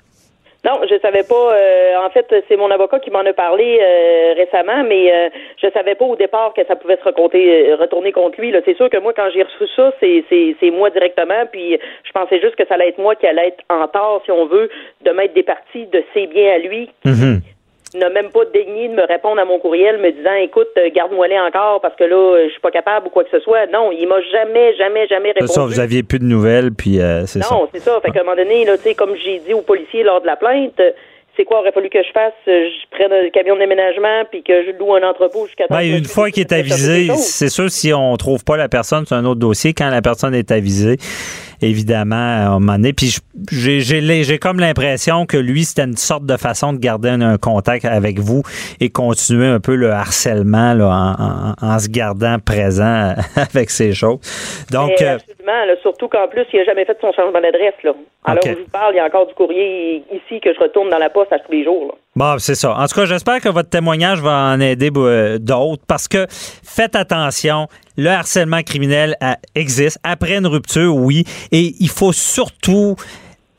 Non, 0.65 0.81
je 0.89 0.99
savais 0.99 1.23
pas. 1.23 1.53
Euh, 1.53 1.95
en 2.05 2.09
fait, 2.09 2.27
c'est 2.47 2.57
mon 2.57 2.69
avocat 2.69 2.99
qui 2.99 3.11
m'en 3.11 3.19
a 3.19 3.31
parlé 3.31 3.79
euh, 3.81 4.33
récemment, 4.35 4.83
mais 4.83 5.11
euh, 5.11 5.29
je 5.61 5.69
savais 5.71 5.95
pas 5.95 6.05
au 6.05 6.17
départ 6.17 6.53
que 6.53 6.65
ça 6.65 6.75
pouvait 6.75 6.97
se 6.97 7.03
raconter, 7.03 7.73
retourner 7.75 8.11
contre 8.11 8.41
lui. 8.41 8.53
C'est 8.65 8.75
sûr 8.75 8.89
que 8.89 8.97
moi, 8.97 9.13
quand 9.13 9.29
j'ai 9.33 9.43
reçu 9.43 9.67
ça, 9.75 9.93
c'est 10.01 10.71
moi 10.71 10.89
directement, 10.89 11.45
puis 11.49 11.79
je 12.03 12.11
pensais 12.11 12.41
juste 12.41 12.55
que 12.55 12.65
ça 12.67 12.73
allait 12.73 12.89
être 12.89 12.97
moi 12.97 13.15
qui 13.15 13.25
allait 13.25 13.47
être 13.47 13.63
en 13.69 13.87
tort, 13.87 14.21
si 14.25 14.31
on 14.31 14.47
veut, 14.47 14.69
de 15.01 15.11
mettre 15.11 15.33
des 15.33 15.43
parties 15.43 15.85
de 15.85 16.03
ses 16.13 16.27
biens 16.27 16.55
à 16.55 16.57
lui. 16.57 16.89
Mm-hmm 17.05 17.39
n'a 17.95 18.09
même 18.09 18.29
pas 18.29 18.45
daigné 18.53 18.87
de 18.87 18.93
me 18.93 19.05
répondre 19.07 19.41
à 19.41 19.45
mon 19.45 19.59
courriel 19.59 19.97
me 19.99 20.11
disant 20.11 20.33
écoute, 20.41 20.69
euh, 20.77 20.89
garde-moi 20.93 21.27
les 21.27 21.39
encore 21.39 21.81
parce 21.81 21.95
que 21.95 22.03
là, 22.03 22.15
euh, 22.15 22.45
je 22.45 22.51
suis 22.51 22.61
pas 22.61 22.71
capable 22.71 23.07
ou 23.07 23.09
quoi 23.09 23.23
que 23.23 23.31
ce 23.31 23.39
soit. 23.39 23.65
Non, 23.67 23.91
il 23.91 24.07
m'a 24.07 24.21
jamais, 24.31 24.75
jamais, 24.75 25.07
jamais 25.07 25.31
répondu. 25.31 25.51
Ça, 25.51 25.65
vous 25.65 25.79
aviez 25.79 26.03
plus 26.03 26.19
de 26.19 26.25
nouvelles, 26.25 26.71
puis 26.71 26.99
euh, 26.99 27.25
c'est 27.25 27.41
ça. 27.41 27.55
Non, 27.55 27.67
c'est 27.73 27.79
ça. 27.79 27.99
Fait 28.01 28.11
qu'à 28.11 28.21
un 28.21 28.23
moment 28.23 28.35
donné, 28.35 28.65
là, 28.65 28.73
comme 28.95 29.15
j'ai 29.15 29.39
dit 29.39 29.53
aux 29.53 29.61
policiers 29.61 30.03
lors 30.03 30.21
de 30.21 30.27
la 30.27 30.35
plainte, 30.35 30.79
c'est 31.35 31.45
quoi 31.45 31.59
aurait 31.61 31.71
fallu 31.71 31.89
que 31.89 32.03
je 32.03 32.11
fasse? 32.11 32.33
Je 32.45 32.89
prenne 32.91 33.11
un 33.11 33.29
camion 33.29 33.55
de 33.55 33.61
déménagement 33.61 34.25
puis 34.29 34.43
que 34.43 34.65
je 34.65 34.71
loue 34.77 34.93
un 34.93 35.03
entrepôt 35.03 35.45
jusqu'à 35.47 35.65
ben, 35.69 35.81
Une 35.81 36.05
fois 36.05 36.29
qu'il 36.31 36.41
est 36.41 36.51
avisé, 36.51 37.07
c'est 37.15 37.49
sûr, 37.49 37.71
si 37.71 37.93
on 37.93 38.15
trouve 38.17 38.43
pas 38.43 38.57
la 38.57 38.67
personne, 38.67 39.05
c'est 39.07 39.15
un 39.15 39.25
autre 39.25 39.39
dossier. 39.39 39.73
Quand 39.73 39.89
la 39.89 40.01
personne 40.01 40.35
est 40.35 40.51
avisée, 40.51 40.97
évidemment, 41.61 42.15
à 42.15 42.47
un 42.47 42.59
moment 42.59 42.73
donné. 42.73 42.93
Puis 42.93 43.17
j'ai 43.51 44.39
comme 44.39 44.59
l'impression 44.59 45.25
que 45.25 45.37
lui, 45.37 45.63
c'était 45.63 45.83
une 45.83 45.97
sorte 45.97 46.25
de 46.25 46.37
façon 46.37 46.73
de 46.73 46.79
garder 46.79 47.09
un, 47.09 47.37
contact 47.37 47.85
avec 47.85 48.19
vous 48.19 48.41
et 48.79 48.89
continuer 48.89 49.47
un 49.47 49.59
peu 49.59 49.75
le 49.75 49.91
harcèlement 49.91 50.73
là, 50.73 51.15
en, 51.61 51.79
se 51.79 51.87
gardant 51.89 52.37
présent 52.39 53.13
avec 53.35 53.69
ces 53.69 53.93
choses. 53.93 54.19
Donc, 54.71 55.01
euh, 55.01 55.15
absolument, 55.15 55.81
surtout 55.81 56.07
qu'en 56.07 56.27
plus, 56.27 56.45
il 56.53 56.59
n'a 56.59 56.65
jamais 56.65 56.85
fait 56.85 56.97
son 56.99 57.11
changement 57.13 57.39
d'adresse. 57.41 57.73
Alors, 58.25 58.43
je 58.45 58.51
vous 58.51 58.69
parle, 58.71 58.93
il 58.93 58.97
y 58.97 58.99
a 58.99 59.05
encore 59.05 59.27
du 59.27 59.33
courrier 59.33 60.03
ici 60.11 60.39
que 60.41 60.53
je 60.53 60.59
retourne 60.59 60.89
dans 60.89 60.97
la 60.97 61.09
poste 61.09 61.31
à 61.31 61.39
tous 61.39 61.51
les 61.51 61.63
jours. 61.63 61.97
Bon, 62.15 62.37
c'est 62.39 62.55
ça. 62.55 62.73
En 62.75 62.87
tout 62.87 62.95
cas, 62.95 63.05
j'espère 63.05 63.39
que 63.39 63.49
votre 63.49 63.69
témoignage 63.69 64.19
va 64.19 64.51
en 64.53 64.59
aider 64.59 64.89
euh, 64.95 65.37
d'autres 65.37 65.83
parce 65.87 66.07
que 66.07 66.25
faites 66.29 66.95
attention, 66.95 67.67
le 67.97 68.09
harcèlement 68.09 68.63
criminel 68.63 69.15
euh, 69.21 69.33
existe. 69.53 69.99
Après 70.03 70.37
une 70.37 70.47
rupture, 70.47 70.95
oui, 70.95 71.23
et 71.51 71.75
il 71.79 71.89
faut 71.89 72.11
surtout 72.11 72.95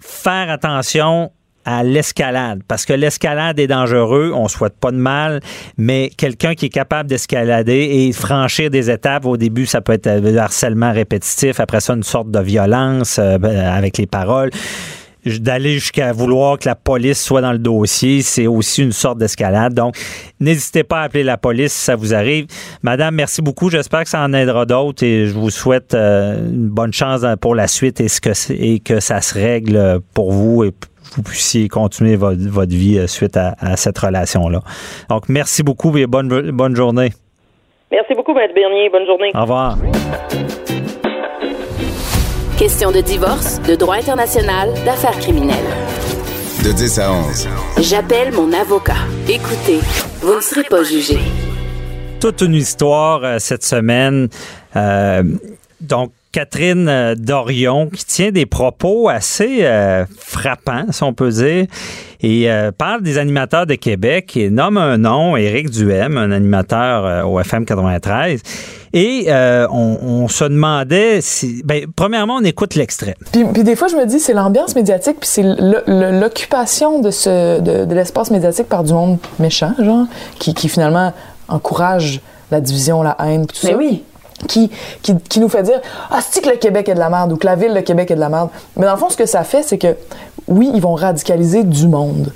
faire 0.00 0.50
attention 0.50 1.30
à 1.64 1.84
l'escalade 1.84 2.62
parce 2.66 2.86
que 2.86 2.92
l'escalade 2.92 3.60
est 3.60 3.66
dangereux, 3.66 4.32
on 4.34 4.48
souhaite 4.48 4.76
pas 4.80 4.90
de 4.90 4.96
mal, 4.96 5.40
mais 5.76 6.10
quelqu'un 6.16 6.54
qui 6.54 6.66
est 6.66 6.70
capable 6.70 7.08
d'escalader 7.08 8.06
et 8.08 8.12
franchir 8.12 8.70
des 8.70 8.90
étapes 8.90 9.26
au 9.26 9.36
début 9.36 9.66
ça 9.66 9.80
peut 9.80 9.92
être 9.92 10.08
le 10.08 10.36
harcèlement 10.38 10.92
répétitif, 10.92 11.60
après 11.60 11.80
ça 11.80 11.92
une 11.92 12.02
sorte 12.02 12.30
de 12.30 12.40
violence 12.40 13.18
euh, 13.18 13.38
ben, 13.38 13.56
avec 13.56 13.98
les 13.98 14.06
paroles 14.06 14.50
d'aller 15.24 15.74
jusqu'à 15.74 16.12
vouloir 16.12 16.58
que 16.58 16.68
la 16.68 16.74
police 16.74 17.22
soit 17.22 17.40
dans 17.40 17.52
le 17.52 17.58
dossier, 17.58 18.22
c'est 18.22 18.46
aussi 18.46 18.82
une 18.82 18.92
sorte 18.92 19.18
d'escalade. 19.18 19.74
Donc, 19.74 19.96
n'hésitez 20.40 20.84
pas 20.84 21.00
à 21.00 21.02
appeler 21.04 21.22
la 21.22 21.36
police 21.36 21.72
si 21.72 21.84
ça 21.84 21.96
vous 21.96 22.14
arrive. 22.14 22.46
Madame, 22.82 23.14
merci 23.14 23.42
beaucoup. 23.42 23.70
J'espère 23.70 24.04
que 24.04 24.08
ça 24.08 24.20
en 24.22 24.32
aidera 24.32 24.66
d'autres 24.66 25.04
et 25.04 25.26
je 25.26 25.32
vous 25.32 25.50
souhaite 25.50 25.94
euh, 25.94 26.38
une 26.38 26.68
bonne 26.68 26.92
chance 26.92 27.24
pour 27.40 27.54
la 27.54 27.66
suite 27.66 28.00
et, 28.00 28.08
ce 28.08 28.20
que, 28.20 28.30
et 28.52 28.80
que 28.80 29.00
ça 29.00 29.20
se 29.20 29.34
règle 29.34 30.00
pour 30.14 30.32
vous 30.32 30.64
et 30.64 30.72
vous 31.16 31.22
puissiez 31.22 31.68
continuer 31.68 32.16
votre, 32.16 32.70
vie 32.70 32.98
euh, 32.98 33.06
suite 33.06 33.36
à, 33.36 33.76
cette 33.76 33.98
relation-là. 33.98 34.60
Donc, 35.08 35.28
merci 35.28 35.62
beaucoup 35.62 35.96
et 35.96 36.06
bonne, 36.06 36.50
bonne 36.50 36.76
journée. 36.76 37.10
Merci 37.90 38.14
beaucoup, 38.14 38.34
Maître 38.34 38.54
Bernier. 38.54 38.88
Bonne 38.88 39.06
journée. 39.06 39.30
Au 39.34 39.40
revoir. 39.42 39.76
Question 42.60 42.92
de 42.92 43.00
divorce, 43.00 43.58
de 43.62 43.74
droit 43.74 43.94
international, 43.94 44.68
d'affaires 44.84 45.18
criminelles. 45.18 45.64
De 46.62 46.72
10 46.72 46.98
à 46.98 47.10
11. 47.10 47.48
J'appelle 47.78 48.34
mon 48.34 48.52
avocat. 48.52 48.98
Écoutez, 49.26 49.80
vous 50.20 50.34
ne 50.34 50.40
serez 50.42 50.64
pas 50.64 50.82
jugé. 50.82 51.16
Toute 52.20 52.42
une 52.42 52.52
histoire 52.52 53.24
euh, 53.24 53.38
cette 53.38 53.64
semaine. 53.64 54.28
Euh, 54.76 55.22
donc, 55.80 56.12
Catherine 56.32 56.88
euh, 56.88 57.14
Dorion, 57.16 57.88
qui 57.88 58.04
tient 58.04 58.30
des 58.30 58.46
propos 58.46 59.08
assez 59.08 59.66
frappants, 60.16 60.86
si 60.90 61.02
on 61.02 61.12
peut 61.12 61.30
dire, 61.30 61.66
et 62.22 62.48
parle 62.76 63.02
des 63.02 63.18
animateurs 63.18 63.66
de 63.66 63.74
Québec 63.74 64.36
et 64.36 64.50
nomme 64.50 64.76
un 64.76 64.98
nom, 64.98 65.36
Éric 65.36 65.70
Duhem, 65.70 66.18
un 66.18 66.30
animateur 66.30 67.26
au 67.26 67.40
FM 67.40 67.64
93. 67.64 68.42
Et 68.92 69.26
euh, 69.28 69.68
on, 69.70 70.26
se 70.26 70.44
demandait 70.44 71.20
si. 71.20 71.62
Ben, 71.64 71.86
premièrement, 71.94 72.36
on 72.40 72.44
écoute 72.44 72.74
l'extrait. 72.74 73.14
Puis, 73.32 73.62
des 73.62 73.76
fois, 73.76 73.86
je 73.86 73.94
me 73.94 74.04
dis, 74.04 74.18
c'est 74.18 74.32
l'ambiance 74.32 74.74
médiatique, 74.74 75.18
puis 75.20 75.28
c'est 75.28 75.44
l'occupation 75.44 77.00
de, 77.00 77.12
ce, 77.12 77.60
de, 77.60 77.94
l'espace 77.94 78.32
médiatique 78.32 78.68
par 78.68 78.82
du 78.82 78.92
monde 78.92 79.18
méchant, 79.38 79.74
genre, 79.78 80.06
qui, 80.40 80.54
qui 80.54 80.68
finalement 80.68 81.12
encourage 81.46 82.20
la 82.50 82.60
division, 82.60 83.02
la 83.02 83.16
haine, 83.20 83.46
tout 83.46 83.56
Mais 83.62 83.70
ça. 83.70 83.76
oui. 83.76 84.02
Qui, 84.48 84.70
qui, 85.02 85.16
qui, 85.18 85.38
nous 85.38 85.48
fait 85.48 85.62
dire 85.62 85.80
Ah, 86.10 86.20
c'est 86.28 86.40
que 86.40 86.48
le 86.48 86.56
Québec 86.56 86.88
est 86.88 86.94
de 86.94 86.98
la 86.98 87.10
merde 87.10 87.32
ou 87.32 87.36
que 87.36 87.46
la 87.46 87.56
ville 87.56 87.74
de 87.74 87.80
Québec 87.80 88.10
est 88.10 88.14
de 88.14 88.20
la 88.20 88.30
merde. 88.30 88.48
Mais 88.76 88.86
dans 88.86 88.92
le 88.92 88.98
fond, 88.98 89.10
ce 89.10 89.16
que 89.16 89.26
ça 89.26 89.44
fait, 89.44 89.62
c'est 89.62 89.78
que 89.78 89.96
oui, 90.48 90.70
ils 90.74 90.80
vont 90.80 90.94
radicaliser 90.94 91.62
du 91.62 91.88
monde. 91.88 92.32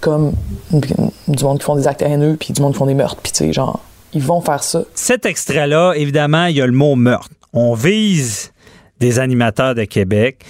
Comme 0.00 0.32
du 0.70 1.44
monde 1.44 1.58
qui 1.58 1.64
font 1.64 1.76
des 1.76 1.88
actes 1.88 2.02
haineux, 2.02 2.36
puis 2.38 2.52
du 2.52 2.62
monde 2.62 2.72
qui 2.72 2.78
font 2.78 2.86
des 2.86 2.94
meurtres, 2.94 3.20
puis 3.22 3.32
tu 3.32 3.44
sais, 3.44 3.52
genre 3.52 3.80
ils 4.12 4.22
vont 4.22 4.40
faire 4.40 4.62
ça. 4.62 4.82
Cet 4.94 5.26
extrait-là, 5.26 5.94
évidemment, 5.94 6.46
il 6.46 6.56
y 6.56 6.62
a 6.62 6.66
le 6.66 6.72
mot 6.72 6.96
meurtre. 6.96 7.28
On 7.52 7.74
vise 7.74 8.52
des 9.00 9.18
animateurs 9.18 9.74
de 9.74 9.84
Québec. 9.84 10.44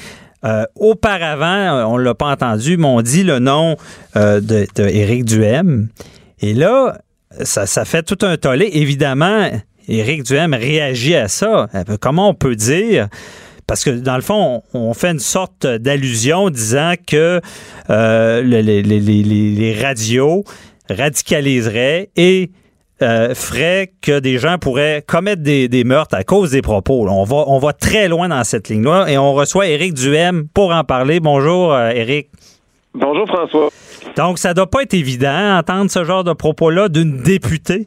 Euh, 0.45 0.64
auparavant, 0.76 1.91
on 1.93 1.99
ne 1.99 2.05
l'a 2.05 2.14
pas 2.14 2.31
entendu, 2.31 2.76
mais 2.76 2.87
on 2.87 3.03
dit 3.03 3.24
le 3.24 3.41
nom 3.41 3.76
euh, 4.16 4.41
de, 4.41 4.66
Duhem. 5.22 5.89
Et 6.41 6.55
là, 6.55 6.99
ça, 7.43 7.66
ça 7.66 7.85
fait 7.85 8.05
tout 8.05 8.18
un 8.24 8.37
tollé. 8.37 8.70
Évidemment, 8.72 9.51
Éric 9.89 10.22
Duhem 10.24 10.55
réagit 10.55 11.14
à 11.14 11.28
ça. 11.28 11.68
Euh, 11.74 11.97
comment 12.01 12.28
on 12.28 12.34
peut 12.34 12.57
dire? 12.57 13.09
Parce 13.66 13.84
que 13.84 13.91
dans 13.91 14.16
le 14.16 14.22
fond, 14.22 14.62
on, 14.72 14.95
fait 14.95 15.11
une 15.11 15.18
sorte 15.18 15.66
d'allusion 15.66 16.49
disant 16.49 16.95
que 17.07 17.41
les, 17.89 18.62
les, 18.62 19.74
radios 19.78 20.45
radicaliseraient 20.89 22.11
et 22.16 22.51
euh, 23.01 23.32
ferait 23.32 23.93
que 24.03 24.18
des 24.18 24.39
gens 24.39 24.59
pourraient 24.59 25.05
commettre 25.07 25.41
des, 25.41 25.84
meurtres 25.84 26.16
à 26.16 26.24
cause 26.24 26.51
des 26.51 26.62
propos. 26.62 27.09
On 27.09 27.22
va, 27.22 27.45
on 27.47 27.61
va 27.61 27.72
très 27.72 28.09
loin 28.09 28.28
dans 28.28 28.43
cette 28.43 28.68
ligne-là 28.68 29.07
et 29.09 29.16
on 29.16 29.34
reçoit 29.34 29.68
Éric 29.68 29.95
Duhem 29.95 30.49
pour 30.53 30.72
en 30.72 30.82
parler. 30.82 31.20
Bonjour, 31.20 31.72
euh, 31.72 31.91
Éric. 31.91 32.28
Bonjour, 32.95 33.28
François. 33.28 33.68
Donc, 34.16 34.41
ça 34.41 34.53
doit 34.53 34.68
pas 34.68 34.82
être 34.82 34.95
évident 34.95 35.55
d'entendre 35.55 35.93
ce 35.93 36.05
genre 36.05 36.24
de 36.24 36.32
propos-là 36.32 36.89
d'une 36.89 37.18
députée. 37.18 37.86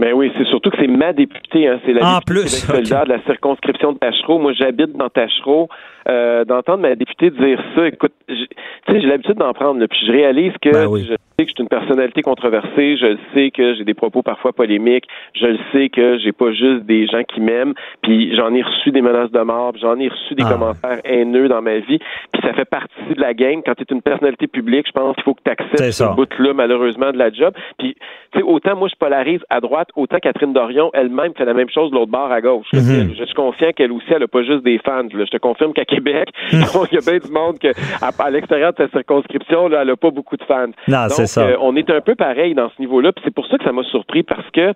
Mais 0.00 0.12
ben 0.12 0.14
oui, 0.14 0.32
c'est 0.38 0.46
surtout 0.46 0.70
que 0.70 0.78
c'est 0.80 0.86
ma 0.86 1.12
députée. 1.12 1.68
Hein. 1.68 1.78
C'est 1.84 1.92
la 1.92 2.16
en 2.16 2.20
plus, 2.22 2.66
de 2.66 3.08
la 3.08 3.22
circonscription 3.24 3.92
de 3.92 3.98
Tachereau. 3.98 4.38
Moi, 4.38 4.54
j'habite 4.54 4.96
dans 4.96 5.10
Tachereau. 5.10 5.68
Euh, 6.08 6.44
d'entendre 6.44 6.78
ma 6.82 6.94
députée 6.94 7.30
dire 7.30 7.60
ça. 7.74 7.86
Écoute, 7.86 8.12
tu 8.28 8.34
sais, 8.36 9.00
j'ai 9.00 9.06
l'habitude 9.06 9.36
d'en 9.36 9.52
prendre, 9.52 9.78
là, 9.80 9.88
puis 9.88 9.98
je 10.06 10.12
réalise 10.12 10.52
que 10.62 10.70
Ben 10.70 10.86
oui. 10.86 11.02
je 11.02 11.12
sais 11.12 11.16
que 11.44 11.48
je 11.50 11.54
suis 11.54 11.62
une 11.62 11.68
personnalité 11.68 12.22
controversée, 12.22 12.96
je 12.96 13.06
le 13.06 13.18
sais 13.34 13.50
que 13.50 13.74
j'ai 13.74 13.84
des 13.84 13.94
propos 13.94 14.22
parfois 14.22 14.52
polémiques, 14.52 15.04
je 15.34 15.46
le 15.46 15.58
sais 15.72 15.88
que 15.88 16.18
j'ai 16.18 16.32
pas 16.32 16.52
juste 16.52 16.84
des 16.84 17.06
gens 17.06 17.22
qui 17.24 17.40
m'aiment, 17.40 17.74
puis 18.02 18.34
j'en 18.36 18.54
ai 18.54 18.62
reçu 18.62 18.90
des 18.90 19.00
menaces 19.02 19.30
de 19.30 19.40
mort, 19.40 19.72
j'en 19.80 19.98
ai 19.98 20.08
reçu 20.08 20.34
des 20.34 20.44
Ah. 20.46 20.52
commentaires 20.52 21.00
haineux 21.04 21.48
dans 21.48 21.62
ma 21.62 21.78
vie, 21.78 21.98
puis 22.32 22.42
ça 22.42 22.52
fait 22.52 22.64
partie 22.64 23.14
de 23.14 23.20
la 23.20 23.34
game. 23.34 23.62
Quand 23.64 23.74
tu 23.74 23.82
es 23.82 23.94
une 23.94 24.02
personnalité 24.02 24.46
publique, 24.46 24.86
je 24.86 24.92
pense 24.92 25.14
qu'il 25.16 25.24
faut 25.24 25.34
que 25.34 25.42
tu 25.44 25.50
acceptes 25.50 25.92
ce 25.92 26.14
bout-là, 26.14 26.52
malheureusement, 26.54 27.10
de 27.12 27.18
la 27.18 27.30
job. 27.30 27.52
Puis, 27.78 27.94
tu 28.32 28.38
sais, 28.38 28.44
autant 28.44 28.76
moi, 28.76 28.88
je 28.88 28.96
polarise 28.96 29.40
à 29.50 29.60
droite, 29.60 29.88
autant 29.96 30.18
Catherine 30.18 30.52
Dorion, 30.52 30.90
elle-même, 30.94 31.32
fait 31.36 31.44
la 31.44 31.54
même 31.54 31.70
chose 31.70 31.90
de 31.90 31.96
l'autre 31.96 32.10
bord 32.12 32.30
à 32.30 32.40
gauche. 32.40 32.66
là. 32.72 32.80
Mhm. 32.80 33.14
Je 33.18 33.24
suis 33.24 33.34
confiant 33.34 33.70
qu'elle 33.74 33.92
aussi, 33.92 34.06
elle 34.10 34.22
a 34.22 34.28
pas 34.28 34.42
juste 34.42 34.62
des 34.62 34.78
fans. 34.78 35.02
là. 35.02 35.24
Je 35.24 35.30
te 35.30 35.36
confirme 35.38 35.72
qu'à 35.72 35.84
Québec, 36.02 36.28
Mhm. 36.52 36.64
il 36.90 36.94
y 36.94 36.98
a 36.98 37.10
bien 37.10 37.18
du 37.18 37.30
monde 37.32 37.58
que, 37.58 37.68
à, 38.02 38.10
à 38.18 38.30
l'extérieur 38.30 38.72
de 38.72 38.78
sa 38.78 38.88
circonscription, 38.88 39.68
là, 39.68 39.82
elle 39.82 39.90
a 39.90 39.96
pas 39.96 40.10
beaucoup 40.10 40.36
de 40.36 40.44
fans. 40.44 40.66
Non, 40.88 41.02
Donc, 41.08 41.26
ça. 41.26 41.46
euh, 41.46 41.56
on 41.60 41.76
est 41.76 41.90
un 41.90 42.00
peu 42.00 42.14
pareil 42.14 42.54
dans 42.54 42.68
ce 42.70 42.80
niveau-là, 42.80 43.12
puis 43.12 43.22
c'est 43.24 43.34
pour 43.34 43.46
ça 43.46 43.58
que 43.58 43.64
ça 43.64 43.72
m'a 43.72 43.82
surpris 43.84 44.22
parce 44.22 44.48
que 44.50 44.72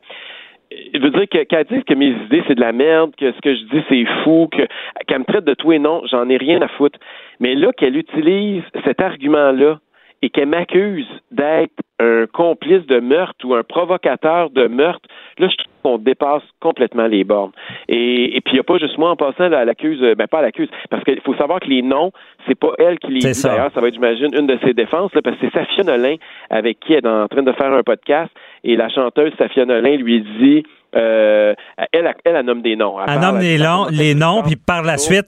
je 0.92 0.98
veux 0.98 1.10
dire 1.10 1.28
que- 1.30 1.44
qu'elle 1.44 1.66
dise 1.66 1.84
que 1.84 1.94
mes 1.94 2.08
idées 2.26 2.42
c'est 2.48 2.54
de 2.56 2.60
la 2.60 2.72
merde, 2.72 3.12
que 3.16 3.30
ce 3.32 3.40
que 3.40 3.54
je 3.54 3.62
dis 3.64 3.82
c'est 3.88 4.04
fou, 4.24 4.48
que 4.50 4.62
qu'elle 5.06 5.20
me 5.20 5.24
traite 5.24 5.44
de 5.44 5.54
tout 5.54 5.72
et 5.72 5.78
non, 5.78 6.02
j'en 6.10 6.28
ai 6.28 6.36
rien 6.36 6.60
à 6.62 6.68
foutre. 6.68 6.98
Mais 7.40 7.54
là 7.54 7.72
qu'elle 7.72 7.96
utilise 7.96 8.62
cet 8.84 9.00
argument-là 9.00 9.78
et 10.22 10.30
qu'elle 10.30 10.48
m'accuse 10.48 11.06
d'être 11.30 11.74
un 12.00 12.26
complice 12.26 12.84
de 12.86 12.98
meurtre 12.98 13.44
ou 13.44 13.54
un 13.54 13.62
provocateur 13.62 14.50
de 14.50 14.66
meurtre, 14.66 15.08
là 15.38 15.48
je 15.48 15.56
trouve 15.56 15.72
qu'on 15.82 15.98
dépasse 15.98 16.42
complètement 16.60 17.06
les 17.06 17.24
bornes. 17.24 17.52
Et, 17.88 18.36
et 18.36 18.40
puis 18.40 18.52
il 18.52 18.54
n'y 18.54 18.60
a 18.60 18.64
pas 18.64 18.78
juste 18.78 18.98
moi 18.98 19.10
en 19.10 19.16
passant, 19.16 19.48
là, 19.48 19.62
elle 19.62 19.68
accuse, 19.68 20.02
euh, 20.02 20.14
ben 20.14 20.26
pas 20.26 20.40
elle 20.40 20.46
accuse, 20.46 20.68
parce 20.90 21.04
qu'il 21.04 21.20
faut 21.20 21.34
savoir 21.36 21.60
que 21.60 21.68
les 21.68 21.82
noms, 21.82 22.10
c'est 22.48 22.58
pas 22.58 22.72
elle 22.78 22.98
qui 22.98 23.12
les 23.12 23.20
dit. 23.20 23.34
ça. 23.34 23.50
D'ailleurs, 23.50 23.70
ça 23.74 23.80
va 23.80 23.88
être, 23.88 23.94
j'imagine, 23.94 24.34
une 24.34 24.46
de 24.46 24.58
ses 24.64 24.72
défenses, 24.72 25.12
là, 25.14 25.22
parce 25.22 25.36
que 25.36 25.46
c'est 25.46 25.58
Safia 25.58 25.84
Nolin 25.84 26.16
avec 26.50 26.80
qui 26.80 26.94
elle 26.94 27.04
est 27.04 27.08
en 27.08 27.28
train 27.28 27.42
de 27.42 27.52
faire 27.52 27.72
un 27.72 27.82
podcast, 27.82 28.30
et 28.64 28.76
la 28.76 28.88
chanteuse 28.88 29.32
Safia 29.38 29.64
Nolin 29.66 29.96
lui 29.96 30.24
dit, 30.40 30.64
euh, 30.96 31.54
elle, 31.92 32.12
elle, 32.24 32.36
elle 32.36 32.44
nomme 32.46 32.62
des 32.62 32.76
noms. 32.76 32.98
Elle 32.98 33.06
parle, 33.06 33.20
nomme 33.20 33.36
elle 33.36 33.42
les, 33.42 34.04
les 34.04 34.14
noms, 34.14 34.42
puis 34.42 34.56
par 34.56 34.82
la 34.82 34.96
suite, 34.96 35.26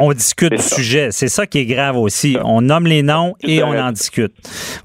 on 0.00 0.12
discute 0.12 0.50
du 0.50 0.58
sujet. 0.58 1.08
C'est 1.10 1.28
ça 1.28 1.46
qui 1.46 1.58
est 1.58 1.66
grave 1.66 1.96
aussi. 1.96 2.36
On 2.44 2.62
nomme 2.62 2.86
les 2.86 3.02
noms 3.02 3.34
et 3.42 3.62
on 3.62 3.76
en 3.76 3.92
discute. 3.92 4.32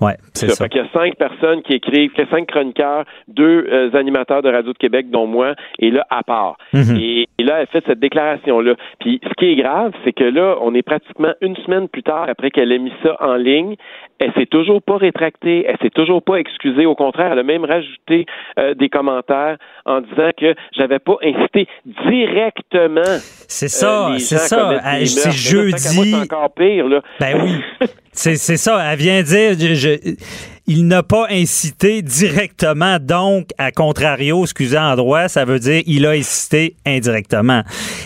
Ouais, 0.02 0.16
c'est 0.34 0.50
ça. 0.50 0.66
Fait 0.66 0.70
qu'il 0.70 0.82
y 0.82 0.86
a 0.86 0.90
cinq 0.94 1.16
personnes 1.16 1.62
qui 1.64 1.74
écrivent, 1.74 2.12
qu'il 2.12 2.26
y 2.26 2.28
a 2.28 2.30
cinq 2.30 2.48
chroniqueurs, 2.48 3.06
deux 3.28 3.68
euh, 3.72 3.96
animateurs 3.96 4.42
de 4.42 4.50
Radio 4.50 4.74
de 4.74 4.78
Québec, 4.78 5.10
dont 5.10 5.28
moi, 5.28 5.56
et 5.80 5.92
là, 5.92 6.06
à 6.10 6.24
part. 6.24 6.58
Mhm. 6.74 6.98
et, 7.00 7.28
et 7.38 7.44
là, 7.44 7.62
elle 7.62 7.68
fait 7.68 7.84
cette 7.88 8.00
déclaration-là. 8.00 8.76
Puis 9.00 9.20
ce 9.24 9.34
qui 9.36 9.52
est 9.52 9.56
grave, 9.56 9.94
c'est 10.04 10.14
que 10.14 10.24
là, 10.24 10.58
on 10.62 10.74
est 10.74 10.84
pratiquement 10.84 11.34
une 11.42 11.56
semaine 11.58 11.88
plus 11.88 12.04
tard, 12.04 12.26
après 12.30 12.52
qu'elle 12.52 12.72
ait 12.72 12.80
mis 12.80 12.94
ça 13.04 13.16
en 13.20 13.36
ligne, 13.36 13.76
elle 14.20 14.32
s'est 14.34 14.46
toujours 14.46 14.82
pas 14.82 14.98
rétractée, 14.98 15.66
elle 15.68 15.78
s'est 15.82 15.90
toujours 15.90 16.24
pas 16.24 16.36
excusée. 16.36 16.86
Au 16.86 16.96
contraire, 16.96 17.34
elle 17.34 17.40
a 17.40 17.44
même 17.44 17.66
rajouté 17.66 18.26
euh, 18.58 18.74
des 18.74 18.90
commentaires 18.90 19.58
en 19.86 20.02
disant 20.02 20.30
que 20.38 20.56
j'avais 20.78 21.00
pas 21.00 21.18
incité 21.24 21.68
directement. 22.08 23.02
C'est 23.48 23.68
ça, 23.68 24.08
euh, 24.08 24.14
les 24.14 24.20
c'est 24.20 24.38
ça. 24.38 24.80
C'est 25.08 25.28
moi, 25.30 25.36
jeudi. 25.36 26.16
Encore 26.16 26.54
pire, 26.54 26.88
là. 26.88 27.02
Ben 27.20 27.42
oui. 27.44 27.88
C'est 28.12 28.38
ça. 28.38 28.82
Elle 28.92 28.98
vient 29.00 29.22
dire, 29.24 29.54
je- 29.60 29.76
je- 29.76 30.16
il 30.68 30.88
n'a 30.88 31.04
pas 31.04 31.28
incité 31.30 32.02
directement, 32.02 32.98
donc, 33.00 33.50
à 33.58 33.72
contrario, 33.72 34.42
excusez 34.44 34.78
en 34.78 34.96
droit, 34.96 35.28
ça 35.28 35.44
veut 35.46 35.60
dire 35.60 35.84
il 35.86 36.06
a 36.08 36.12
incité 36.12 36.76
indirectement. 36.88 37.62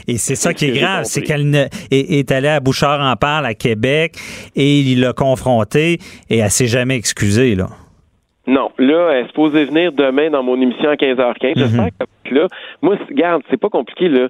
Et 0.08 0.18
c'est 0.18 0.36
ça 0.36 0.54
qui 0.54 0.66
est 0.66 0.72
grave, 0.80 1.04
c'est 1.06 1.22
qu'elle 1.22 1.70
est, 1.92 2.32
allée 2.32 2.48
à 2.50 2.60
Bouchard 2.60 3.00
en 3.02 3.16
parle 3.16 3.46
à 3.46 3.54
Québec 3.54 4.16
et 4.56 4.80
il 4.80 5.00
l'a 5.00 5.14
confrontée 5.14 6.00
et 6.30 6.38
elle 6.40 6.50
s'est 6.52 6.68
jamais 6.68 6.96
excusée, 6.96 7.56
là. 7.56 7.68
Non, 8.48 8.72
là, 8.80 9.12
elle 9.14 9.26
est 9.26 9.28
supposée 9.28 9.66
venir 9.66 9.92
demain 9.92 10.32
dans 10.32 10.42
mon 10.42 10.60
émission 10.60 10.90
à 10.90 10.96
15h15. 10.96 11.50
Mhm. 11.56 11.56
J'espère 11.68 11.90
que 12.26 12.34
là, 12.34 12.48
moi, 12.82 12.98
regarde, 13.08 13.44
c'est 13.52 13.60
pas 13.62 13.70
compliqué, 13.70 14.10
là. 14.10 14.28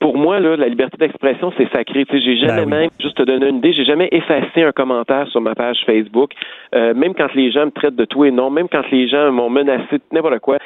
Pour 0.00 0.16
moi, 0.16 0.40
là, 0.40 0.56
la 0.56 0.68
liberté 0.68 0.96
d'expression, 0.96 1.52
c'est 1.58 1.70
sacré. 1.72 2.04
Tu 2.06 2.16
sais, 2.18 2.24
j'ai 2.24 2.36
jamais 2.38 2.64
Ben 2.64 2.72
oui. 2.72 2.78
même, 2.80 2.90
juste 3.00 3.16
te 3.18 3.22
donner 3.22 3.48
une 3.48 3.58
idée, 3.58 3.72
j'ai 3.74 3.84
jamais 3.84 4.08
effacé 4.12 4.62
un 4.62 4.72
commentaire 4.72 5.28
sur 5.28 5.40
ma 5.40 5.54
page 5.54 5.78
Facebook, 5.86 6.32
Euh, 6.74 6.94
même 6.94 7.14
quand 7.14 7.32
les 7.34 7.50
gens 7.52 7.66
me 7.66 7.70
traitent 7.70 7.96
de 7.96 8.04
tout 8.06 8.24
et 8.24 8.30
non, 8.30 8.48
même 8.50 8.68
quand 8.68 8.88
les 8.90 9.08
gens 9.08 9.30
m'ont 9.30 9.50
menacé 9.50 9.98
de 9.98 10.02
n'importe 10.12 10.38
quoi. 10.40 10.56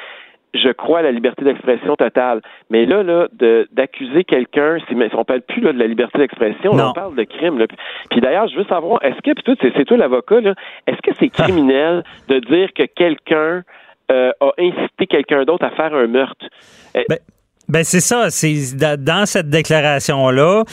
Je 0.53 0.69
crois 0.69 0.99
à 0.99 1.01
la 1.01 1.11
liberté 1.11 1.43
d'expression 1.43 1.97
totale. 1.97 2.39
Mais 2.69 2.85
là, 2.85 3.03
là, 3.03 3.27
d'accuser 3.73 4.23
quelqu'un, 4.23 4.77
on 5.13 5.25
parle 5.25 5.41
plus 5.41 5.59
là, 5.59 5.73
de 5.73 5.79
la 5.79 5.87
liberté 5.87 6.17
d'expression, 6.17 6.71
on 6.71 6.93
parle 6.93 7.15
de 7.15 7.23
crime. 7.25 7.57
Là. 7.59 7.65
Puis- 8.09 8.21
d'ailleurs, 8.21 8.47
je 8.47 8.55
veux 8.55 8.63
savoir, 8.65 9.03
est-ce 9.03 9.19
que, 9.21 9.33
puis 9.33 9.71
c'est 9.75 9.83
toi 9.83 9.97
l'avocat, 9.97 10.39
là, 10.39 10.53
est-ce 10.87 11.01
que 11.01 11.13
c'est 11.19 11.27
criminel 11.27 12.03
de 12.29 12.39
dire 12.39 12.69
que 12.73 12.83
quelqu'un 12.85 13.63
euh, 14.11 14.31
a 14.39 14.51
incité 14.59 15.07
quelqu'un 15.07 15.43
d'autre 15.43 15.65
à 15.65 15.71
faire 15.71 15.93
un 15.93 16.07
meurtre? 16.07 16.45
Euh, 16.95 17.01
Ben, 17.09 17.17
ben, 17.67 17.83
c'est 17.83 17.99
ça. 18.01 18.27
C'est 18.29 18.75
da- 18.75 18.97
dans 18.97 19.25
cette 19.25 19.49
déclaration 19.49 20.29
là, 20.29 20.63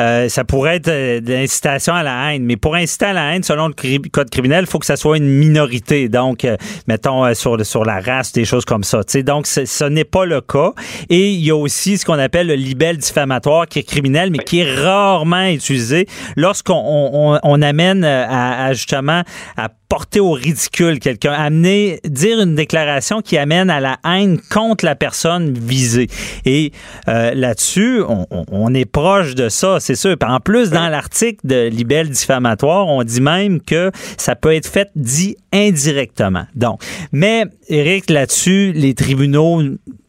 euh, 0.00 0.28
ça 0.28 0.44
pourrait 0.44 0.76
être 0.76 0.88
euh, 0.88 1.20
l'incitation 1.24 1.94
à 1.94 2.02
la 2.02 2.32
haine. 2.34 2.44
Mais 2.44 2.56
pour 2.56 2.74
inciter 2.74 3.04
à 3.06 3.12
la 3.12 3.34
haine, 3.34 3.42
selon 3.42 3.68
le 3.68 4.08
code 4.08 4.30
criminel, 4.30 4.64
il 4.66 4.70
faut 4.70 4.78
que 4.78 4.86
ça 4.86 4.96
soit 4.96 5.18
une 5.18 5.28
minorité. 5.28 6.08
Donc, 6.08 6.44
euh, 6.44 6.56
mettons 6.88 7.24
euh, 7.24 7.34
sur 7.34 7.64
sur 7.64 7.84
la 7.84 8.00
race, 8.00 8.32
des 8.32 8.44
choses 8.44 8.64
comme 8.64 8.82
ça. 8.84 9.04
Tu 9.04 9.12
sais, 9.12 9.22
donc, 9.22 9.46
ce 9.46 9.84
n'est 9.84 10.04
pas 10.04 10.24
le 10.24 10.40
cas. 10.40 10.72
Et 11.10 11.30
il 11.30 11.40
y 11.44 11.50
a 11.50 11.56
aussi 11.56 11.98
ce 11.98 12.04
qu'on 12.04 12.18
appelle 12.18 12.46
le 12.46 12.54
libelle 12.54 12.96
diffamatoire, 12.96 13.66
qui 13.68 13.78
est 13.78 13.82
criminel, 13.82 14.30
mais 14.30 14.38
qui 14.38 14.60
est 14.60 14.74
rarement 14.74 15.46
utilisé 15.46 16.06
lorsqu'on 16.36 16.74
on, 16.74 17.34
on- 17.34 17.38
on 17.42 17.62
amène 17.62 18.04
euh, 18.04 18.24
à, 18.28 18.66
à, 18.66 18.72
justement 18.72 19.22
à 19.56 19.68
porter 19.88 20.20
au 20.20 20.30
ridicule 20.30 21.00
quelqu'un, 21.00 21.32
amener, 21.32 21.98
dire 22.04 22.40
une 22.40 22.54
déclaration 22.54 23.22
qui 23.22 23.36
amène 23.36 23.70
à 23.70 23.80
la 23.80 23.98
haine 24.04 24.38
contre 24.50 24.84
la 24.84 24.94
personne 24.94 25.52
visée. 25.52 26.06
Et 26.44 26.70
euh, 27.08 27.34
là-dessus, 27.34 28.00
on- 28.08 28.26
on 28.52 28.72
est 28.72 28.84
proche 28.84 29.34
de 29.34 29.48
ça, 29.48 29.80
c'est 29.90 30.08
sûr. 30.08 30.16
En 30.24 30.38
plus, 30.38 30.70
dans 30.70 30.88
l'article 30.88 31.40
de 31.44 31.66
libelle 31.66 32.08
diffamatoire, 32.10 32.86
on 32.86 33.02
dit 33.02 33.20
même 33.20 33.60
que 33.60 33.90
ça 34.18 34.36
peut 34.36 34.54
être 34.54 34.68
fait 34.68 34.88
dit 34.94 35.36
indirectement. 35.52 36.44
Donc, 36.54 36.80
mais 37.10 37.46
Eric, 37.68 38.08
là-dessus, 38.08 38.72
les 38.72 38.94
tribunaux 38.94 39.62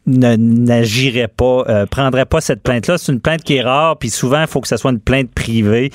n'agiraient 0.06 1.28
pas, 1.28 1.64
euh, 1.68 1.86
prendraient 1.86 2.26
pas 2.26 2.40
cette 2.40 2.62
plainte-là. 2.62 2.96
C'est 2.98 3.10
une 3.10 3.20
plainte 3.20 3.42
qui 3.42 3.56
est 3.56 3.62
rare, 3.62 3.98
puis 3.98 4.10
souvent, 4.10 4.42
il 4.42 4.46
faut 4.46 4.60
que 4.60 4.68
ça 4.68 4.76
soit 4.76 4.92
une 4.92 5.00
plainte 5.00 5.32
privée. 5.32 5.90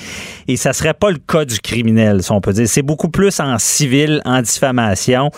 Et 0.50 0.58
ça 0.58 0.74
serait 0.74 0.94
pas 0.94 1.12
le 1.12 1.18
cas 1.18 1.46
du 1.46 1.60
criminel, 1.60 2.24
si 2.24 2.32
on 2.32 2.42
peut 2.42 2.54
dire. 2.54 2.68
C'est 2.68 2.82
beaucoup 2.82 3.10
plus 3.10 3.40
en 3.40 3.58
civil, 3.58 4.22
en 4.26 4.42
diffamation. 4.42 5.30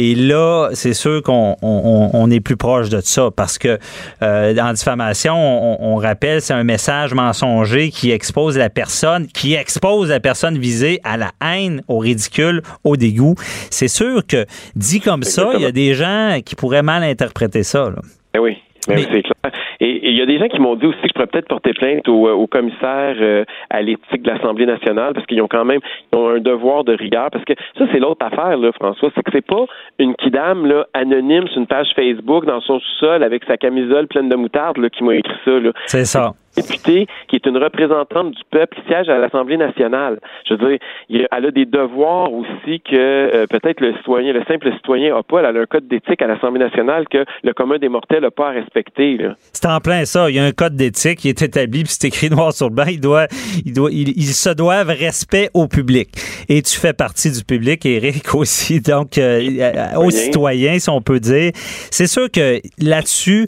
Et 0.00 0.14
là, 0.14 0.70
c'est 0.74 0.94
sûr 0.94 1.22
qu'on 1.24 1.56
on, 1.60 2.10
on 2.12 2.30
est 2.30 2.38
plus 2.38 2.56
proche 2.56 2.88
de 2.88 3.00
ça 3.00 3.30
parce 3.34 3.58
que 3.58 3.78
euh, 4.22 4.56
en 4.56 4.72
diffamation, 4.72 5.34
on, 5.34 5.92
on 5.92 5.96
rappelle, 5.96 6.40
c'est 6.40 6.54
un 6.54 6.62
message 6.62 7.14
mensonger 7.14 7.90
qui 7.90 8.12
expose 8.12 8.56
la 8.56 8.70
personne, 8.70 9.26
qui 9.26 9.54
expose 9.54 10.10
la 10.10 10.20
personne 10.20 10.56
visée 10.56 11.00
à 11.02 11.16
la 11.16 11.32
haine, 11.44 11.82
au 11.88 11.98
ridicule, 11.98 12.62
au 12.84 12.96
dégoût. 12.96 13.34
C'est 13.70 13.88
sûr 13.88 14.24
que 14.24 14.46
dit 14.76 15.00
comme 15.00 15.24
ça, 15.24 15.50
il 15.56 15.62
y 15.62 15.66
a 15.66 15.72
des 15.72 15.94
gens 15.94 16.38
qui 16.44 16.54
pourraient 16.54 16.82
mal 16.82 17.02
interpréter 17.02 17.64
ça. 17.64 17.90
là. 17.90 18.00
Ben 18.32 18.40
oui. 18.40 18.56
Oui, 18.88 19.06
c'est 19.10 19.22
clair. 19.22 19.52
Et 19.80 20.08
il 20.10 20.16
y 20.16 20.22
a 20.22 20.26
des 20.26 20.38
gens 20.38 20.48
qui 20.48 20.60
m'ont 20.60 20.74
dit 20.74 20.86
aussi 20.86 21.00
que 21.00 21.08
je 21.08 21.12
pourrais 21.12 21.26
peut-être 21.26 21.48
porter 21.48 21.72
plainte 21.72 22.08
au, 22.08 22.28
euh, 22.28 22.32
au 22.32 22.46
commissaire 22.46 23.16
euh, 23.20 23.44
à 23.70 23.82
l'éthique 23.82 24.22
de 24.22 24.30
l'Assemblée 24.30 24.66
nationale 24.66 25.14
parce 25.14 25.26
qu'ils 25.26 25.40
ont 25.42 25.48
quand 25.48 25.64
même 25.64 25.80
ils 26.12 26.18
ont 26.18 26.28
un 26.28 26.38
devoir 26.38 26.84
de 26.84 26.94
rigueur. 26.94 27.30
Parce 27.30 27.44
que 27.44 27.54
ça, 27.76 27.84
c'est 27.92 27.98
l'autre 27.98 28.24
affaire, 28.24 28.56
là, 28.56 28.72
François, 28.72 29.10
c'est 29.14 29.22
que 29.22 29.30
c'est 29.32 29.46
pas 29.46 29.64
une 29.98 30.14
kidame 30.14 30.66
là, 30.66 30.86
anonyme 30.94 31.46
sur 31.48 31.58
une 31.58 31.66
page 31.66 31.88
Facebook 31.94 32.46
dans 32.46 32.60
son 32.60 32.80
sous-sol 32.80 33.22
avec 33.22 33.44
sa 33.44 33.56
camisole 33.56 34.06
pleine 34.06 34.28
de 34.28 34.36
moutarde 34.36 34.78
là, 34.78 34.88
qui 34.90 35.04
m'a 35.04 35.14
écrit 35.14 35.38
ça. 35.44 35.58
Là. 35.58 35.70
C'est 35.86 36.04
ça. 36.04 36.32
Députée 36.60 37.06
qui 37.28 37.36
est 37.36 37.46
une 37.46 37.58
représentante 37.58 38.32
du 38.32 38.42
peuple 38.50 38.76
qui 38.76 38.86
siège 38.88 39.08
à 39.08 39.18
l'Assemblée 39.18 39.56
nationale. 39.56 40.18
Je 40.48 40.54
veux 40.54 40.68
dire, 40.68 40.78
il 41.08 41.28
elle 41.30 41.46
a 41.46 41.50
des 41.50 41.66
devoirs 41.66 42.32
aussi 42.32 42.80
que 42.80 42.96
euh, 42.96 43.46
peut-être 43.46 43.80
le 43.80 43.94
citoyen, 43.96 44.32
le 44.32 44.42
simple 44.44 44.72
citoyen 44.74 45.14
n'a 45.14 45.22
pas. 45.22 45.40
Elle 45.40 45.56
a 45.56 45.60
un 45.60 45.66
code 45.66 45.86
d'éthique 45.88 46.22
à 46.22 46.26
l'Assemblée 46.26 46.60
nationale 46.60 47.06
que 47.08 47.24
le 47.42 47.52
commun 47.52 47.78
des 47.78 47.88
mortels 47.88 48.22
n'a 48.22 48.30
pas 48.30 48.48
à 48.48 48.50
respecter. 48.50 49.18
C'est 49.52 49.66
en 49.66 49.80
plein 49.80 50.04
ça. 50.04 50.30
Il 50.30 50.36
y 50.36 50.38
a 50.38 50.44
un 50.44 50.52
code 50.52 50.76
d'éthique 50.76 51.18
qui 51.18 51.28
est 51.28 51.42
établi, 51.42 51.84
puis 51.84 51.92
c'est 51.92 52.08
écrit 52.08 52.30
noir 52.30 52.52
sur 52.52 52.68
le 52.68 52.74
blanc. 52.74 52.86
Il 52.88 53.00
doit, 53.00 53.26
il 53.64 53.72
doit, 53.72 53.90
il, 53.90 54.10
ils 54.16 54.34
se 54.34 54.50
doivent 54.50 54.88
respect 54.88 55.50
au 55.54 55.68
public. 55.68 56.08
Et 56.48 56.62
tu 56.62 56.78
fais 56.78 56.92
partie 56.92 57.30
du 57.30 57.44
public, 57.44 57.84
Eric 57.84 58.34
aussi. 58.34 58.80
Donc, 58.80 59.18
euh, 59.18 59.40
euh, 59.60 59.98
aux 59.98 60.10
citoyens, 60.10 60.78
si 60.78 60.90
on 60.90 61.00
peut 61.00 61.20
dire. 61.20 61.52
C'est 61.90 62.06
sûr 62.06 62.30
que 62.30 62.60
là-dessus, 62.80 63.46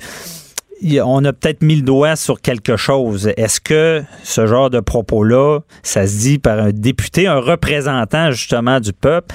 on 1.03 1.25
a 1.25 1.33
peut-être 1.33 1.63
mis 1.63 1.77
le 1.77 1.83
doigt 1.83 2.17
sur 2.17 2.41
quelque 2.41 2.77
chose. 2.77 3.31
Est-ce 3.37 3.61
que 3.61 4.03
ce 4.23 4.47
genre 4.47 4.71
de 4.71 4.81
propos-là, 4.81 5.61
ça 5.83 6.07
se 6.07 6.19
dit 6.19 6.39
par 6.39 6.59
un 6.59 6.71
député, 6.71 7.27
un 7.27 7.41
représentant 7.41 8.31
justement 8.31 8.81
du 8.81 8.93
peuple? 8.93 9.35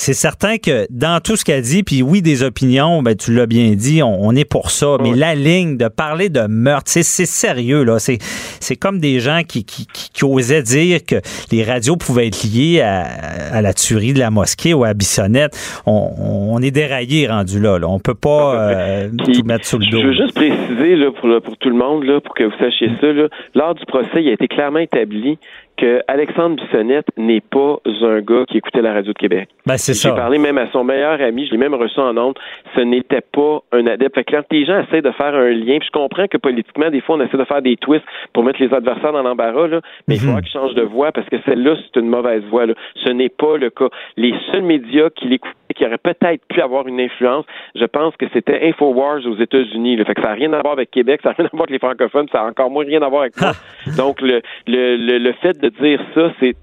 C'est 0.00 0.14
certain 0.14 0.56
que 0.56 0.86
dans 0.88 1.20
tout 1.20 1.36
ce 1.36 1.44
qu'elle 1.44 1.60
dit, 1.60 1.82
puis 1.82 2.00
oui, 2.00 2.22
des 2.22 2.42
opinions, 2.42 3.02
ben, 3.02 3.14
tu 3.14 3.34
l'as 3.34 3.44
bien 3.44 3.72
dit, 3.72 4.02
on, 4.02 4.30
est 4.30 4.48
pour 4.48 4.70
ça, 4.70 4.96
mais 4.98 5.12
la 5.14 5.34
ligne 5.34 5.76
de 5.76 5.88
parler 5.88 6.30
de 6.30 6.46
meurtre, 6.48 6.90
c'est 6.90 7.02
sérieux, 7.02 7.84
là. 7.84 7.98
C'est 7.98 8.76
comme 8.76 8.98
des 8.98 9.20
gens 9.20 9.42
qui, 9.46 9.66
qui, 9.66 9.86
qui, 9.92 10.24
osaient 10.24 10.62
dire 10.62 11.00
que 11.06 11.16
les 11.52 11.64
radios 11.64 11.96
pouvaient 11.96 12.28
être 12.28 12.44
liées 12.44 12.80
à, 12.80 13.60
la 13.60 13.74
tuerie 13.74 14.14
de 14.14 14.20
la 14.20 14.30
mosquée 14.30 14.72
ou 14.72 14.84
à 14.84 14.94
Bissonnette. 14.94 15.52
On, 15.84 16.58
est 16.62 16.70
déraillé 16.70 17.28
rendu 17.28 17.60
là, 17.60 17.78
là. 17.78 17.86
On 17.86 17.98
peut 17.98 18.14
pas 18.14 18.70
euh, 18.70 19.10
tout 19.18 19.44
mettre 19.44 19.66
sous 19.66 19.78
le 19.78 19.86
dos. 19.86 20.00
Je 20.00 20.06
veux 20.06 20.14
juste 20.14 20.34
préciser 20.34 20.96
là, 20.96 21.10
pour, 21.10 21.28
pour 21.42 21.58
tout 21.58 21.68
le 21.68 21.76
monde, 21.76 22.04
là, 22.04 22.22
pour 22.22 22.34
que 22.34 22.44
vous 22.44 22.56
sachiez 22.58 22.90
ça, 23.02 23.12
là, 23.12 23.28
lors 23.54 23.74
du 23.74 23.84
procès, 23.84 24.22
il 24.22 24.30
a 24.30 24.32
été 24.32 24.48
clairement 24.48 24.78
établi 24.78 25.36
que 25.80 26.02
Alexandre 26.08 26.56
Bissonnette 26.56 27.06
n'est 27.16 27.40
pas 27.40 27.78
un 28.02 28.20
gars 28.20 28.44
qui 28.46 28.58
écoutait 28.58 28.82
la 28.82 28.92
radio 28.92 29.12
de 29.12 29.18
Québec. 29.18 29.48
Ben, 29.66 29.76
c'est 29.76 29.94
ça. 29.94 30.10
J'ai 30.10 30.14
parlé 30.14 30.38
même 30.38 30.58
à 30.58 30.70
son 30.72 30.84
meilleur 30.84 31.20
ami, 31.20 31.46
je 31.46 31.52
l'ai 31.52 31.58
même 31.58 31.74
reçu 31.74 31.98
en 31.98 32.16
honte. 32.16 32.36
Ce 32.76 32.80
n'était 32.80 33.22
pas 33.22 33.60
un 33.72 33.86
adepte. 33.86 34.14
Fait 34.14 34.24
que 34.24 34.36
quand 34.36 34.44
les 34.50 34.66
gens 34.66 34.78
essaient 34.80 35.02
de 35.02 35.10
faire 35.12 35.34
un 35.34 35.50
lien, 35.50 35.78
puis 35.78 35.88
je 35.92 35.98
comprends 35.98 36.26
que 36.26 36.36
politiquement, 36.36 36.90
des 36.90 37.00
fois, 37.00 37.16
on 37.16 37.20
essaie 37.20 37.38
de 37.38 37.44
faire 37.44 37.62
des 37.62 37.76
twists 37.76 38.04
pour 38.32 38.44
mettre 38.44 38.62
les 38.62 38.72
adversaires 38.74 39.12
dans 39.12 39.22
l'embarras, 39.22 39.68
là, 39.68 39.80
mais 40.06 40.16
il 40.16 40.20
faut 40.20 40.32
mhm. 40.32 40.42
qu'ils 40.42 40.52
changent 40.52 40.74
de 40.74 40.82
voix 40.82 41.12
parce 41.12 41.28
que 41.28 41.36
celle-là, 41.46 41.76
c'est 41.76 42.00
une 42.00 42.08
mauvaise 42.08 42.42
voix. 42.50 42.66
Là. 42.66 42.74
Ce 43.04 43.10
n'est 43.10 43.30
pas 43.30 43.56
le 43.56 43.70
cas. 43.70 43.88
Les 44.16 44.34
seuls 44.52 44.62
médias 44.62 45.08
qui 45.10 45.28
l'écoutaient, 45.28 45.56
qui 45.74 45.86
auraient 45.86 45.98
peut-être 45.98 46.44
pu 46.48 46.60
avoir 46.60 46.86
une 46.86 47.00
influence, 47.00 47.44
je 47.74 47.84
pense 47.84 48.16
que 48.16 48.26
c'était 48.32 48.68
Infowars 48.68 49.26
aux 49.26 49.36
États-Unis. 49.36 49.96
Fait 50.04 50.14
que 50.14 50.22
ça 50.22 50.28
n'a 50.28 50.34
rien 50.34 50.52
à 50.52 50.60
voir 50.60 50.72
avec 50.72 50.90
Québec, 50.90 51.20
ça 51.22 51.30
n'a 51.30 51.34
rien 51.38 51.46
à 51.46 51.50
voir 51.52 51.62
avec 51.62 51.70
les 51.70 51.78
francophones, 51.78 52.26
ça 52.30 52.42
a 52.42 52.48
encore 52.48 52.70
moins 52.70 52.84
rien 52.84 53.02
à 53.02 53.08
voir 53.08 53.22
avec 53.22 53.40
moi. 53.40 53.52
Donc, 53.96 54.20
le, 54.20 54.42
le, 54.66 54.96
le, 54.96 55.18
le 55.18 55.32
fait 55.34 55.58
de 55.58 55.69
dire 55.80 56.00
ça, 56.14 56.32
c'est 56.40 56.56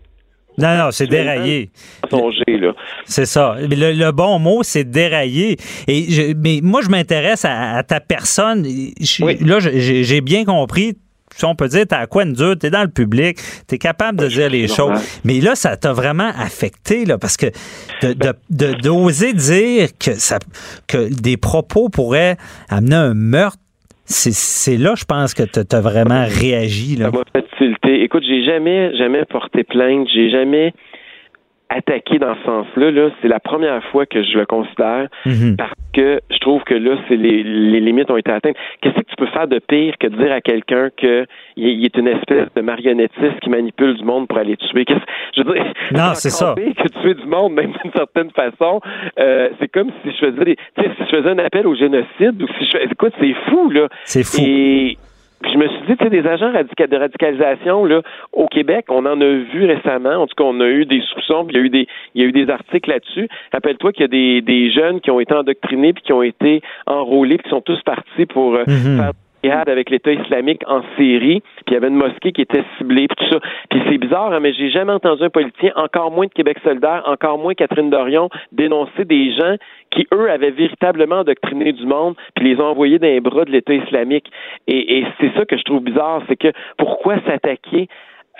non, 0.59 0.75
non, 0.75 0.91
c'est 0.91 1.05
déraillé. 1.05 1.69
C'est 3.05 3.25
ça. 3.25 3.57
Le, 3.59 3.93
le, 3.93 4.11
bon 4.11 4.39
mot, 4.39 4.63
c'est 4.63 4.85
déraillé. 4.85 5.57
Et 5.87 6.33
mais 6.33 6.61
moi, 6.63 6.81
je 6.81 6.89
m'intéresse 6.89 7.45
à, 7.45 7.83
ta 7.83 7.99
personne. 7.99 8.65
Là, 9.41 9.59
j'ai 9.59 10.21
bien 10.21 10.45
compris 10.45 10.97
si 11.35 11.45
on 11.45 11.55
peut 11.55 11.67
dire, 11.67 11.85
t'as 11.87 11.99
à 11.99 12.07
quoi 12.07 12.23
une 12.23 12.33
dure, 12.33 12.57
t'es 12.57 12.71
dans 12.71 12.81
le 12.81 12.89
public, 12.89 13.37
t'es 13.67 13.77
capable 13.77 14.17
de 14.17 14.27
dire 14.27 14.49
les 14.49 14.67
choses. 14.67 14.99
Mais 15.23 15.39
là, 15.39 15.55
ça 15.55 15.77
t'a 15.77 15.93
vraiment 15.93 16.31
affecté, 16.35 17.05
là, 17.05 17.19
parce 17.19 17.37
que 17.37 17.47
d'oser 18.49 19.33
de, 19.33 19.37
dire 19.37 19.89
que 19.99 20.15
ça, 20.15 20.39
que 20.87 21.13
des 21.13 21.37
propos 21.37 21.89
pourraient 21.89 22.37
amener 22.69 22.95
un 22.95 23.13
meurtre, 23.13 23.59
c'est 24.07 24.77
là, 24.77 24.93
je 24.95 25.03
pense, 25.05 25.33
que 25.33 25.43
tu 25.43 25.59
as 25.75 25.81
vraiment 25.81 26.25
réagi. 26.25 26.95
Là. 26.95 27.11
Ça 27.11 27.17
m'a 27.35 27.41
tilter. 27.57 28.03
Écoute, 28.03 28.23
j'ai 28.25 28.43
jamais, 28.43 28.95
jamais 28.97 29.25
porté 29.25 29.63
plainte. 29.63 30.07
J'ai 30.13 30.29
jamais 30.29 30.73
attaqué 31.69 32.19
dans 32.19 32.35
ce 32.35 32.43
sens-là. 32.43 32.91
-là, 32.91 33.11
c'est 33.21 33.27
la 33.27 33.39
première 33.39 33.83
fois 33.85 34.05
que 34.05 34.23
je 34.23 34.37
le 34.37 34.45
considère 34.45 35.07
mhm. 35.25 35.55
parce 35.57 35.73
que 35.93 36.21
je 36.29 36.37
trouve 36.39 36.63
que 36.63 36.75
là, 36.75 36.95
c'est 37.07 37.15
les, 37.15 37.43
les, 37.43 37.79
limites 37.79 38.11
ont 38.11 38.17
été 38.17 38.31
atteintes. 38.31 38.55
Qu'est-ce 38.81 38.95
que 38.95 39.09
tu 39.09 39.15
peux 39.17 39.25
faire 39.27 39.47
de 39.47 39.59
pire 39.59 39.95
que 39.99 40.07
de 40.07 40.15
dire 40.15 40.31
à 40.31 40.41
quelqu'un 40.41 40.89
qu'il 40.95 41.85
est 41.85 41.97
une 41.97 42.07
espèce 42.07 42.47
de 42.55 42.61
marionnettiste 42.61 43.39
qui 43.41 43.49
manipule 43.49 43.95
du 43.97 44.03
monde 44.03 44.27
pour 44.27 44.37
aller 44.37 44.57
tuer? 44.57 44.85
Je 45.35 45.41
veux 45.41 45.53
dire, 45.53 45.73
non, 45.91 46.11
c'est 46.13 46.29
ça. 46.29 46.55
Que 46.55 46.87
tuer 47.01 47.15
du 47.15 47.25
monde, 47.25 47.53
même 47.53 47.73
d'une 47.81 47.91
certaine 47.91 48.31
façon, 48.31 48.79
euh, 49.19 49.49
c'est 49.59 49.67
comme 49.69 49.91
si 50.03 50.11
je 50.11 50.17
faisais 50.17 50.45
des, 50.45 50.57
si 50.77 50.83
je 50.99 51.17
faisais 51.17 51.29
un 51.29 51.39
appel 51.39 51.65
au 51.65 51.75
génocide 51.75 52.41
ou 52.41 52.47
si 52.59 52.65
je 52.71 52.77
écoute, 52.77 53.13
c'est 53.19 53.33
fou 53.49 53.69
là. 53.69 53.87
C'est 54.05 54.23
fou. 54.23 54.41
Et 54.45 54.97
puis 55.41 55.51
je 55.51 55.57
me 55.57 55.67
suis 55.67 55.81
dit, 55.87 55.97
tu 55.97 56.03
sais, 56.03 56.09
des 56.09 56.27
agents 56.27 56.51
de 56.51 56.97
radicalisation, 56.97 57.85
là, 57.85 58.01
au 58.33 58.47
Québec, 58.47 58.85
on 58.89 59.05
en 59.05 59.21
a 59.21 59.25
vu 59.25 59.65
récemment. 59.65 60.15
En 60.15 60.27
tout 60.27 60.35
cas, 60.35 60.43
on 60.43 60.59
a 60.61 60.67
eu 60.67 60.85
des 60.85 61.01
soupçons, 61.01 61.45
puis 61.45 61.55
il 61.55 61.59
y 61.59 61.61
a 61.61 61.65
eu 61.65 61.69
des, 61.69 61.87
il 62.15 62.21
y 62.21 62.25
a 62.25 62.27
eu 62.27 62.31
des 62.31 62.49
articles 62.49 62.89
là-dessus. 62.89 63.27
Rappelle-toi 63.51 63.91
qu'il 63.91 64.01
y 64.01 64.05
a 64.05 64.07
des, 64.07 64.41
des 64.41 64.71
jeunes 64.71 64.99
qui 64.99 65.11
ont 65.11 65.19
été 65.19 65.33
endoctrinés 65.33 65.93
puis 65.93 66.03
qui 66.03 66.13
ont 66.13 66.23
été 66.23 66.61
enrôlés 66.87 67.37
puis 67.37 67.43
qui 67.43 67.49
sont 67.51 67.61
tous 67.61 67.81
partis 67.83 68.25
pour 68.25 68.55
euh, 68.55 68.65
faire 68.65 69.11
avec 69.43 69.89
l'État 69.89 70.11
islamique 70.11 70.61
en 70.67 70.81
Syrie, 70.95 71.41
puis 71.65 71.65
il 71.67 71.73
y 71.73 71.77
avait 71.77 71.87
une 71.87 71.95
mosquée 71.95 72.31
qui 72.31 72.41
était 72.41 72.63
ciblée, 72.77 73.07
puis 73.07 73.25
tout 73.25 73.33
ça. 73.33 73.39
Puis 73.69 73.81
c'est 73.87 73.97
bizarre, 73.97 74.33
hein, 74.33 74.39
mais 74.39 74.53
j'ai 74.53 74.69
jamais 74.69 74.91
entendu 74.91 75.23
un 75.23 75.29
politicien, 75.29 75.71
encore 75.75 76.11
moins 76.11 76.25
de 76.25 76.33
Québec 76.33 76.57
solidaire, 76.63 77.03
encore 77.05 77.37
moins 77.37 77.53
Catherine 77.53 77.89
Dorion, 77.89 78.29
dénoncer 78.51 79.05
des 79.05 79.33
gens 79.33 79.55
qui, 79.91 80.07
eux, 80.13 80.29
avaient 80.29 80.51
véritablement 80.51 81.17
endoctriné 81.19 81.71
du 81.71 81.85
monde, 81.85 82.15
puis 82.35 82.45
les 82.45 82.61
ont 82.61 82.67
envoyés 82.67 82.99
dans 82.99 83.07
les 83.07 83.21
bras 83.21 83.45
de 83.45 83.51
l'État 83.51 83.73
islamique. 83.73 84.29
Et, 84.67 85.05
c'est 85.19 85.33
ça 85.35 85.45
que 85.45 85.57
je 85.57 85.63
trouve 85.63 85.83
bizarre, 85.83 86.21
c'est 86.27 86.35
que 86.35 86.51
pourquoi 86.77 87.15
s'attaquer 87.25 87.87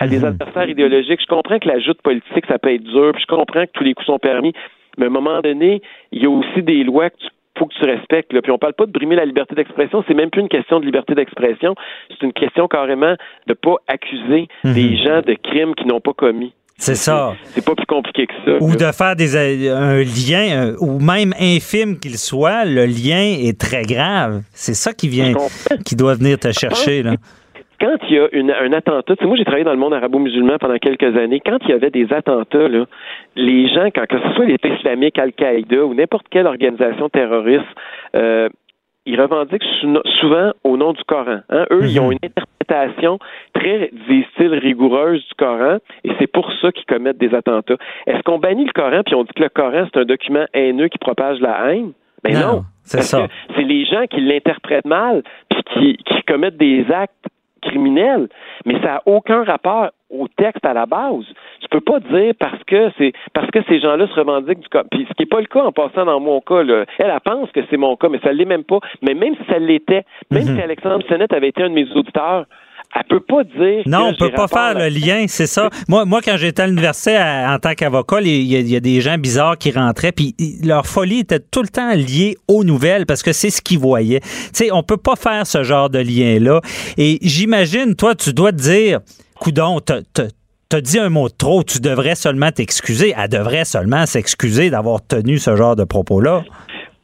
à 0.00 0.06
des 0.06 0.24
adversaires 0.24 0.68
idéologiques? 0.68 1.20
Je 1.20 1.26
comprends 1.26 1.58
que 1.58 1.68
la 1.68 1.80
joute 1.80 2.00
politique, 2.02 2.46
ça 2.46 2.58
peut 2.58 2.72
être 2.72 2.84
dur, 2.84 3.12
puis 3.14 3.22
je 3.22 3.34
comprends 3.34 3.64
que 3.64 3.72
tous 3.72 3.84
les 3.84 3.94
coups 3.94 4.06
sont 4.06 4.18
permis, 4.18 4.52
mais 4.96 5.04
à 5.04 5.08
un 5.08 5.12
moment 5.12 5.40
donné, 5.40 5.80
il 6.12 6.22
y 6.22 6.26
a 6.26 6.30
aussi 6.30 6.62
des 6.62 6.84
lois 6.84 7.10
que 7.10 7.16
tu 7.16 7.28
faut 7.58 7.66
que 7.66 7.74
tu 7.74 7.84
respectes. 7.84 8.32
Là. 8.32 8.42
Puis 8.42 8.52
on 8.52 8.58
parle 8.58 8.74
pas 8.74 8.86
de 8.86 8.92
brimer 8.92 9.16
la 9.16 9.24
liberté 9.24 9.54
d'expression, 9.54 10.04
c'est 10.06 10.14
même 10.14 10.30
plus 10.30 10.40
une 10.40 10.48
question 10.48 10.80
de 10.80 10.86
liberté 10.86 11.14
d'expression, 11.14 11.74
c'est 12.10 12.24
une 12.24 12.32
question 12.32 12.68
carrément 12.68 13.14
de 13.46 13.54
pas 13.54 13.76
accuser 13.86 14.48
mhm. 14.64 14.74
des 14.74 14.96
gens 14.96 15.20
de 15.22 15.34
crimes 15.34 15.74
qu'ils 15.74 15.88
n'ont 15.88 16.00
pas 16.00 16.14
commis. 16.14 16.52
C'est 16.80 16.94
ça. 16.94 17.34
C'est 17.46 17.64
pas 17.64 17.74
plus 17.74 17.86
compliqué 17.86 18.28
que 18.28 18.34
ça. 18.44 18.62
Ou 18.62 18.76
de 18.76 18.92
faire 18.92 19.16
des, 19.16 19.34
euh, 19.34 19.76
un 19.76 19.98
lien, 19.98 20.74
ou 20.78 21.00
même 21.00 21.34
infime 21.40 21.98
qu'il 21.98 22.16
soit, 22.16 22.64
le 22.64 22.86
lien 22.86 23.34
est 23.36 23.58
très 23.60 23.82
grave. 23.82 24.42
C'est 24.52 24.74
ça 24.74 24.92
qui 24.92 25.08
vient, 25.08 25.32
qui 25.84 25.96
doit 25.96 26.14
venir 26.14 26.38
te 26.38 26.52
chercher. 26.52 27.02
Là 27.02 27.14
quand 27.80 27.96
il 28.08 28.16
y 28.16 28.18
a 28.18 28.28
une, 28.32 28.50
un 28.50 28.72
attentat, 28.72 29.14
tu 29.16 29.22
sais, 29.22 29.26
moi 29.26 29.36
j'ai 29.36 29.44
travaillé 29.44 29.64
dans 29.64 29.72
le 29.72 29.78
monde 29.78 29.94
arabo-musulman 29.94 30.58
pendant 30.58 30.78
quelques 30.78 31.16
années, 31.16 31.40
quand 31.44 31.58
il 31.62 31.70
y 31.70 31.72
avait 31.72 31.90
des 31.90 32.12
attentats, 32.12 32.68
là, 32.68 32.86
les 33.36 33.68
gens, 33.68 33.88
quand 33.94 34.06
que 34.06 34.18
ce 34.20 34.34
soit 34.34 34.46
l'État 34.46 34.68
islamique, 34.68 35.18
Al-Qaïda 35.18 35.84
ou 35.84 35.94
n'importe 35.94 36.26
quelle 36.30 36.46
organisation 36.46 37.08
terroriste, 37.08 37.66
euh, 38.16 38.48
ils 39.06 39.18
revendiquent 39.18 39.64
souvent 40.20 40.52
au 40.64 40.76
nom 40.76 40.92
du 40.92 41.02
Coran. 41.04 41.40
Hein. 41.48 41.64
Eux, 41.70 41.84
ils 41.84 41.98
ont 41.98 42.08
mhm. 42.08 42.18
une 42.22 42.28
interprétation 42.28 43.18
très, 43.54 43.90
disent-ils, 44.08 44.54
rigoureuse 44.54 45.26
du 45.26 45.34
Coran, 45.34 45.78
et 46.04 46.10
c'est 46.18 46.26
pour 46.26 46.52
ça 46.60 46.72
qu'ils 46.72 46.84
commettent 46.84 47.18
des 47.18 47.34
attentats. 47.34 47.76
Est-ce 48.06 48.22
qu'on 48.22 48.38
bannit 48.38 48.66
le 48.66 48.72
Coran, 48.72 49.02
puis 49.06 49.14
on 49.14 49.22
dit 49.22 49.32
que 49.34 49.42
le 49.42 49.48
Coran, 49.48 49.86
c'est 49.92 50.00
un 50.00 50.04
document 50.04 50.44
haineux 50.52 50.88
qui 50.88 50.98
propage 50.98 51.40
la 51.40 51.72
haine? 51.72 51.92
Ben 52.24 52.34
non. 52.34 52.64
c'est 52.82 53.02
ça. 53.02 53.28
C'est 53.54 53.62
les 53.62 53.86
gens 53.86 54.06
qui 54.10 54.20
l'interprètent 54.20 54.84
mal, 54.84 55.22
puis 55.48 55.62
qui, 55.72 55.96
qui 55.96 56.22
commettent 56.24 56.56
des 56.56 56.84
actes 56.90 57.14
criminel, 57.62 58.28
mais 58.64 58.74
ça 58.80 58.86
n'a 58.86 59.02
aucun 59.06 59.44
rapport 59.44 59.90
au 60.10 60.26
texte 60.28 60.64
à 60.64 60.72
la 60.72 60.86
base. 60.86 61.24
Tu 61.60 61.68
peux 61.70 61.80
pas 61.80 62.00
dire 62.00 62.32
parce 62.38 62.62
que 62.64 62.90
c'est 62.96 63.12
parce 63.34 63.50
que 63.50 63.62
ces 63.68 63.80
gens-là 63.80 64.06
se 64.06 64.14
revendiquent 64.14 64.60
du 64.60 64.68
cas. 64.68 64.84
Puis 64.90 65.06
ce 65.08 65.14
qui 65.14 65.22
n'est 65.22 65.26
pas 65.26 65.40
le 65.40 65.46
cas 65.46 65.62
en 65.62 65.72
passant 65.72 66.06
dans 66.06 66.20
mon 66.20 66.40
cas, 66.40 66.62
là. 66.62 66.84
Elle, 66.98 67.10
elle 67.10 67.20
pense 67.20 67.50
que 67.52 67.60
c'est 67.68 67.76
mon 67.76 67.96
cas, 67.96 68.08
mais 68.08 68.18
ça 68.20 68.32
l'est 68.32 68.44
même 68.44 68.64
pas. 68.64 68.78
Mais 69.02 69.14
même 69.14 69.34
si 69.36 69.44
ça 69.50 69.58
l'était, 69.58 70.04
même 70.30 70.44
mhm. 70.44 70.56
si 70.56 70.62
Alexandre 70.62 71.04
Sennett 71.08 71.32
avait 71.32 71.48
été 71.48 71.62
un 71.62 71.70
de 71.70 71.74
mes 71.74 71.90
auditeurs, 71.92 72.46
elle 72.94 73.04
peut 73.04 73.20
pas 73.20 73.44
dire. 73.44 73.82
Non, 73.86 74.08
on 74.08 74.14
peut 74.14 74.32
pas 74.32 74.48
faire 74.48 74.74
le 74.74 74.88
lien, 74.88 75.26
c'est 75.28 75.46
ça. 75.46 75.68
Moi, 75.88 76.04
moi, 76.04 76.20
quand 76.24 76.36
j'étais 76.36 76.62
à 76.62 76.66
l'université 76.66 77.18
en 77.18 77.58
tant 77.58 77.74
qu'avocat, 77.74 78.20
il 78.22 78.44
y, 78.44 78.76
a 78.76 78.80
des 78.80 79.00
gens 79.00 79.18
bizarres 79.18 79.58
qui 79.58 79.70
rentraient, 79.70 80.12
puis 80.12 80.34
leur 80.64 80.86
folie 80.86 81.20
était 81.20 81.40
tout 81.40 81.62
le 81.62 81.68
temps 81.68 81.92
liée 81.92 82.36
aux 82.48 82.64
nouvelles 82.64 83.04
parce 83.04 83.22
que 83.22 83.32
c'est 83.32 83.50
ce 83.50 83.60
qu'ils 83.60 83.78
voyaient. 83.78 84.20
Tu 84.20 84.28
sais, 84.52 84.72
on 84.72 84.82
peut 84.82 84.96
pas 84.96 85.16
faire 85.16 85.46
ce 85.46 85.62
genre 85.62 85.90
de 85.90 85.98
lien-là. 85.98 86.60
Et 86.96 87.18
j'imagine, 87.22 87.94
toi, 87.94 88.14
tu 88.14 88.32
dois 88.32 88.52
te 88.52 88.56
dire, 88.56 89.00
coudon, 89.38 89.80
t'as 89.80 90.80
dit 90.80 90.98
un 90.98 91.10
mot 91.10 91.28
de 91.28 91.34
trop, 91.36 91.62
tu 91.62 91.80
devrais 91.80 92.14
seulement 92.14 92.50
t'excuser. 92.50 93.14
Elle 93.16 93.28
devrait 93.28 93.66
seulement 93.66 94.06
s'excuser 94.06 94.70
d'avoir 94.70 95.06
tenu 95.06 95.38
ce 95.38 95.56
genre 95.56 95.76
de 95.76 95.84
propos-là 95.84 96.42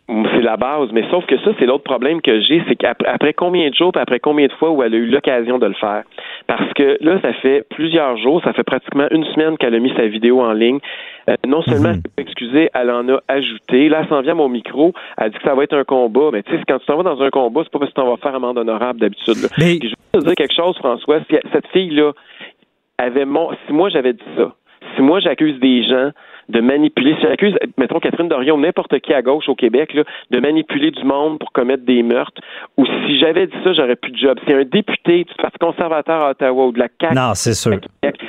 c'est 0.07 0.42
la 0.42 0.59
base, 0.59 0.90
mais 0.92 1.02
sauf 1.11 1.24
que 1.24 1.38
ça, 1.38 1.52
c'est 1.59 1.64
l'autre 1.64 1.84
problème 1.84 2.20
que 2.20 2.40
j'ai, 2.40 2.62
c'est 2.68 2.76
qu'après 2.76 3.32
combien 3.32 3.70
de 3.70 3.74
jours, 3.74 3.92
après 3.94 4.20
combien 4.20 4.46
de 4.46 4.52
fois 4.52 4.70
où 4.70 4.82
elle 4.82 4.92
a 4.92 4.98
eu 4.98 5.07
l'occasion 5.07 5.59
de 5.59 5.66
le 5.66 5.74
faire. 5.74 6.02
Parce 6.46 6.72
que 6.74 6.98
là, 7.00 7.18
ça 7.22 7.32
fait 7.34 7.64
plusieurs 7.70 8.18
jours, 8.18 8.42
ça 8.44 8.52
fait 8.52 8.64
pratiquement 8.64 9.07
une 9.11 9.24
semaine 9.24 9.57
qu'elle 9.57 9.74
a 9.74 9.78
mis 9.78 9.92
sa 9.96 10.07
vidéo 10.07 10.42
en 10.42 10.52
ligne. 10.52 10.78
Euh, 11.30 11.36
non 11.46 11.62
seulement 11.62 11.94
mhm. 11.94 12.02
elle 12.18 12.24
excusé, 12.24 12.68
elle 12.74 12.90
en 12.90 13.09
a 13.09 13.20
ajouté. 13.28 13.88
Là, 13.88 14.00
elle 14.02 14.09
s'en 14.09 14.20
vient 14.20 14.32
à 14.32 14.36
mon 14.36 14.50
micro, 14.50 14.92
elle 15.16 15.30
dit 15.30 15.38
que 15.38 15.44
ça 15.44 15.55
va 15.55 15.62
être 15.62 15.76
un 15.76 15.84
combat. 15.84 16.28
Mais 16.32 16.42
tu 16.42 16.52
sais, 16.52 16.62
quand 16.68 16.78
tu 16.78 16.86
t'en 16.86 16.96
vas 16.98 17.02
dans 17.02 17.22
un 17.22 17.30
combat, 17.30 17.62
c'est 17.64 17.72
pas 17.72 17.78
parce 17.78 17.90
que 17.90 17.98
tu 17.98 18.02
t'en 18.02 18.11
vas 18.11 18.18
faire 18.18 18.34
amende 18.34 18.59
honorable 18.59 19.00
d'habitude. 19.00 19.36
Mais... 19.57 19.78
je 19.82 19.88
veux 19.88 20.20
te 20.20 20.26
dire 20.26 20.34
quelque 20.34 20.55
chose, 20.55 20.76
François. 20.76 21.20
Si 21.30 21.36
cette 21.50 21.68
fille-là 21.68 22.12
avait 22.98 23.24
mon... 23.24 23.52
Si 23.66 23.72
moi 23.72 23.88
j'avais 23.88 24.12
dit 24.12 24.22
ça, 24.36 24.52
si 24.94 25.02
moi 25.02 25.20
j'accuse 25.20 25.59
des 25.61 25.82
gens 25.82 26.11
de 26.49 26.61
manipuler, 26.61 27.14
si 27.16 27.22
j'accuse, 27.22 27.55
mettons 27.78 28.01
Catherine 28.01 28.28
Dorion, 28.28 28.59
n'importe 28.59 28.99
qui 29.01 29.12
à 29.12 29.22
gauche 29.22 29.49
au 29.49 29.55
Québec, 29.55 29.95
là, 29.95 30.05
de 30.30 30.40
manipuler 30.40 30.90
du 30.90 31.05
monde 31.05 31.38
pour 31.38 31.53
commettre 31.53 31.84
des 31.84 32.03
meurtres, 32.03 32.40
ou 32.76 32.86
si 32.86 33.18
j'avais 33.18 33.47
dit 33.47 33.57
ça, 33.62 33.72
j'aurais 33.72 33.97
plus 33.97 34.12
de 34.12 34.18
job. 34.18 34.38
Si 34.47 34.53
un 34.53 34.64
député 34.64 35.24
du 35.24 35.34
Parti 35.40 35.59
conservateur 35.59 36.22
à 36.22 36.30
Ottawa 36.30 36.66
ou 36.66 36.72
de 36.72 36.78
la 36.78 36.88
CAQ 37.01 37.14
non, 37.14 37.34
c'est 37.34 37.55
sûr. 37.55 37.78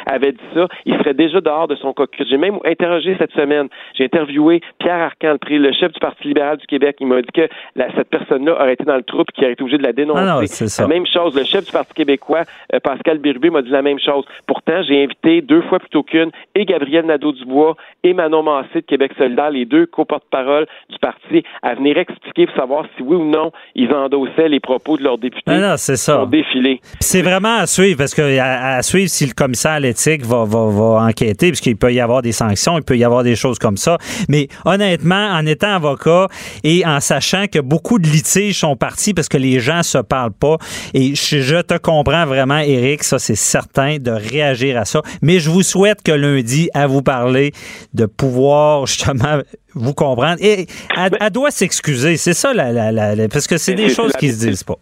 avait 0.06 0.32
dit 0.32 0.40
ça, 0.54 0.68
il 0.86 0.96
serait 0.98 1.14
déjà 1.14 1.42
dehors 1.42 1.68
de 1.68 1.76
son 1.76 1.94
caucus. 1.94 2.28
J'ai 2.30 2.38
même 2.38 2.60
interrogé 2.66 3.16
cette 3.18 3.32
semaine, 3.34 3.68
j'ai 3.96 4.06
interviewé 4.06 4.62
Pierre 4.80 5.02
Arcan, 5.02 5.38
le 5.50 5.72
chef 5.74 5.92
du 5.92 6.00
Parti 6.00 6.28
libéral 6.28 6.58
du 6.58 6.66
Québec. 6.66 6.98
Il 7.00 7.08
m'a 7.08 7.22
dit 7.22 7.32
que 7.34 7.48
cette 7.76 8.10
personne-là 8.10 8.54
aurait 8.54 8.74
été 8.74 8.84
dans 8.84 8.96
le 8.96 9.04
trou 9.04 9.22
et 9.22 9.32
qu'il 9.34 9.44
aurait 9.44 9.54
été 9.54 9.64
obligé 9.64 9.78
de 9.78 9.84
la 9.84 9.94
dénoncer. 9.94 10.22
Ah 10.24 10.36
non, 10.36 10.46
c'est 10.46 10.68
ça. 10.68 10.84
La 10.84 10.90
même 10.90 11.06
chose, 11.06 11.36
le 11.36 11.44
chef 11.44 11.66
du 11.66 11.72
Parti 11.72 11.94
québécois, 11.94 12.44
euh, 12.74 12.80
Pascal 12.80 13.20
Birubé, 13.20 13.50
m'a 13.50 13.62
dit 13.62 13.70
la 13.70 13.82
même 13.82 14.00
chose. 14.00 14.26
Pourtant, 14.48 14.82
j'ai 14.84 15.04
invité 15.04 15.42
deux 15.42 15.62
fois 15.64 15.80
plutôt 15.80 16.04
qu'une 16.04 16.32
et 16.54 16.66
Gabriel 16.66 17.06
Nadeau-Dubois 17.06 17.76
et 18.06 18.14
Manon 18.14 18.44
Massé 18.44 18.76
de 18.76 18.80
Québec 18.82 19.12
solidaire, 19.18 19.50
les 19.50 19.66
deux 19.66 19.88
co-porte-parole 19.88 20.68
du 20.90 20.98
parti, 21.00 21.44
à 21.64 21.74
venir 21.74 21.98
expliquer 21.98 22.46
pour 22.46 22.56
savoir 22.56 22.86
si 22.96 23.02
oui 23.02 23.16
ou 23.16 23.26
non 23.26 23.52
ils 23.74 23.92
endossaient 23.92 24.48
les 24.48 24.60
propos 24.60 24.96
de 24.98 25.04
leurs 25.04 25.18
députés 25.18 25.58
non, 25.58 25.74
c'est 25.78 25.96
ça. 25.96 26.26
défiler. 26.28 26.80
C'est 27.00 27.24
vraiment 27.24 27.58
à 27.58 27.66
suivre, 27.66 27.98
parce 27.98 28.14
que 28.14 28.38
à, 28.38 28.76
à 28.76 28.82
suivre 28.84 29.10
si 29.10 29.26
le 29.26 29.34
commissaire 29.34 29.72
à 29.72 29.80
l'éthique 29.80 30.24
va, 30.24 30.44
va, 30.46 30.68
va 30.68 31.08
enquêter, 31.08 31.48
puisqu'il 31.48 31.78
peut 31.78 31.92
y 31.92 32.00
avoir 32.00 32.22
des 32.22 32.32
sanctions, 32.32 32.78
il 32.78 32.84
peut 32.84 32.98
y 32.98 33.04
avoir 33.04 33.24
des 33.24 33.36
choses 33.36 33.58
comme 33.58 33.78
ça. 33.78 33.98
Mais 34.30 34.48
honnêtement, 34.66 35.30
en 35.32 35.46
étant 35.48 35.74
avocat 35.76 36.28
et 36.64 36.86
en 36.86 37.00
sachant 37.00 37.46
que 37.48 37.60
beaucoup 37.60 37.98
de 37.98 38.06
litiges 38.06 38.60
sont 38.60 38.76
partis 38.76 39.16
parce 39.16 39.30
que 39.30 39.38
les 39.38 39.60
gens 39.60 39.82
se 39.82 39.98
parlent 39.98 40.32
pas, 40.32 40.58
et 40.94 41.16
je, 41.16 41.40
je 41.40 41.62
te 41.62 41.78
comprends 41.78 42.26
vraiment, 42.26 42.60
Eric, 42.60 43.04
ça 43.04 43.18
c'est 43.18 43.36
certain 43.36 43.98
de 43.98 44.12
réagir 44.12 44.78
à 44.78 44.86
ça. 44.86 45.02
Mais 45.24 45.40
je 45.40 45.50
vous 45.50 45.64
souhaite 45.64 46.04
que 46.04 46.12
lundi, 46.12 46.70
à 46.76 46.86
vous 46.86 47.02
parler, 47.02 47.52
de 47.96 48.06
pouvoir 48.06 48.86
justement 48.86 49.42
vous 49.76 49.94
comprendre. 49.94 50.38
Et 50.42 50.68
elle, 50.98 51.18
elle 51.20 51.30
doit 51.30 51.52
s'excuser, 51.52 52.18
c'est 52.18 52.34
ça, 52.34 52.54
la, 52.54 52.72
la, 52.72 52.92
la, 52.92 53.28
parce 53.28 53.48
que 53.48 53.58
c'est 53.58 53.76
des 53.76 53.90
choses 53.90 54.14
qui 54.14 54.30
se 54.30 54.48
disent 54.48 54.64
pas. 54.64 54.76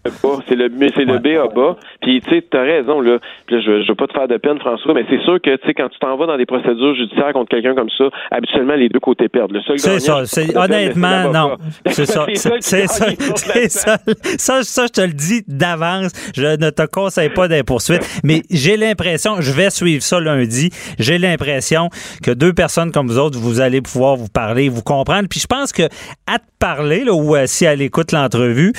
C'est 0.47 0.55
le, 0.55 0.71
c'est 0.95 1.05
le 1.05 1.17
B 1.17 1.27
à 1.39 1.47
bas. 1.53 1.75
Puis, 2.01 2.21
tu 2.21 2.29
sais, 2.29 2.45
t'as 2.49 2.61
raison, 2.61 3.01
là. 3.01 3.17
Puis 3.47 3.55
là, 3.55 3.61
je, 3.65 3.83
je 3.83 3.87
veux 3.87 3.95
pas 3.95 4.07
te 4.07 4.13
faire 4.13 4.27
de 4.27 4.37
peine, 4.37 4.59
François, 4.59 4.93
mais 4.93 5.05
c'est 5.09 5.21
sûr 5.23 5.39
que, 5.41 5.55
tu 5.55 5.67
sais, 5.67 5.73
quand 5.73 5.89
tu 5.89 5.99
t'en 5.99 6.15
vas 6.17 6.27
dans 6.27 6.37
des 6.37 6.45
procédures 6.45 6.95
judiciaires 6.95 7.33
contre 7.33 7.49
quelqu'un 7.49 7.75
comme 7.75 7.89
ça, 7.97 8.05
habituellement, 8.31 8.75
les 8.75 8.89
deux 8.89 8.99
côtés 8.99 9.29
perdent. 9.29 9.51
Le 9.51 9.61
seul 9.61 9.79
C'est 9.79 9.99
ça. 9.99 10.25
C'est, 10.25 10.55
honnêtement, 10.55 11.31
non. 11.31 11.57
C'est 11.87 12.05
ça. 12.05 12.25
C'est, 12.33 12.87
ça. 12.87 13.07
C'est 13.35 13.69
ça. 13.69 13.97
Ça, 14.37 14.63
ça, 14.63 14.85
je 14.87 14.91
te 14.91 15.01
le 15.01 15.13
dis 15.13 15.43
d'avance. 15.47 16.11
Je 16.35 16.57
ne 16.57 16.69
te 16.69 16.85
conseille 16.85 17.29
pas 17.29 17.47
des 17.47 17.63
poursuites. 17.63 18.03
Mais 18.23 18.41
j'ai 18.49 18.77
l'impression, 18.77 19.39
je 19.39 19.51
vais 19.51 19.69
suivre 19.69 20.03
ça 20.03 20.19
lundi. 20.19 20.69
J'ai 20.99 21.17
l'impression 21.17 21.89
que 22.21 22.31
deux 22.31 22.53
personnes 22.53 22.91
comme 22.91 23.07
vous 23.07 23.19
autres, 23.19 23.39
vous 23.39 23.61
allez 23.61 23.81
pouvoir 23.81 24.15
vous 24.15 24.29
parler, 24.29 24.69
vous 24.69 24.82
comprendre. 24.83 25.27
Puis 25.29 25.39
je 25.39 25.47
pense 25.47 25.71
que 25.71 25.83
à 26.27 26.39
te 26.39 26.45
parler, 26.59 27.03
là, 27.03 27.13
ou 27.13 27.35
euh, 27.35 27.43
si 27.47 27.65
elle 27.65 27.81
écoute 27.81 28.11
l'entrevue, 28.11 28.73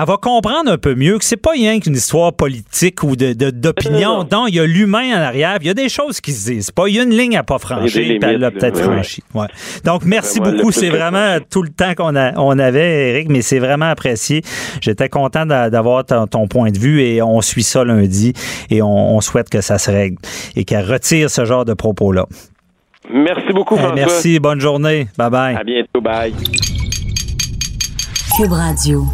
elle 0.00 0.06
va 0.06 0.16
comprendre 0.16 0.70
un 0.70 0.78
peu 0.78 0.94
mieux 0.94 1.18
que 1.18 1.24
c'est 1.24 1.36
pas 1.36 1.50
rien 1.50 1.80
qu'une 1.80 1.96
histoire 1.96 2.32
politique 2.32 3.02
ou 3.02 3.16
de, 3.16 3.32
d'opinion. 3.50 4.18
Non. 4.18 4.28
Non, 4.30 4.46
il 4.46 4.54
y 4.54 4.60
a 4.60 4.64
l'humain 4.64 5.12
en 5.16 5.20
arrière. 5.22 5.56
Il 5.60 5.66
y 5.66 5.70
a 5.70 5.74
des 5.74 5.88
choses 5.88 6.20
qui 6.20 6.30
se 6.30 6.52
disent 6.52 6.70
pas. 6.70 6.86
Il 6.86 6.94
y 6.94 7.00
a 7.00 7.02
une 7.02 7.10
ligne 7.10 7.36
à 7.36 7.42
pas 7.42 7.58
franchir. 7.58 7.90
puis 8.04 8.18
elle 8.22 8.38
l'a 8.38 8.52
peut-être 8.52 8.80
franchie. 8.80 9.24
Ouais. 9.34 9.48
Donc, 9.84 10.04
merci 10.04 10.38
Vraiment, 10.38 10.56
beaucoup. 10.58 10.70
C'est 10.70 10.90
vraiment 10.90 11.38
tout 11.50 11.62
le 11.64 11.70
temps 11.70 11.94
qu'on 11.96 12.14
a, 12.14 12.32
on 12.38 12.56
avait, 12.60 13.10
Eric, 13.10 13.28
mais 13.28 13.42
c'est 13.42 13.58
vraiment 13.58 13.86
apprécié. 13.90 14.42
J'étais 14.80 15.08
content 15.08 15.46
d'a- 15.46 15.68
d'avoir 15.68 16.04
ton, 16.04 16.28
ton 16.28 16.46
point 16.46 16.70
de 16.70 16.78
vue 16.78 17.02
et 17.02 17.20
on 17.20 17.40
suit 17.40 17.64
ça 17.64 17.82
lundi 17.82 18.34
et 18.70 18.82
on, 18.82 19.16
on 19.16 19.20
souhaite 19.20 19.50
que 19.50 19.60
ça 19.62 19.78
se 19.78 19.90
règle 19.90 20.18
et 20.54 20.64
qu'elle 20.64 20.88
retire 20.88 21.28
ce 21.28 21.44
genre 21.44 21.64
de 21.64 21.74
propos-là. 21.74 22.26
Merci 23.12 23.52
beaucoup, 23.52 23.74
Eh, 23.74 23.78
François. 23.78 23.94
merci. 23.96 24.38
Bonne 24.38 24.60
journée. 24.60 25.08
Bye 25.16 25.30
bye. 25.30 25.56
À 25.56 25.64
bientôt. 25.64 26.00
Bye. 26.00 26.34
Cube 28.36 28.52
Radio. 28.52 29.04